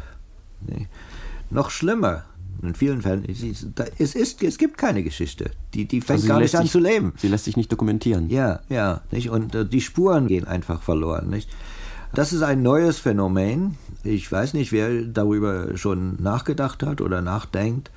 Nicht? 0.66 0.88
Noch 1.48 1.70
schlimmer, 1.70 2.24
in 2.62 2.74
vielen 2.74 3.02
Fällen, 3.02 3.24
es, 3.98 4.14
ist, 4.14 4.42
es 4.42 4.58
gibt 4.58 4.78
keine 4.78 5.02
Geschichte. 5.02 5.50
Die, 5.74 5.86
die 5.86 6.00
fängt 6.00 6.20
also 6.20 6.28
gar 6.28 6.40
nicht 6.40 6.54
an 6.54 6.62
sich, 6.62 6.72
zu 6.72 6.78
leben. 6.78 7.12
Sie 7.16 7.28
lässt 7.28 7.44
sich 7.44 7.56
nicht 7.56 7.70
dokumentieren. 7.70 8.28
Ja, 8.30 8.60
ja. 8.68 9.02
Nicht? 9.10 9.30
Und 9.30 9.54
äh, 9.54 9.64
die 9.64 9.80
Spuren 9.80 10.26
gehen 10.26 10.46
einfach 10.46 10.82
verloren. 10.82 11.30
Nicht? 11.30 11.48
Das 12.14 12.32
ist 12.32 12.42
ein 12.42 12.62
neues 12.62 12.98
Phänomen. 12.98 13.76
Ich 14.06 14.30
weiß 14.30 14.54
nicht, 14.54 14.70
wer 14.70 15.02
darüber 15.02 15.76
schon 15.76 16.22
nachgedacht 16.22 16.84
hat 16.84 17.00
oder 17.00 17.22
nachdenkt. 17.22 17.90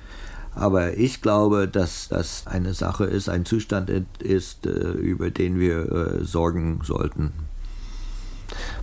Aber 0.54 0.96
ich 0.96 1.22
glaube, 1.22 1.68
dass 1.68 2.08
das 2.08 2.48
eine 2.48 2.74
Sache 2.74 3.04
ist, 3.04 3.28
ein 3.28 3.44
Zustand 3.44 3.90
ist, 4.18 4.66
äh, 4.66 4.70
über 4.70 5.30
den 5.30 5.60
wir 5.60 5.92
äh, 5.92 6.24
sorgen 6.24 6.80
sollten. 6.82 7.32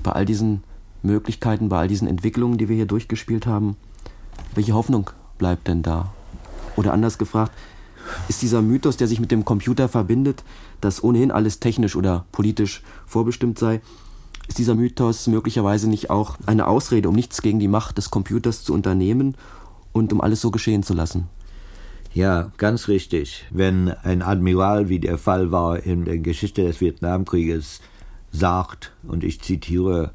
Bei 0.02 0.14
all 0.14 0.26
diesen 0.26 0.64
Möglichkeiten, 1.04 1.68
bei 1.68 1.80
all 1.80 1.88
diesen 1.90 2.08
Entwicklungen, 2.08 2.58
die 2.58 2.70
wir 2.70 2.78
hier 2.78 2.86
durchgespielt 2.86 3.46
haben, 3.46 3.76
welche 4.56 4.74
Hoffnung 4.74 5.10
bleibt 5.38 5.68
denn 5.68 5.84
da? 5.84 6.14
Oder 6.78 6.94
anders 6.94 7.18
gefragt, 7.18 7.52
ist 8.30 8.42
dieser 8.42 8.62
Mythos, 8.62 8.96
der 8.96 9.10
sich 9.10 9.20
mit 9.20 9.32
dem 9.32 9.44
Computer 9.44 9.90
verbindet, 9.90 10.46
dass 10.80 11.04
ohnehin 11.04 11.32
alles 11.32 11.60
technisch 11.60 11.98
oder 11.98 12.26
politisch 12.32 12.82
vorbestimmt 13.06 13.60
sei, 13.60 13.82
ist 14.48 14.58
dieser 14.58 14.76
Mythos 14.76 15.28
möglicherweise 15.28 15.90
nicht 15.90 16.10
auch 16.10 16.38
eine 16.46 16.68
Ausrede, 16.68 17.10
um 17.10 17.16
nichts 17.16 17.42
gegen 17.42 17.60
die 17.60 17.68
Macht 17.68 17.98
des 17.98 18.10
Computers 18.10 18.64
zu 18.64 18.74
unternehmen 18.74 19.36
und 19.92 20.14
um 20.14 20.22
alles 20.22 20.42
so 20.42 20.52
geschehen 20.52 20.84
zu 20.84 20.94
lassen? 20.94 21.28
Ja, 22.14 22.52
ganz 22.58 22.88
richtig. 22.88 23.46
Wenn 23.52 23.90
ein 23.90 24.22
Admiral, 24.22 24.90
wie 24.90 25.00
der 25.00 25.18
Fall 25.18 25.52
war 25.52 25.84
in 25.84 26.06
der 26.06 26.18
Geschichte 26.18 26.64
des 26.64 26.82
Vietnamkrieges, 26.82 27.82
sagt, 28.32 28.94
und 29.04 29.24
ich 29.24 29.42
zitiere, 29.42 30.12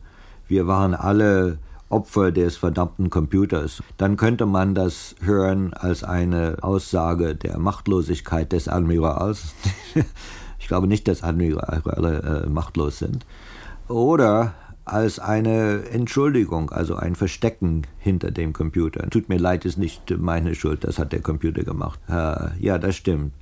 wir 0.48 0.66
waren 0.66 0.94
alle 0.94 1.58
Opfer 1.88 2.32
des 2.32 2.56
verdammten 2.56 3.10
Computers, 3.10 3.82
dann 3.98 4.16
könnte 4.16 4.46
man 4.46 4.74
das 4.74 5.14
hören 5.20 5.74
als 5.74 6.04
eine 6.04 6.56
Aussage 6.62 7.36
der 7.36 7.58
Machtlosigkeit 7.58 8.52
des 8.52 8.66
Admirals. 8.66 9.54
ich 10.58 10.68
glaube 10.68 10.86
nicht, 10.86 11.06
dass 11.06 11.22
Admirale 11.22 12.44
äh, 12.46 12.48
machtlos 12.48 12.98
sind 12.98 13.26
oder 13.92 14.54
als 14.84 15.18
eine 15.18 15.84
Entschuldigung, 15.90 16.70
also 16.70 16.96
ein 16.96 17.14
Verstecken 17.14 17.82
hinter 17.98 18.30
dem 18.30 18.52
Computer. 18.52 19.08
Tut 19.10 19.28
mir 19.28 19.38
leid, 19.38 19.64
ist 19.64 19.78
nicht 19.78 20.10
meine 20.18 20.54
Schuld, 20.54 20.82
das 20.82 20.98
hat 20.98 21.12
der 21.12 21.20
Computer 21.20 21.62
gemacht. 21.62 22.00
Ja, 22.08 22.78
das 22.78 22.96
stimmt. 22.96 23.32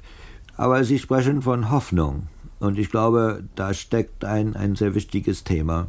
Aber 0.57 0.85
Sie 0.85 0.99
sprechen 0.99 1.41
von 1.41 1.71
Hoffnung. 1.71 2.27
Und 2.59 2.79
ich 2.79 2.91
glaube, 2.91 3.45
da 3.55 3.73
steckt 3.73 4.25
ein, 4.27 4.55
ein 4.55 4.77
sehr 4.77 4.95
wichtiges 4.95 5.45
Thema. 5.45 5.87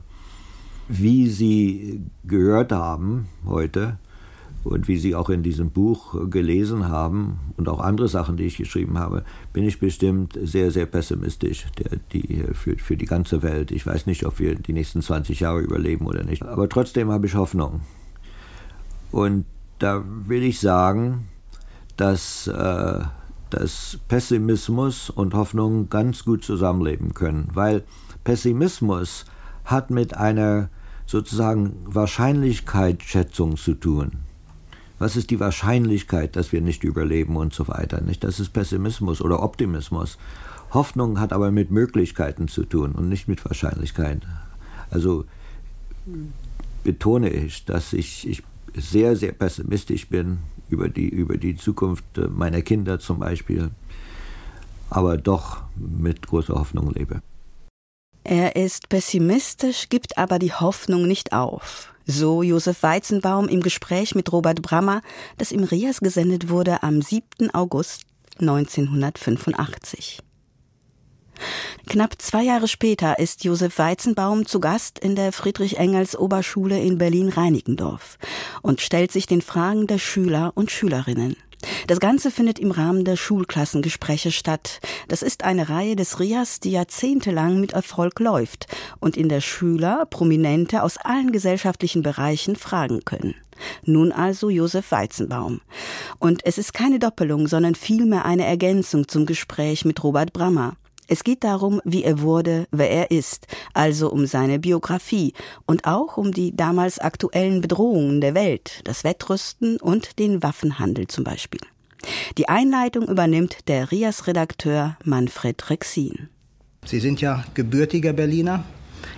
Wie 0.88 1.28
Sie 1.28 2.02
gehört 2.24 2.72
haben 2.72 3.28
heute, 3.46 3.98
Und 4.64 4.88
wie 4.88 4.98
Sie 4.98 5.16
auch 5.16 5.30
in 5.30 5.42
diesem 5.42 5.72
Buch 5.72 6.30
gelesen 6.30 6.88
haben 6.88 7.40
und 7.58 7.68
auch 7.68 7.80
andere 7.80 8.08
Sachen, 8.08 8.38
die 8.38 8.44
ich 8.44 8.58
geschrieben 8.58 9.00
habe, 9.00 9.24
bin 9.54 9.64
ich 9.64 9.80
bestimmt 9.80 10.38
sehr, 10.42 10.70
sehr 10.72 10.86
pessimistisch 10.86 11.66
der, 11.80 11.98
die, 12.14 12.44
für, 12.54 12.78
für 12.78 12.96
die 12.96 13.06
ganze 13.06 13.42
Welt. 13.42 13.72
Ich 13.72 13.86
weiß 13.86 14.06
nicht, 14.06 14.26
ob 14.26 14.40
wir 14.40 14.56
die 14.56 14.74
nächsten 14.74 15.02
20 15.02 15.40
Jahre 15.40 15.62
überleben 15.62 16.06
oder 16.06 16.24
nicht. 16.24 16.44
Aber 16.44 16.70
trotzdem 16.70 17.12
habe 17.12 17.26
ich 17.26 17.36
Hoffnung. 17.36 17.82
Und 19.12 19.46
da 19.80 20.04
will 20.06 20.44
ich 20.44 20.60
sagen, 20.60 21.28
dass, 21.98 22.48
äh, 22.48 23.00
dass 23.50 24.00
Pessimismus 24.08 25.10
und 25.10 25.34
Hoffnung 25.34 25.90
ganz 25.90 26.24
gut 26.24 26.44
zusammenleben 26.44 27.14
können, 27.14 27.50
weil 27.54 27.84
Pessimismus 28.24 29.26
hat 29.66 29.90
mit 29.90 30.16
einer 30.16 30.70
sozusagen 31.06 31.78
Wahrscheinlichkeitsschätzung 31.86 33.58
zu 33.58 33.74
tun. 33.74 34.12
Was 35.02 35.16
ist 35.16 35.32
die 35.32 35.40
Wahrscheinlichkeit, 35.40 36.36
dass 36.36 36.52
wir 36.52 36.62
nicht 36.62 36.84
überleben 36.84 37.36
und 37.36 37.56
so 37.56 37.68
weiter? 37.68 38.02
Nicht? 38.02 38.24
Das 38.24 38.40
ist 38.40 38.54
Pessimismus 38.54 39.20
oder 39.20 39.42
Optimismus. 39.42 40.20
Hoffnung 40.76 41.20
hat 41.20 41.34
aber 41.34 41.50
mit 41.50 41.72
Möglichkeiten 41.72 42.48
zu 42.48 42.66
tun 42.66 42.92
und 42.92 43.10
nicht 43.10 43.28
mit 43.28 43.44
Wahrscheinlichkeit. 43.44 44.22
Also 44.92 45.26
betone 46.84 47.32
ich, 47.32 47.66
dass 47.66 47.94
ich, 47.94 48.30
ich 48.30 48.44
sehr, 48.76 49.16
sehr 49.16 49.32
pessimistisch 49.32 50.08
bin 50.08 50.38
über 50.70 50.88
die, 50.88 51.10
über 51.10 51.38
die 51.38 51.58
Zukunft 51.58 52.06
meiner 52.30 52.62
Kinder 52.62 53.00
zum 53.00 53.18
Beispiel, 53.18 53.72
aber 54.92 55.18
doch 55.18 55.64
mit 55.76 56.28
großer 56.28 56.54
Hoffnung 56.54 56.94
lebe. 56.94 57.24
Er 58.24 58.56
ist 58.56 58.88
pessimistisch, 58.88 59.90
gibt 59.90 60.20
aber 60.20 60.38
die 60.38 60.54
Hoffnung 60.54 61.08
nicht 61.08 61.34
auf. 61.34 61.91
So 62.06 62.44
Josef 62.44 62.84
Weizenbaum 62.84 63.48
im 63.48 63.62
Gespräch 63.62 64.16
mit 64.16 64.32
Robert 64.32 64.62
Brammer, 64.62 65.02
das 65.38 65.52
im 65.52 65.64
Rias 65.64 66.00
gesendet 66.00 66.50
wurde 66.50 66.84
am 66.84 67.02
7. 67.02 67.52
August 67.54 68.06
1985. 68.40 70.20
Knapp 71.88 72.22
zwei 72.22 72.44
Jahre 72.44 72.68
später 72.68 73.20
ist 73.20 73.44
Josef 73.44 73.78
Weizenbaum 73.78 74.46
zu 74.46 74.60
Gast 74.60 75.00
in 75.00 75.16
der 75.16 75.32
Friedrich-Engels-Oberschule 75.32 76.80
in 76.80 76.98
Berlin-Reinickendorf 76.98 78.18
und 78.62 78.82
stellt 78.82 79.12
sich 79.12 79.26
den 79.26 79.42
Fragen 79.42 79.88
der 79.88 79.98
Schüler 79.98 80.52
und 80.56 80.72
Schülerinnen. 80.72 81.36
Das 81.88 82.00
Ganze 82.00 82.32
findet 82.32 82.60
im 82.60 82.72
Rahmen 82.72 83.06
der 83.06 83.16
Schulklassengespräche 83.16 84.32
statt. 84.32 84.80
Das 85.08 85.22
ist 85.22 85.44
eine 85.44 85.70
Reihe 85.70 85.96
des 85.96 86.20
RIAS, 86.20 86.60
die 86.60 86.72
jahrzehntelang 86.72 87.60
mit 87.60 87.74
Erfolg 87.74 88.20
läuft 88.20 88.68
und 89.00 89.18
in 89.18 89.30
der 89.30 89.42
Schüler 89.42 90.06
Prominente 90.06 90.84
aus 90.84 90.98
allen 90.98 91.32
gesellschaftlichen 91.32 92.02
Bereichen 92.02 92.56
fragen 92.56 93.04
können. 93.06 93.36
Nun 93.84 94.12
also 94.12 94.50
Josef 94.50 94.92
Weizenbaum. 94.92 95.62
Und 96.20 96.46
es 96.46 96.58
ist 96.58 96.74
keine 96.74 97.00
Doppelung, 97.00 97.48
sondern 97.48 97.76
vielmehr 97.76 98.26
eine 98.26 98.46
Ergänzung 98.46 99.08
zum 99.08 99.26
Gespräch 99.26 99.86
mit 99.86 100.04
Robert 100.04 100.34
Brammer. 100.34 100.76
Es 101.12 101.26
geht 101.26 101.44
darum, 101.44 101.82
wie 101.84 102.06
er 102.06 102.22
wurde, 102.22 102.70
wer 102.72 102.90
er 102.90 103.12
ist, 103.12 103.46
also 103.74 104.10
um 104.10 104.28
seine 104.28 104.60
Biografie 104.60 105.34
und 105.66 105.84
auch 105.84 106.16
um 106.16 106.32
die 106.32 106.56
damals 106.56 107.00
aktuellen 107.00 107.60
Bedrohungen 107.60 108.22
der 108.22 108.34
Welt, 108.34 108.80
das 108.86 109.04
Wettrüsten 109.04 109.76
und 109.76 110.20
den 110.20 110.42
Waffenhandel 110.42 111.08
zum 111.08 111.26
Beispiel. 111.26 111.60
Die 112.38 112.48
Einleitung 112.48 113.10
übernimmt 113.10 113.68
der 113.68 113.92
RIAS-Redakteur 113.92 114.96
Manfred 115.04 115.70
Rexin. 115.70 116.30
Sie 116.86 117.02
sind 117.02 117.20
ja 117.20 117.44
gebürtiger 117.56 118.14
Berliner, 118.14 118.64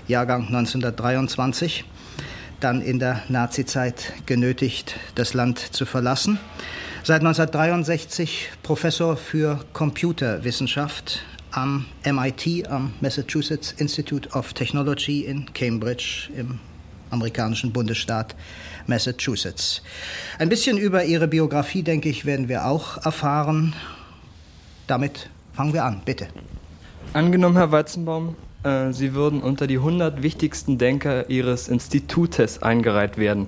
Jahrgang 0.08 0.48
1923, 0.48 1.86
dann 2.60 2.82
in 2.82 2.98
der 2.98 3.22
Nazizeit 3.30 4.14
genötigt, 4.26 4.96
das 5.14 5.36
Land 5.36 5.60
zu 5.60 5.86
verlassen. 5.86 6.40
Seit 7.04 7.20
1963 7.20 8.50
Professor 8.64 9.16
für 9.16 9.60
Computerwissenschaft 9.74 11.22
am 11.54 11.86
MIT, 12.06 12.68
am 12.70 12.94
Massachusetts 13.00 13.74
Institute 13.78 14.30
of 14.34 14.54
Technology 14.54 15.22
in 15.22 15.46
Cambridge 15.54 16.30
im 16.36 16.60
amerikanischen 17.12 17.72
Bundesstaat 17.72 18.36
Massachusetts. 18.88 19.82
Ein 20.40 20.50
bisschen 20.50 20.78
über 20.78 21.06
Ihre 21.06 21.28
Biografie, 21.28 21.84
denke 21.84 22.10
ich, 22.10 22.26
werden 22.26 22.50
wir 22.50 22.66
auch 22.66 22.98
erfahren. 23.06 23.74
Damit 24.88 25.30
fangen 25.54 25.74
wir 25.74 25.86
an, 25.86 26.02
bitte. 26.04 26.28
Angenommen, 27.14 27.56
Herr 27.56 27.72
Weizenbaum, 27.72 28.36
äh, 28.64 28.92
Sie 28.92 29.14
würden 29.14 29.42
unter 29.42 29.68
die 29.68 29.78
100 29.78 30.24
wichtigsten 30.24 30.78
Denker 30.78 31.30
Ihres 31.30 31.68
Institutes 31.68 32.62
eingereiht 32.62 33.18
werden. 33.18 33.48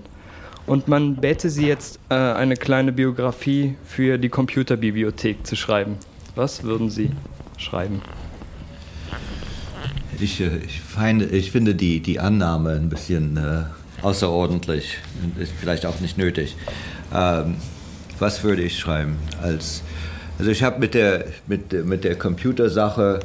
Und 0.67 0.87
man 0.87 1.15
bäte 1.15 1.49
Sie 1.49 1.67
jetzt, 1.67 1.99
äh, 2.09 2.15
eine 2.15 2.55
kleine 2.55 2.91
Biografie 2.91 3.75
für 3.83 4.17
die 4.17 4.29
Computerbibliothek 4.29 5.45
zu 5.45 5.55
schreiben. 5.55 5.97
Was 6.35 6.63
würden 6.63 6.89
Sie 6.89 7.11
schreiben? 7.57 8.01
Ich, 10.19 10.41
äh, 10.41 10.57
ich, 10.65 10.81
feinde, 10.81 11.25
ich 11.25 11.51
finde 11.51 11.75
die, 11.75 11.99
die 11.99 12.19
Annahme 12.19 12.71
ein 12.71 12.89
bisschen 12.89 13.37
äh, 13.37 13.63
außerordentlich, 14.01 14.97
ist 15.39 15.53
vielleicht 15.59 15.85
auch 15.85 15.99
nicht 15.99 16.17
nötig. 16.17 16.55
Ähm, 17.13 17.55
was 18.19 18.43
würde 18.43 18.61
ich 18.61 18.79
schreiben? 18.79 19.17
Als, 19.41 19.83
also 20.39 20.51
ich 20.51 20.63
habe 20.63 20.79
mit 20.79 20.93
der, 20.93 21.25
mit, 21.47 21.73
mit 21.85 22.03
der 22.03 22.15
Computersache 22.15 23.19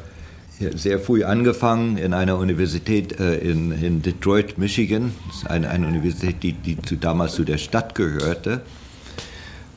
sehr 0.75 0.99
früh 0.99 1.25
angefangen 1.25 1.97
in 1.97 2.13
einer 2.13 2.37
Universität 2.37 3.19
äh, 3.19 3.37
in, 3.37 3.73
in 3.73 4.03
Detroit, 4.03 4.59
Michigan. 4.59 5.13
Das 5.29 5.37
ist 5.37 5.51
eine, 5.51 5.71
eine 5.71 5.87
Universität, 5.87 6.43
die, 6.43 6.53
die 6.53 6.81
zu, 6.83 6.97
damals 6.97 7.35
zu 7.35 7.45
der 7.45 7.59
Stadt 7.59 7.95
gehörte. 7.95 8.61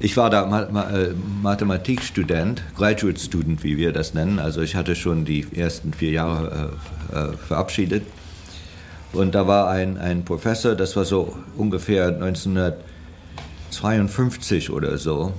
Ich 0.04 0.16
war 0.18 0.30
da 0.30 0.44
äh, 0.44 1.14
Mathematikstudent, 1.42 2.62
Graduate 2.76 3.18
Student, 3.18 3.64
wie 3.64 3.78
wir 3.78 3.94
das 3.94 4.14
nennen. 4.14 4.38
Also 4.38 4.60
ich 4.60 4.76
hatte 4.76 4.98
schon 4.98 5.24
die 5.24 5.48
ersten 5.56 5.94
vier 5.94 6.12
Jahre 6.12 6.74
äh, 7.14 7.18
äh, 7.18 7.38
verabschiedet. 7.38 8.04
Und 9.14 9.34
da 9.34 9.48
war 9.48 9.70
ein, 9.70 9.98
ein 9.98 10.26
Professor, 10.26 10.76
das 10.76 10.98
war 10.98 11.06
so 11.06 11.38
ungefähr 11.56 12.08
1952 12.08 14.72
oder 14.72 14.98
so, 14.98 15.32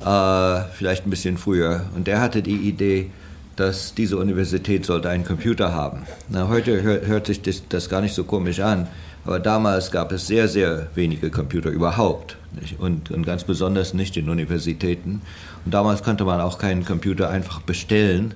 äh, 0.00 0.60
vielleicht 0.72 1.06
ein 1.06 1.10
bisschen 1.10 1.36
früher. 1.36 1.84
Und 1.94 2.06
der 2.06 2.22
hatte 2.22 2.40
die 2.40 2.70
Idee, 2.70 3.10
dass 3.56 3.92
diese 3.92 4.16
Universität 4.16 4.86
sollte 4.86 5.10
einen 5.10 5.26
Computer 5.26 5.74
haben. 5.74 6.06
Na, 6.30 6.48
heute 6.48 6.80
hört, 6.80 7.06
hört 7.06 7.26
sich 7.26 7.42
das, 7.42 7.62
das 7.68 7.90
gar 7.90 8.00
nicht 8.00 8.14
so 8.14 8.24
komisch 8.24 8.60
an, 8.60 8.88
aber 9.28 9.40
damals 9.40 9.90
gab 9.90 10.10
es 10.10 10.26
sehr, 10.26 10.48
sehr 10.48 10.86
wenige 10.94 11.28
Computer 11.28 11.68
überhaupt. 11.68 12.38
Und, 12.78 13.10
und, 13.10 13.26
ganz 13.26 13.44
besonders 13.44 13.92
nicht 13.92 14.16
in 14.16 14.30
Universitäten. 14.30 15.20
Und 15.66 15.74
damals 15.74 16.02
konnte 16.02 16.24
man 16.24 16.40
auch 16.40 16.56
keinen 16.56 16.86
Computer 16.86 17.28
einfach 17.28 17.60
bestellen. 17.60 18.32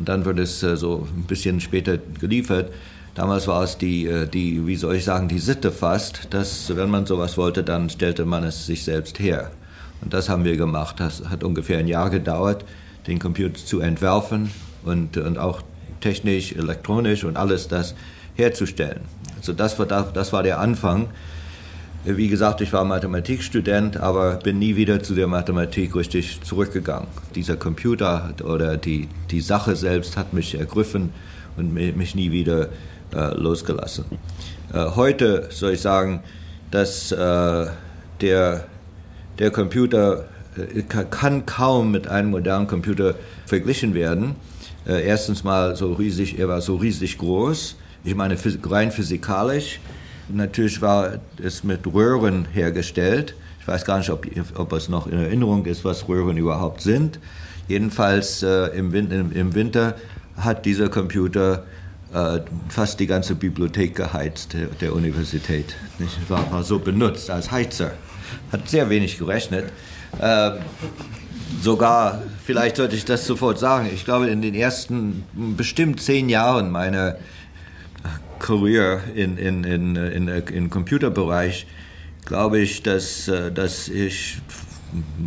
Und 0.00 0.08
dann 0.08 0.24
wird 0.24 0.40
es 0.40 0.64
äh, 0.64 0.76
so 0.76 1.06
ein 1.16 1.28
bisschen 1.28 1.60
später 1.60 1.98
geliefert. 2.18 2.72
Damals 3.14 3.46
war 3.46 3.62
es 3.62 3.78
die, 3.78 4.06
äh, 4.06 4.26
die, 4.26 4.66
wie 4.66 4.74
soll 4.74 4.96
ich 4.96 5.04
sagen, 5.04 5.28
die 5.28 5.38
Sitte 5.38 5.70
fast, 5.70 6.26
dass 6.30 6.74
wenn 6.74 6.90
man 6.90 7.06
sowas 7.06 7.38
wollte, 7.38 7.62
dann 7.62 7.88
stellte 7.88 8.24
man 8.24 8.42
es 8.42 8.66
sich 8.66 8.82
selbst 8.82 9.20
her. 9.20 9.52
Und 10.00 10.12
das 10.12 10.28
haben 10.28 10.44
wir 10.44 10.56
gemacht. 10.56 10.96
Das 10.98 11.22
hat 11.30 11.44
ungefähr 11.44 11.78
ein 11.78 11.86
Jahr 11.86 12.10
gedauert, 12.10 12.64
den 13.06 13.20
Computer 13.20 13.54
zu 13.54 13.78
entwerfen 13.78 14.50
und, 14.84 15.18
und 15.18 15.38
auch 15.38 15.62
technisch, 16.00 16.50
elektronisch 16.50 17.22
und 17.22 17.36
alles 17.36 17.68
das 17.68 17.94
herzustellen. 18.34 19.02
Also 19.46 19.56
das 19.56 19.78
war, 19.78 19.86
das 19.86 20.32
war 20.32 20.42
der 20.42 20.58
Anfang. 20.58 21.06
Wie 22.04 22.26
gesagt, 22.26 22.60
ich 22.62 22.72
war 22.72 22.84
Mathematikstudent, 22.84 23.96
aber 23.96 24.40
bin 24.42 24.58
nie 24.58 24.74
wieder 24.74 25.04
zu 25.04 25.14
der 25.14 25.28
Mathematik 25.28 25.94
richtig 25.94 26.40
zurückgegangen. 26.42 27.06
Dieser 27.36 27.56
Computer 27.56 28.34
oder 28.42 28.76
die, 28.76 29.08
die 29.30 29.40
Sache 29.40 29.76
selbst 29.76 30.16
hat 30.16 30.32
mich 30.32 30.58
ergriffen 30.58 31.10
und 31.56 31.72
mich 31.72 32.16
nie 32.16 32.32
wieder 32.32 32.70
äh, 33.14 33.34
losgelassen. 33.36 34.04
Äh, 34.74 34.84
heute 34.96 35.46
soll 35.50 35.74
ich 35.74 35.80
sagen, 35.80 36.24
dass 36.72 37.12
äh, 37.12 37.66
der, 38.20 38.64
der 39.38 39.50
Computer 39.52 40.24
äh, 40.56 40.82
kann 40.82 41.46
kaum 41.46 41.92
mit 41.92 42.08
einem 42.08 42.30
modernen 42.30 42.66
Computer 42.66 43.14
verglichen 43.46 43.94
werden. 43.94 44.34
Äh, 44.88 45.06
erstens 45.06 45.44
mal 45.44 45.76
so 45.76 45.92
riesig, 45.92 46.36
er 46.36 46.48
war 46.48 46.60
so 46.60 46.74
riesig 46.74 47.18
groß. 47.18 47.76
Ich 48.06 48.14
meine 48.14 48.38
rein 48.64 48.90
physikalisch 48.92 49.80
Natürlich 50.28 50.82
war 50.82 51.18
es 51.42 51.62
mit 51.62 51.86
Röhren 51.86 52.46
hergestellt. 52.52 53.34
Ich 53.60 53.68
weiß 53.68 53.84
gar 53.84 53.98
nicht, 53.98 54.10
ob, 54.10 54.26
ob 54.56 54.72
es 54.72 54.88
noch 54.88 55.06
in 55.06 55.18
Erinnerung 55.18 55.66
ist, 55.66 55.84
was 55.84 56.08
Röhren 56.08 56.36
überhaupt 56.36 56.80
sind. 56.80 57.20
Jedenfalls 57.68 58.42
äh, 58.42 58.76
im, 58.76 58.92
im, 58.94 59.32
im, 59.32 59.54
Winter 59.54 59.94
hat 60.36 60.66
dieser 60.66 60.88
Computer 60.88 61.64
äh, 62.12 62.40
fast 62.68 62.98
die 62.98 63.06
ganze 63.06 63.36
Bibliothek 63.36 63.94
geheizt 63.94 64.52
der, 64.52 64.66
der 64.80 64.94
Universität. 64.94 65.76
Nicht? 65.98 66.28
War, 66.28 66.50
war 66.50 66.64
so 66.64 66.80
benutzt 66.80 67.30
als 67.30 67.52
Heizer. 67.52 67.92
Hat 68.50 68.68
sehr 68.68 68.90
wenig 68.90 69.18
gerechnet. 69.18 69.66
Äh, 70.20 70.52
sogar, 71.62 72.22
vielleicht 72.44 72.76
sollte 72.76 72.96
ich 72.96 73.04
das 73.04 73.26
sofort 73.26 73.60
sagen, 73.60 73.88
ich 73.92 74.04
glaube, 74.04 74.26
in 74.26 74.42
den 74.42 74.54
ersten 74.54 75.24
bestimmt 75.56 76.00
zehn 76.00 76.28
Jahren 76.28 76.70
meiner 76.70 77.16
Career 78.46 79.00
in, 79.16 79.38
in, 79.38 79.64
in, 79.64 79.96
in, 79.96 80.28
in 80.28 80.70
Computerbereich 80.70 81.66
glaube 82.24 82.60
ich, 82.60 82.82
dass, 82.82 83.26
äh, 83.26 83.50
dass 83.50 83.88
ich 83.88 84.38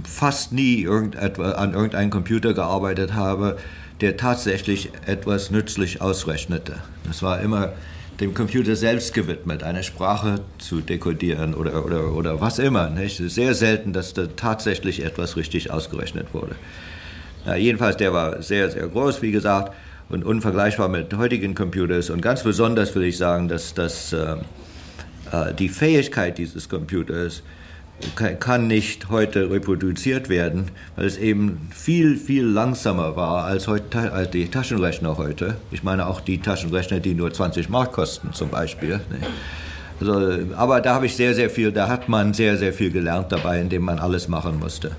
fast 0.05 0.53
nie 0.53 0.87
an 0.87 1.73
irgendeinem 1.73 2.09
Computer 2.11 2.53
gearbeitet 2.53 3.13
habe, 3.13 3.57
der 3.99 4.15
tatsächlich 4.15 4.91
etwas 5.05 5.51
nützlich 5.51 6.01
ausrechnete. 6.01 6.77
Das 7.05 7.21
war 7.21 7.41
immer 7.41 7.73
dem 8.21 8.33
Computer 8.33 8.77
selbst 8.77 9.13
gewidmet, 9.13 9.63
eine 9.63 9.83
Sprache 9.83 10.41
zu 10.57 10.79
dekodieren 10.79 11.53
oder, 11.53 11.85
oder, 11.85 12.13
oder 12.13 12.39
was 12.39 12.57
immer. 12.57 12.89
Nicht? 12.89 13.17
Sehr 13.17 13.53
selten, 13.53 13.91
dass 13.91 14.13
da 14.13 14.27
tatsächlich 14.27 15.03
etwas 15.03 15.35
richtig 15.35 15.71
ausgerechnet 15.71 16.33
wurde. 16.33 16.55
Ja, 17.45 17.55
jedenfalls, 17.55 17.97
der 17.97 18.13
war 18.13 18.41
sehr, 18.41 18.71
sehr 18.71 18.87
groß, 18.87 19.21
wie 19.21 19.31
gesagt, 19.31 19.73
und 20.09 20.25
unvergleichbar 20.25 20.89
mit 20.89 21.13
heutigen 21.15 21.55
Computers. 21.55 22.09
Und 22.09 22.21
ganz 22.21 22.43
besonders 22.43 22.95
will 22.95 23.03
ich 23.03 23.17
sagen, 23.17 23.47
dass, 23.47 23.73
dass 23.73 24.13
äh, 24.13 24.35
äh 25.31 25.53
die 25.53 25.69
Fähigkeit 25.69 26.37
dieses 26.37 26.67
Computers 26.69 27.43
kann 28.15 28.67
nicht 28.67 29.09
heute 29.09 29.49
reproduziert 29.49 30.29
werden, 30.29 30.71
weil 30.95 31.05
es 31.05 31.17
eben 31.17 31.69
viel, 31.71 32.15
viel 32.15 32.45
langsamer 32.45 33.15
war 33.15 33.43
als, 33.43 33.67
heute, 33.67 34.13
als 34.13 34.31
die 34.31 34.47
Taschenrechner 34.47 35.17
heute. 35.17 35.55
Ich 35.71 35.83
meine 35.83 36.07
auch 36.07 36.21
die 36.21 36.39
Taschenrechner, 36.39 36.99
die 36.99 37.13
nur 37.13 37.33
20 37.33 37.69
Mark 37.69 37.91
kosten 37.91 38.33
zum 38.33 38.49
Beispiel. 38.49 39.01
Also, 39.99 40.39
aber 40.55 40.79
da 40.79 40.93
habe 40.95 41.07
ich 41.07 41.15
sehr, 41.15 41.33
sehr 41.33 41.49
viel, 41.49 41.73
da 41.73 41.89
hat 41.89 42.07
man 42.07 42.33
sehr, 42.33 42.57
sehr 42.57 42.71
viel 42.71 42.89
gelernt 42.89 43.31
dabei, 43.31 43.59
indem 43.59 43.83
man 43.83 43.99
alles 43.99 44.29
machen 44.29 44.59
musste. 44.59 44.91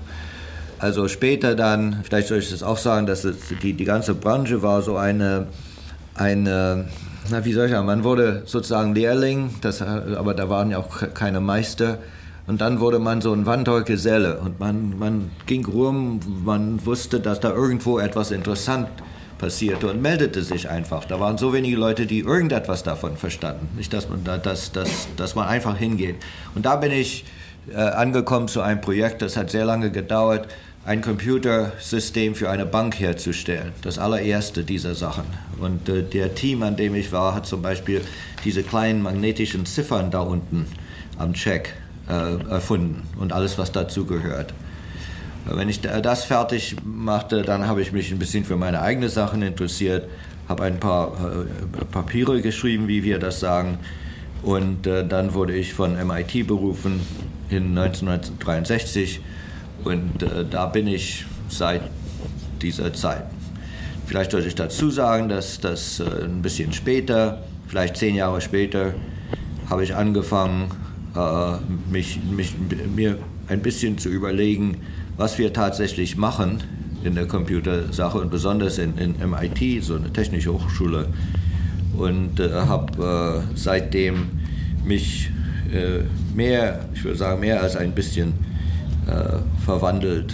Also 0.81 1.07
später 1.07 1.53
dann, 1.53 1.99
vielleicht 2.03 2.27
soll 2.27 2.39
ich 2.39 2.49
das 2.49 2.63
auch 2.63 2.77
sagen, 2.79 3.05
dass 3.05 3.23
es, 3.23 3.37
die, 3.61 3.73
die 3.73 3.85
ganze 3.85 4.15
Branche 4.15 4.63
war 4.63 4.81
so 4.81 4.97
eine, 4.97 5.45
eine 6.15 6.85
na, 7.29 7.45
wie 7.45 7.53
soll 7.53 7.65
ich 7.65 7.71
sagen, 7.71 7.85
man 7.85 8.03
wurde 8.03 8.41
sozusagen 8.47 8.95
Lehrling, 8.95 9.51
das, 9.61 9.83
aber 9.83 10.33
da 10.33 10.49
waren 10.49 10.71
ja 10.71 10.79
auch 10.79 11.13
keine 11.13 11.39
Meister. 11.39 11.99
Und 12.47 12.61
dann 12.61 12.79
wurde 12.79 12.97
man 12.97 13.21
so 13.21 13.31
ein 13.31 13.45
Wandergeselle 13.45 14.39
und 14.39 14.59
man, 14.59 14.97
man 14.97 15.29
ging 15.45 15.63
rum, 15.65 16.19
man 16.43 16.83
wusste, 16.83 17.19
dass 17.19 17.39
da 17.39 17.51
irgendwo 17.51 17.99
etwas 17.99 18.31
interessant 18.31 18.87
passierte 19.37 19.87
und 19.87 20.01
meldete 20.01 20.41
sich 20.41 20.67
einfach. 20.67 21.05
Da 21.05 21.19
waren 21.19 21.37
so 21.37 21.53
wenige 21.53 21.77
Leute, 21.77 22.07
die 22.07 22.21
irgendetwas 22.21 22.81
davon 22.81 23.17
verstanden. 23.17 23.69
Nicht, 23.77 23.93
dass 23.93 24.09
man, 24.09 24.23
da, 24.23 24.39
dass, 24.39 24.71
dass, 24.71 25.07
dass 25.15 25.35
man 25.35 25.47
einfach 25.47 25.77
hingeht. 25.77 26.15
Und 26.55 26.65
da 26.65 26.75
bin 26.75 26.91
ich 26.91 27.23
äh, 27.71 27.75
angekommen 27.75 28.47
zu 28.47 28.61
einem 28.61 28.81
Projekt, 28.81 29.21
das 29.21 29.37
hat 29.37 29.51
sehr 29.51 29.65
lange 29.65 29.91
gedauert, 29.91 30.47
ein 30.83 31.01
Computersystem 31.01 32.33
für 32.33 32.49
eine 32.49 32.65
Bank 32.65 32.99
herzustellen. 32.99 33.73
Das 33.83 33.99
allererste 33.99 34.63
dieser 34.63 34.95
Sachen. 34.95 35.25
Und 35.59 35.87
äh, 35.89 36.03
der 36.03 36.33
Team, 36.33 36.63
an 36.63 36.75
dem 36.75 36.95
ich 36.95 37.11
war, 37.11 37.35
hat 37.35 37.45
zum 37.45 37.61
Beispiel 37.61 38.01
diese 38.43 38.63
kleinen 38.63 39.01
magnetischen 39.01 39.65
Ziffern 39.65 40.09
da 40.09 40.21
unten 40.21 40.65
am 41.19 41.33
Check 41.33 41.73
äh, 42.09 42.43
erfunden 42.49 43.03
und 43.19 43.31
alles, 43.31 43.57
was 43.57 43.71
dazu 43.71 44.05
gehört. 44.05 44.53
Wenn 45.45 45.69
ich 45.69 45.81
das 45.81 46.23
fertig 46.23 46.75
machte, 46.83 47.41
dann 47.41 47.67
habe 47.67 47.81
ich 47.81 47.91
mich 47.91 48.11
ein 48.11 48.19
bisschen 48.19 48.45
für 48.45 48.57
meine 48.57 48.81
eigenen 48.81 49.09
Sachen 49.09 49.41
interessiert, 49.41 50.07
habe 50.47 50.63
ein 50.63 50.79
paar 50.79 51.13
äh, 51.13 51.85
Papiere 51.85 52.41
geschrieben, 52.41 52.87
wie 52.87 53.03
wir 53.03 53.17
das 53.17 53.39
sagen, 53.39 53.79
und 54.43 54.87
äh, 54.87 55.05
dann 55.07 55.33
wurde 55.33 55.53
ich 55.53 55.73
von 55.73 55.95
MIT 56.07 56.47
berufen 56.47 57.01
in 57.49 57.77
1963 57.77 59.21
und 59.83 60.23
äh, 60.23 60.45
da 60.49 60.65
bin 60.65 60.87
ich 60.87 61.25
seit 61.49 61.81
dieser 62.61 62.93
Zeit. 62.93 63.23
Vielleicht 64.05 64.31
sollte 64.31 64.47
ich 64.47 64.55
dazu 64.55 64.89
sagen, 64.89 65.29
dass 65.29 65.59
das 65.59 65.99
äh, 65.99 66.25
ein 66.25 66.41
bisschen 66.41 66.73
später, 66.73 67.43
vielleicht 67.67 67.97
zehn 67.97 68.15
Jahre 68.15 68.41
später, 68.41 68.93
habe 69.69 69.83
ich 69.83 69.95
angefangen, 69.95 70.71
äh, 71.15 71.53
mich, 71.89 72.19
mich, 72.29 72.53
mir 72.93 73.17
ein 73.47 73.61
bisschen 73.61 73.97
zu 73.97 74.09
überlegen, 74.09 74.77
was 75.17 75.37
wir 75.37 75.53
tatsächlich 75.53 76.17
machen 76.17 76.61
in 77.03 77.15
der 77.15 77.27
Computersache 77.27 78.17
und 78.17 78.29
besonders 78.29 78.77
in, 78.77 78.97
in 78.97 79.15
MIT, 79.29 79.83
so 79.83 79.95
eine 79.95 80.11
technische 80.11 80.53
Hochschule. 80.53 81.07
Und 81.97 82.39
äh, 82.39 82.51
habe 82.51 83.43
äh, 83.43 83.57
seitdem 83.57 84.27
mich 84.85 85.29
äh, 85.73 86.03
mehr, 86.35 86.85
ich 86.93 87.03
würde 87.03 87.17
sagen, 87.17 87.39
mehr 87.39 87.61
als 87.61 87.75
ein 87.75 87.93
bisschen 87.93 88.33
äh, 89.11 89.63
verwandelt, 89.65 90.33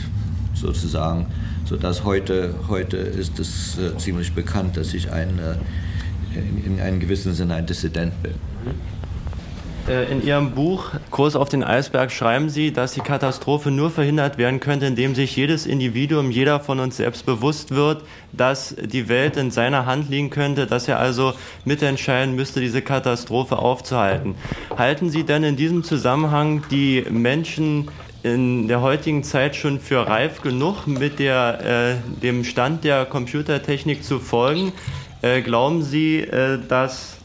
sozusagen, 0.53 1.25
sodass 1.65 2.03
heute, 2.03 2.53
heute 2.67 2.97
ist 2.97 3.39
es 3.39 3.77
äh, 3.77 3.97
ziemlich 3.97 4.33
bekannt, 4.33 4.77
dass 4.77 4.93
ich 4.93 5.11
ein, 5.11 5.39
in, 6.33 6.73
in 6.73 6.79
einem 6.79 6.99
gewissen 6.99 7.33
Sinne 7.33 7.55
ein 7.55 7.65
Dissident 7.65 8.13
bin. 8.23 8.33
Äh, 9.87 10.11
in 10.11 10.21
Ihrem 10.21 10.51
Buch 10.51 10.91
Kurs 11.11 11.35
auf 11.35 11.49
den 11.49 11.63
Eisberg 11.63 12.11
schreiben 12.11 12.49
Sie, 12.49 12.73
dass 12.73 12.93
die 12.93 13.01
Katastrophe 13.01 13.71
nur 13.71 13.89
verhindert 13.89 14.37
werden 14.37 14.59
könnte, 14.59 14.85
indem 14.85 15.15
sich 15.15 15.35
jedes 15.35 15.65
Individuum, 15.65 16.29
jeder 16.29 16.59
von 16.59 16.79
uns 16.79 16.97
selbst 16.97 17.25
bewusst 17.25 17.73
wird, 17.73 18.03
dass 18.33 18.75
die 18.75 19.07
Welt 19.07 19.37
in 19.37 19.49
seiner 19.49 19.85
Hand 19.85 20.09
liegen 20.09 20.29
könnte, 20.29 20.67
dass 20.67 20.87
er 20.87 20.99
also 20.99 21.33
mitentscheiden 21.63 22.35
müsste, 22.35 22.59
diese 22.59 22.81
Katastrophe 22.81 23.57
aufzuhalten. 23.57 24.35
Halten 24.77 25.09
Sie 25.09 25.23
denn 25.23 25.43
in 25.43 25.55
diesem 25.55 25.83
Zusammenhang 25.83 26.63
die 26.69 27.05
Menschen 27.09 27.89
in 28.23 28.67
der 28.67 28.81
heutigen 28.81 29.23
Zeit 29.23 29.55
schon 29.55 29.79
für 29.79 30.07
reif 30.07 30.41
genug, 30.41 30.87
mit 30.87 31.19
der, 31.19 31.99
äh, 31.99 32.21
dem 32.21 32.43
Stand 32.43 32.83
der 32.83 33.05
Computertechnik 33.05 34.03
zu 34.03 34.19
folgen? 34.19 34.73
Äh, 35.21 35.41
glauben 35.41 35.83
Sie, 35.83 36.19
äh, 36.19 36.59
dass 36.67 37.17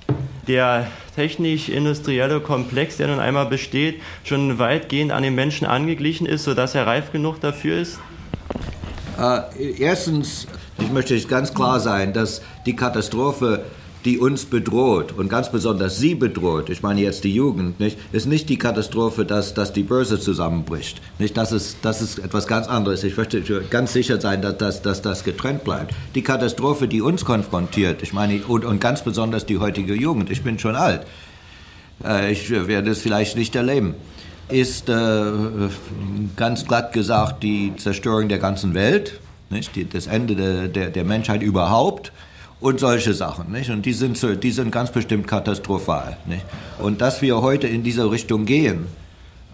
der 0.47 0.87
technisch-industrielle 1.15 2.41
Komplex, 2.41 2.97
der 2.97 3.09
nun 3.09 3.21
einmal 3.21 3.47
besteht, 3.47 4.01
schon 4.25 4.59
weitgehend 4.59 5.13
an 5.13 5.23
den 5.23 5.35
Menschen 5.35 5.67
angeglichen 5.67 6.27
ist, 6.27 6.45
sodass 6.45 6.75
er 6.75 6.87
reif 6.87 7.13
genug 7.13 7.41
dafür 7.41 7.81
ist? 7.81 7.99
Äh, 9.19 9.73
erstens, 9.79 10.47
ich 10.79 10.91
möchte 10.91 11.19
ganz 11.23 11.53
klar 11.53 11.81
sein, 11.81 12.13
dass 12.13 12.43
die 12.67 12.75
Katastrophe 12.75 13.65
die 14.05 14.19
uns 14.19 14.47
bedroht 14.47 15.13
und 15.17 15.29
ganz 15.29 15.51
besonders 15.51 15.99
sie 15.99 16.15
bedroht, 16.15 16.71
ich 16.71 16.83
meine 16.83 17.01
jetzt 17.01 17.25
die 17.25 17.35
Jugend, 17.35 17.79
nicht, 17.79 17.99
ist 18.13 18.27
nicht 18.27 18.49
die 18.49 18.59
Katastrophe, 18.59 19.25
dass, 19.25 19.55
dass 19.55 19.73
die 19.73 19.83
Börse 19.83 20.19
zusammenbricht. 20.19 21.01
Nicht, 21.19 21.37
das, 21.37 21.53
ist, 21.53 21.79
das 21.83 22.03
ist 22.03 22.19
etwas 22.19 22.47
ganz 22.47 22.67
anderes. 22.67 23.05
Ich 23.05 23.17
möchte 23.17 23.43
ganz 23.71 23.93
sicher 23.93 24.21
sein, 24.21 24.43
dass, 24.43 24.59
dass, 24.59 24.83
dass 24.83 25.03
das 25.03 25.25
getrennt 25.25 25.65
bleibt. 25.65 25.95
Die 26.15 26.23
Katastrophe, 26.23 26.89
die 26.89 27.01
uns 27.01 27.25
konfrontiert, 27.25 28.03
ich 28.03 28.13
meine, 28.13 28.43
und, 28.49 28.65
und 28.65 28.81
ganz 28.81 29.03
besonders 29.03 29.47
die 29.47 29.59
heutige 29.59 29.95
Jugend, 29.95 30.31
ich 30.31 30.43
bin 30.43 30.59
schon 30.59 30.75
alt, 30.75 31.07
äh, 32.05 32.33
ich 32.33 32.51
werde 32.51 32.91
es 32.91 33.01
vielleicht 33.01 33.37
nicht 33.37 33.55
erleben, 33.55 33.95
ist 34.49 34.89
äh, 34.89 35.25
ganz 36.37 36.67
glatt 36.67 36.93
gesagt 36.93 37.43
die 37.43 37.73
Zerstörung 37.77 38.29
der 38.29 38.39
ganzen 38.39 38.75
Welt, 38.75 39.21
nicht, 39.51 39.71
das 39.95 40.07
Ende 40.07 40.35
der, 40.35 40.69
der, 40.69 40.91
der 40.91 41.05
Menschheit 41.05 41.43
überhaupt 41.43 42.13
und 42.63 42.81
solche 42.81 43.13
Sachen. 43.13 43.53
Nicht? 43.53 43.71
Und 43.71 43.85
die 43.85 43.93
sind, 43.93 44.19
die 44.43 44.51
sind 44.51 44.71
ganz 44.71 44.91
bestimmt 44.91 45.27
katastrophal. 45.27 46.17
Nicht? 46.27 46.45
Und 46.79 47.01
dass 47.01 47.21
wir 47.21 47.43
heute 47.43 47.67
in 47.67 47.83
diese 47.83 48.11
Richtung 48.11 48.47
gehen, 48.47 48.87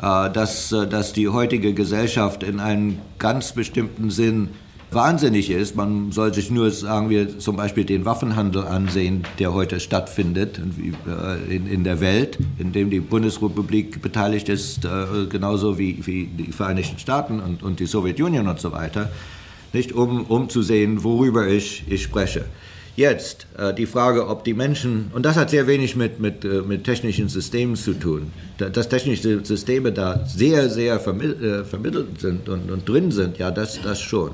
äh, 0.00 0.30
dass, 0.30 0.70
äh, 0.70 0.86
dass 0.86 1.12
die 1.12 1.28
heutige 1.28 1.74
Gesellschaft 1.74 2.44
in 2.44 2.60
einem 2.60 2.98
ganz 3.18 3.52
bestimmten 3.52 4.10
Sinn 4.10 4.50
wahnsinnig 4.92 5.50
ist. 5.50 5.74
Man 5.74 6.12
soll 6.12 6.32
sich 6.32 6.52
nur, 6.52 6.70
sagen 6.70 7.10
wir, 7.10 7.40
zum 7.40 7.56
Beispiel 7.56 7.84
den 7.84 8.04
Waffenhandel 8.04 8.64
ansehen, 8.64 9.24
der 9.40 9.52
heute 9.52 9.80
stattfindet 9.80 10.58
äh, 10.58 11.54
in, 11.56 11.66
in 11.66 11.82
der 11.82 12.00
Welt, 12.00 12.38
in 12.58 12.72
dem 12.72 12.90
die 12.90 13.00
Bundesrepublik 13.00 14.00
beteiligt 14.00 14.48
ist, 14.48 14.86
genauso 15.28 15.78
wie, 15.78 16.06
wie 16.06 16.26
die 16.26 16.52
Vereinigten 16.52 16.98
Staaten 16.98 17.40
und, 17.40 17.62
und 17.62 17.80
die 17.80 17.86
Sowjetunion 17.86 18.46
und 18.46 18.60
so 18.60 18.72
weiter, 18.72 19.10
nicht 19.72 19.92
um, 19.92 20.22
um 20.22 20.48
zu 20.48 20.62
sehen, 20.62 21.04
worüber 21.04 21.48
ich, 21.48 21.84
ich 21.88 22.04
spreche. 22.04 22.46
Jetzt 22.98 23.46
äh, 23.56 23.72
die 23.72 23.86
Frage, 23.86 24.26
ob 24.26 24.42
die 24.42 24.54
Menschen, 24.54 25.12
und 25.14 25.24
das 25.24 25.36
hat 25.36 25.50
sehr 25.50 25.68
wenig 25.68 25.94
mit, 25.94 26.18
mit, 26.18 26.44
äh, 26.44 26.62
mit 26.62 26.82
technischen 26.82 27.28
Systemen 27.28 27.76
zu 27.76 27.94
tun, 27.94 28.32
da, 28.56 28.70
dass 28.70 28.88
technische 28.88 29.44
Systeme 29.44 29.92
da 29.92 30.26
sehr, 30.26 30.68
sehr 30.68 30.98
vermittelt, 30.98 31.40
äh, 31.40 31.64
vermittelt 31.64 32.20
sind 32.20 32.48
und, 32.48 32.68
und, 32.72 32.88
drin 32.88 33.12
sind, 33.12 33.38
ja, 33.38 33.52
das, 33.52 33.80
das 33.80 34.00
schon. 34.00 34.32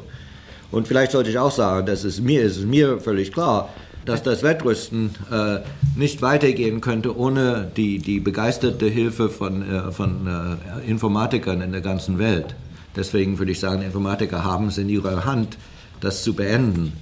Und 0.71 0.89
vielleicht 0.89 1.13
sollte 1.13 1.29
ich 1.29 1.37
auch 1.37 1.51
sagen, 1.51 1.85
dass 1.85 2.05
es 2.05 2.23
mir 2.23 2.41
ist 2.41 2.65
mir 2.65 3.01
völlig 3.01 3.33
klar, 3.33 3.69
dass 4.07 4.23
das 4.23 4.43
Wettrüsten 4.43 5.11
äh, 5.31 5.59
nicht 5.95 6.23
weitergehen 6.23 6.81
könnte 6.81 7.19
ohne 7.19 7.71
die, 7.77 7.99
die 7.99 8.19
begeisterte 8.19 8.87
Hilfe 8.87 9.29
von, 9.29 9.61
äh, 9.61 9.93
von 9.93 10.27
äh, 10.27 10.91
Informatikern 10.91 11.61
in 11.61 11.73
der 11.73 11.83
ganzen 11.83 12.19
Welt. 12.19 12.55
Deswegen 12.97 13.39
würde 13.39 13.53
ich 13.53 13.61
sagen, 13.61 13.83
Informatiker 13.83 14.43
haben 14.43 14.69
es 14.69 14.79
in 14.79 14.89
ihrer 14.89 15.27
Hand, 15.27 15.59
das 16.01 16.23
zu 16.23 16.33
beenden. 16.33 16.95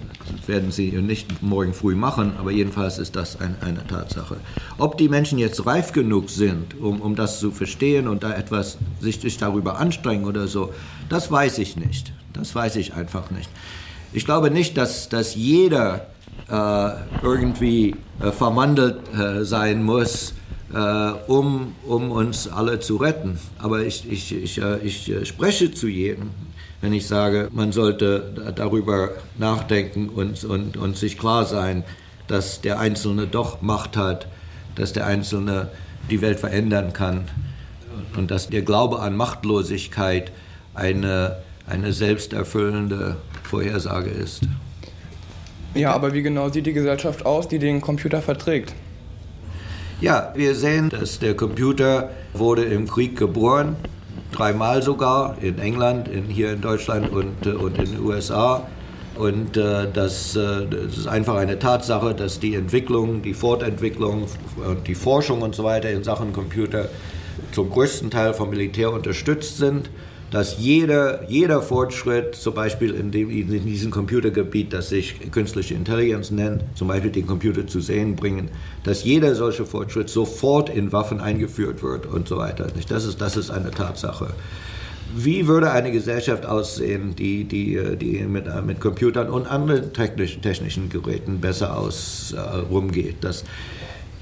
Werden 0.46 0.70
sie 0.70 0.90
nicht 0.92 1.42
morgen 1.42 1.74
früh 1.74 1.94
machen, 1.94 2.32
aber 2.38 2.50
jedenfalls 2.50 2.98
ist 2.98 3.16
das 3.16 3.40
ein, 3.40 3.56
eine 3.60 3.86
Tatsache. 3.86 4.36
Ob 4.78 4.98
die 4.98 5.08
Menschen 5.08 5.38
jetzt 5.38 5.64
reif 5.66 5.92
genug 5.92 6.30
sind, 6.30 6.78
um, 6.80 7.00
um 7.00 7.14
das 7.14 7.38
zu 7.38 7.50
verstehen 7.50 8.08
und 8.08 8.22
da 8.22 8.32
etwas 8.32 8.78
sich, 9.00 9.20
sich 9.20 9.38
darüber 9.38 9.78
anstrengen 9.78 10.24
oder 10.24 10.48
so, 10.48 10.72
das 11.08 11.30
weiß 11.30 11.58
ich 11.58 11.76
nicht. 11.76 12.12
Das 12.32 12.54
weiß 12.54 12.76
ich 12.76 12.94
einfach 12.94 13.30
nicht. 13.30 13.50
Ich 14.12 14.24
glaube 14.24 14.50
nicht, 14.50 14.76
dass, 14.76 15.08
dass 15.08 15.34
jeder 15.34 16.06
äh, 16.48 16.90
irgendwie 17.22 17.94
äh, 18.20 18.30
verwandelt 18.30 19.00
äh, 19.14 19.44
sein 19.44 19.82
muss 19.82 20.34
äh, 20.72 21.12
um, 21.26 21.74
um 21.86 22.10
uns 22.10 22.48
alle 22.48 22.80
zu 22.80 22.96
retten. 22.96 23.38
Aber 23.58 23.82
ich, 23.82 24.10
ich, 24.10 24.34
ich, 24.34 24.60
äh, 24.60 24.78
ich 24.78 25.10
äh, 25.10 25.24
spreche 25.24 25.72
zu 25.72 25.88
jedem, 25.88 26.30
wenn 26.82 26.92
ich 26.92 27.06
sage, 27.06 27.48
man 27.52 27.72
sollte 27.72 28.52
darüber 28.54 29.12
nachdenken 29.38 30.08
und, 30.08 30.44
und, 30.44 30.76
und 30.76 30.96
sich 30.98 31.16
klar 31.16 31.46
sein, 31.46 31.84
dass 32.26 32.60
der 32.60 32.80
Einzelne 32.80 33.26
doch 33.26 33.62
Macht 33.62 33.96
hat, 33.96 34.26
dass 34.74 34.92
der 34.92 35.06
Einzelne 35.06 35.68
die 36.10 36.20
Welt 36.20 36.40
verändern 36.40 36.92
kann 36.92 37.28
und 38.16 38.30
dass 38.30 38.48
der 38.48 38.62
Glaube 38.62 38.98
an 38.98 39.16
Machtlosigkeit 39.16 40.32
eine, 40.74 41.36
eine 41.68 41.92
selbsterfüllende 41.92 43.16
Vorhersage 43.44 44.10
ist. 44.10 44.42
Ja, 45.74 45.92
aber 45.92 46.12
wie 46.12 46.22
genau 46.22 46.50
sieht 46.50 46.66
die 46.66 46.72
Gesellschaft 46.72 47.24
aus, 47.24 47.48
die 47.48 47.60
den 47.60 47.80
Computer 47.80 48.20
verträgt? 48.20 48.74
Ja, 50.00 50.32
wir 50.34 50.56
sehen, 50.56 50.90
dass 50.90 51.20
der 51.20 51.36
Computer 51.36 52.10
wurde 52.32 52.64
im 52.64 52.88
Krieg 52.88 53.16
geboren, 53.16 53.76
dreimal 54.32 54.82
sogar, 54.82 55.36
in 55.40 55.58
England, 55.58 56.08
in, 56.08 56.24
hier 56.24 56.52
in 56.52 56.60
Deutschland 56.60 57.10
und, 57.10 57.46
äh, 57.46 57.50
und 57.50 57.78
in 57.78 57.92
den 57.92 58.00
USA. 58.00 58.66
Und 59.14 59.56
äh, 59.56 59.86
das, 59.92 60.36
äh, 60.36 60.66
das, 60.66 60.96
ist 60.96 61.06
einfach 61.06 61.36
eine 61.36 61.58
Tatsache, 61.58 62.14
dass 62.14 62.40
die 62.40 62.54
Entwicklung, 62.54 63.22
die 63.22 63.34
Fortentwicklung 63.34 64.26
die 64.86 64.94
Forschung 64.94 65.42
und 65.42 65.54
so 65.54 65.64
weiter 65.64 65.90
in 65.90 66.02
Sachen 66.02 66.32
Computer 66.32 66.88
zum 67.52 67.70
größten 67.70 68.10
Teil 68.10 68.32
vom 68.34 68.50
Militär 68.50 68.92
unterstützt 68.92 69.58
sind 69.58 69.90
dass 70.32 70.58
jeder, 70.58 71.28
jeder 71.28 71.60
Fortschritt, 71.60 72.34
zum 72.34 72.54
Beispiel 72.54 72.94
in, 72.94 73.10
dem, 73.10 73.30
in 73.30 73.66
diesem 73.66 73.90
Computergebiet, 73.90 74.72
das 74.72 74.88
sich 74.88 75.30
künstliche 75.30 75.74
Intelligenz 75.74 76.30
nennt, 76.30 76.62
zum 76.74 76.88
Beispiel 76.88 77.10
den 77.10 77.26
Computer 77.26 77.66
zu 77.66 77.80
sehen 77.80 78.16
bringen, 78.16 78.48
dass 78.82 79.04
jeder 79.04 79.34
solche 79.34 79.66
Fortschritt 79.66 80.08
sofort 80.08 80.70
in 80.70 80.90
Waffen 80.90 81.20
eingeführt 81.20 81.82
wird 81.82 82.06
und 82.06 82.26
so 82.28 82.38
weiter. 82.38 82.66
Das 82.88 83.04
ist, 83.04 83.20
das 83.20 83.36
ist 83.36 83.50
eine 83.50 83.70
Tatsache. 83.70 84.28
Wie 85.14 85.46
würde 85.46 85.70
eine 85.70 85.92
Gesellschaft 85.92 86.46
aussehen, 86.46 87.14
die, 87.14 87.44
die, 87.44 87.78
die 87.98 88.22
mit, 88.22 88.46
mit 88.64 88.80
Computern 88.80 89.28
und 89.28 89.46
anderen 89.46 89.92
technischen, 89.92 90.40
technischen 90.40 90.88
Geräten 90.88 91.42
besser 91.42 91.76
aus, 91.76 92.34
äh, 92.34 92.40
rumgeht? 92.40 93.16
Das, 93.20 93.44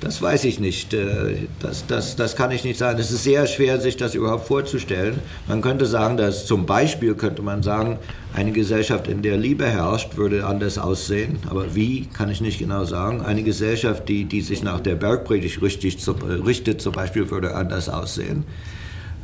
das 0.00 0.22
weiß 0.22 0.44
ich 0.44 0.58
nicht. 0.60 0.94
Äh, 0.94 1.46
das, 1.60 1.86
das, 1.86 2.16
das 2.16 2.34
kann 2.34 2.50
ich 2.50 2.64
nicht 2.64 2.78
sagen. 2.78 2.98
Es 2.98 3.10
ist 3.10 3.24
sehr 3.24 3.46
schwer, 3.46 3.80
sich 3.80 3.96
das 3.96 4.14
überhaupt 4.14 4.46
vorzustellen. 4.46 5.18
Man 5.46 5.60
könnte 5.60 5.86
sagen, 5.86 6.16
dass 6.16 6.46
zum 6.46 6.66
Beispiel 6.66 7.14
könnte 7.14 7.42
man 7.42 7.62
sagen, 7.62 7.98
eine 8.32 8.52
Gesellschaft, 8.52 9.08
in 9.08 9.22
der 9.22 9.36
Liebe 9.36 9.66
herrscht, 9.66 10.16
würde 10.16 10.46
anders 10.46 10.78
aussehen. 10.78 11.38
Aber 11.48 11.74
wie, 11.74 12.06
kann 12.06 12.30
ich 12.30 12.40
nicht 12.40 12.58
genau 12.58 12.84
sagen. 12.84 13.20
Eine 13.20 13.42
Gesellschaft, 13.42 14.08
die, 14.08 14.24
die 14.24 14.40
sich 14.40 14.62
nach 14.62 14.80
der 14.80 14.94
Bergpredigt 14.94 15.60
richtig, 15.60 15.98
richtet, 16.46 16.80
zum 16.80 16.92
Beispiel, 16.92 17.30
würde 17.30 17.54
anders 17.54 17.88
aussehen. 17.88 18.44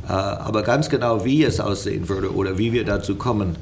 Äh, 0.07 0.11
aber 0.11 0.61
ganz 0.61 0.89
genau, 0.89 1.25
wie 1.25 1.43
es 1.43 1.59
aussehen 1.59 2.07
würde 2.07 2.33
oder 2.33 2.57
wie 2.57 2.71
wir 2.71 2.85
dazu 2.85 3.15
kommen, 3.15 3.55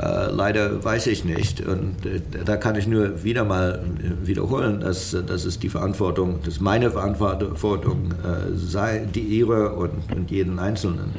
äh, 0.00 0.30
leider 0.30 0.84
weiß 0.84 1.06
ich 1.06 1.24
nicht. 1.24 1.60
Und 1.60 2.04
äh, 2.04 2.20
da 2.44 2.56
kann 2.56 2.76
ich 2.76 2.86
nur 2.86 3.24
wieder 3.24 3.44
mal 3.44 3.82
äh, 3.98 4.26
wiederholen, 4.26 4.80
dass, 4.80 5.16
dass 5.26 5.44
es 5.44 5.58
die 5.58 5.68
Verantwortung, 5.68 6.40
dass 6.44 6.60
meine 6.60 6.90
Verantwortung 6.90 8.12
äh, 8.12 8.54
sei, 8.54 9.06
die 9.14 9.20
ihre 9.20 9.74
und, 9.74 10.12
und 10.14 10.30
jeden 10.30 10.58
Einzelnen. 10.58 11.14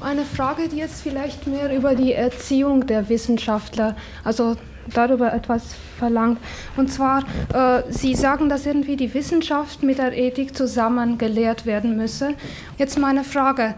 Eine 0.00 0.24
Frage, 0.24 0.68
die 0.68 0.76
jetzt 0.76 1.02
vielleicht 1.02 1.46
mehr 1.46 1.74
über 1.74 1.94
die 1.94 2.12
Erziehung 2.12 2.86
der 2.86 3.08
Wissenschaftler, 3.08 3.96
also 4.22 4.56
darüber 4.94 5.32
etwas 5.32 5.74
verlangt. 5.98 6.38
Und 6.76 6.92
zwar, 6.92 7.24
äh, 7.52 7.82
Sie 7.90 8.14
sagen, 8.14 8.48
dass 8.48 8.66
irgendwie 8.66 8.96
die 8.96 9.12
Wissenschaft 9.12 9.82
mit 9.82 9.98
der 9.98 10.16
Ethik 10.16 10.56
zusammen 10.56 11.18
gelehrt 11.18 11.66
werden 11.66 11.96
müsse. 11.96 12.34
Jetzt 12.78 12.98
meine 12.98 13.24
Frage, 13.24 13.74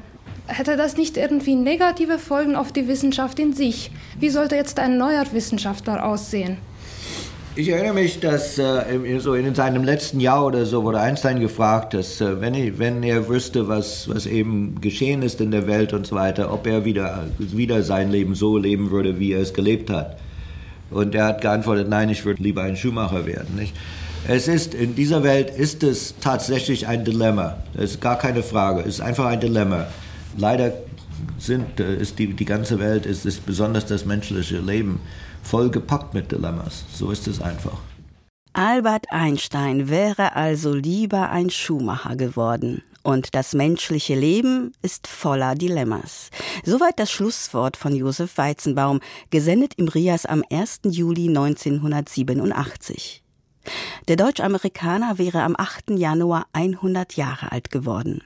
hätte 0.50 0.76
das 0.76 0.96
nicht 0.96 1.16
irgendwie 1.16 1.54
negative 1.54 2.18
Folgen 2.18 2.56
auf 2.56 2.72
die 2.72 2.88
Wissenschaft 2.88 3.38
in 3.38 3.52
sich? 3.52 3.90
Wie 4.18 4.30
sollte 4.30 4.56
jetzt 4.56 4.78
ein 4.78 4.98
neuer 4.98 5.24
Wissenschaftler 5.32 6.04
aussehen? 6.04 6.58
Ich 7.56 7.68
erinnere 7.68 7.94
mich, 7.94 8.20
dass 8.20 8.58
äh, 8.58 9.18
so 9.18 9.34
in 9.34 9.54
seinem 9.54 9.82
letzten 9.82 10.20
Jahr 10.20 10.46
oder 10.46 10.64
so 10.66 10.84
wurde 10.84 11.00
Einstein 11.00 11.40
gefragt, 11.40 11.94
dass 11.94 12.20
äh, 12.20 12.40
wenn, 12.40 12.54
ich, 12.54 12.78
wenn, 12.78 13.02
er 13.02 13.28
wüsste, 13.28 13.66
was, 13.66 14.08
was 14.08 14.26
eben 14.26 14.80
geschehen 14.80 15.22
ist 15.22 15.40
in 15.40 15.50
der 15.50 15.66
Welt 15.66 15.92
und 15.92 16.06
so 16.06 16.14
weiter, 16.14 16.52
ob 16.52 16.66
er 16.66 16.84
wieder, 16.84 17.24
wieder 17.38 17.82
sein 17.82 18.10
Leben 18.10 18.34
so 18.34 18.56
leben 18.56 18.92
würde, 18.92 19.18
wie 19.18 19.32
er 19.32 19.40
es 19.40 19.52
gelebt 19.52 19.90
hat. 19.90 20.16
Und 20.90 21.14
er 21.14 21.26
hat 21.26 21.40
geantwortet, 21.40 21.88
nein, 21.88 22.08
ich 22.08 22.24
würde 22.24 22.42
lieber 22.42 22.62
ein 22.62 22.76
Schuhmacher 22.76 23.26
werden. 23.26 23.56
Nicht? 23.56 23.74
Es 24.28 24.46
ist, 24.46 24.74
in 24.74 24.94
dieser 24.94 25.22
Welt 25.24 25.50
ist 25.50 25.82
es 25.82 26.14
tatsächlich 26.20 26.86
ein 26.86 27.04
Dilemma. 27.04 27.56
Das 27.74 27.92
ist 27.92 28.00
gar 28.00 28.18
keine 28.18 28.42
Frage. 28.42 28.80
Es 28.80 28.94
ist 28.94 29.00
einfach 29.00 29.26
ein 29.26 29.40
Dilemma. 29.40 29.86
Leider 30.36 30.72
sind, 31.38 31.80
äh, 31.80 31.96
ist 31.96 32.18
die, 32.18 32.34
die 32.34 32.44
ganze 32.44 32.78
Welt, 32.78 33.06
ist, 33.06 33.26
ist 33.26 33.46
besonders 33.46 33.86
das 33.86 34.04
menschliche 34.04 34.58
Leben 34.58 35.00
vollgepackt 35.42 36.14
mit 36.14 36.30
Dilemmas. 36.32 36.84
So 36.92 37.10
ist 37.10 37.26
es 37.26 37.40
einfach. 37.40 37.78
Albert 38.52 39.06
Einstein 39.10 39.88
wäre 39.88 40.34
also 40.34 40.74
lieber 40.74 41.30
ein 41.30 41.50
Schuhmacher 41.50 42.16
geworden. 42.16 42.82
Und 43.02 43.34
das 43.34 43.54
menschliche 43.54 44.14
Leben 44.14 44.72
ist 44.82 45.06
voller 45.06 45.54
Dilemmas. 45.54 46.30
Soweit 46.64 46.98
das 46.98 47.10
Schlusswort 47.10 47.76
von 47.78 47.94
Josef 47.94 48.36
Weizenbaum, 48.36 49.00
gesendet 49.30 49.74
im 49.76 49.88
Rias 49.88 50.26
am 50.26 50.44
1. 50.50 50.80
Juli 50.84 51.28
1987. 51.28 53.22
Der 54.08 54.16
Deutsch-Amerikaner 54.16 55.18
wäre 55.18 55.42
am 55.42 55.54
8. 55.56 55.90
Januar 55.90 56.46
100 56.52 57.16
Jahre 57.16 57.52
alt 57.52 57.70
geworden. 57.70 58.22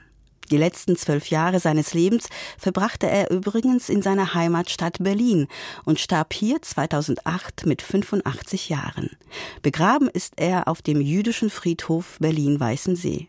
Die 0.51 0.57
letzten 0.57 0.95
zwölf 0.95 1.29
Jahre 1.29 1.59
seines 1.59 1.93
Lebens 1.93 2.27
verbrachte 2.57 3.07
er 3.07 3.31
übrigens 3.31 3.89
in 3.89 4.01
seiner 4.01 4.33
Heimatstadt 4.33 4.97
Berlin 5.01 5.47
und 5.85 5.99
starb 5.99 6.33
hier 6.33 6.61
2008 6.61 7.65
mit 7.65 7.81
85 7.81 8.69
Jahren. 8.69 9.09
Begraben 9.61 10.07
ist 10.07 10.33
er 10.37 10.67
auf 10.67 10.81
dem 10.81 11.01
jüdischen 11.01 11.49
Friedhof 11.49 12.17
Berlin-Weißensee. 12.19 13.27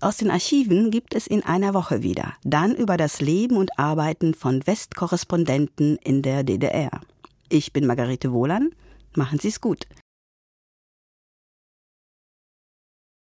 Aus 0.00 0.16
den 0.16 0.30
Archiven 0.30 0.90
gibt 0.90 1.14
es 1.14 1.26
in 1.26 1.44
einer 1.44 1.74
Woche 1.74 2.02
wieder, 2.02 2.34
dann 2.44 2.74
über 2.74 2.96
das 2.96 3.20
Leben 3.20 3.56
und 3.56 3.78
Arbeiten 3.78 4.32
von 4.34 4.66
Westkorrespondenten 4.66 5.96
in 5.96 6.22
der 6.22 6.44
DDR. 6.44 7.00
Ich 7.48 7.72
bin 7.72 7.86
Margarete 7.86 8.32
Wohlan. 8.32 8.70
Machen 9.14 9.38
Sie 9.38 9.48
es 9.48 9.60
gut. 9.60 9.86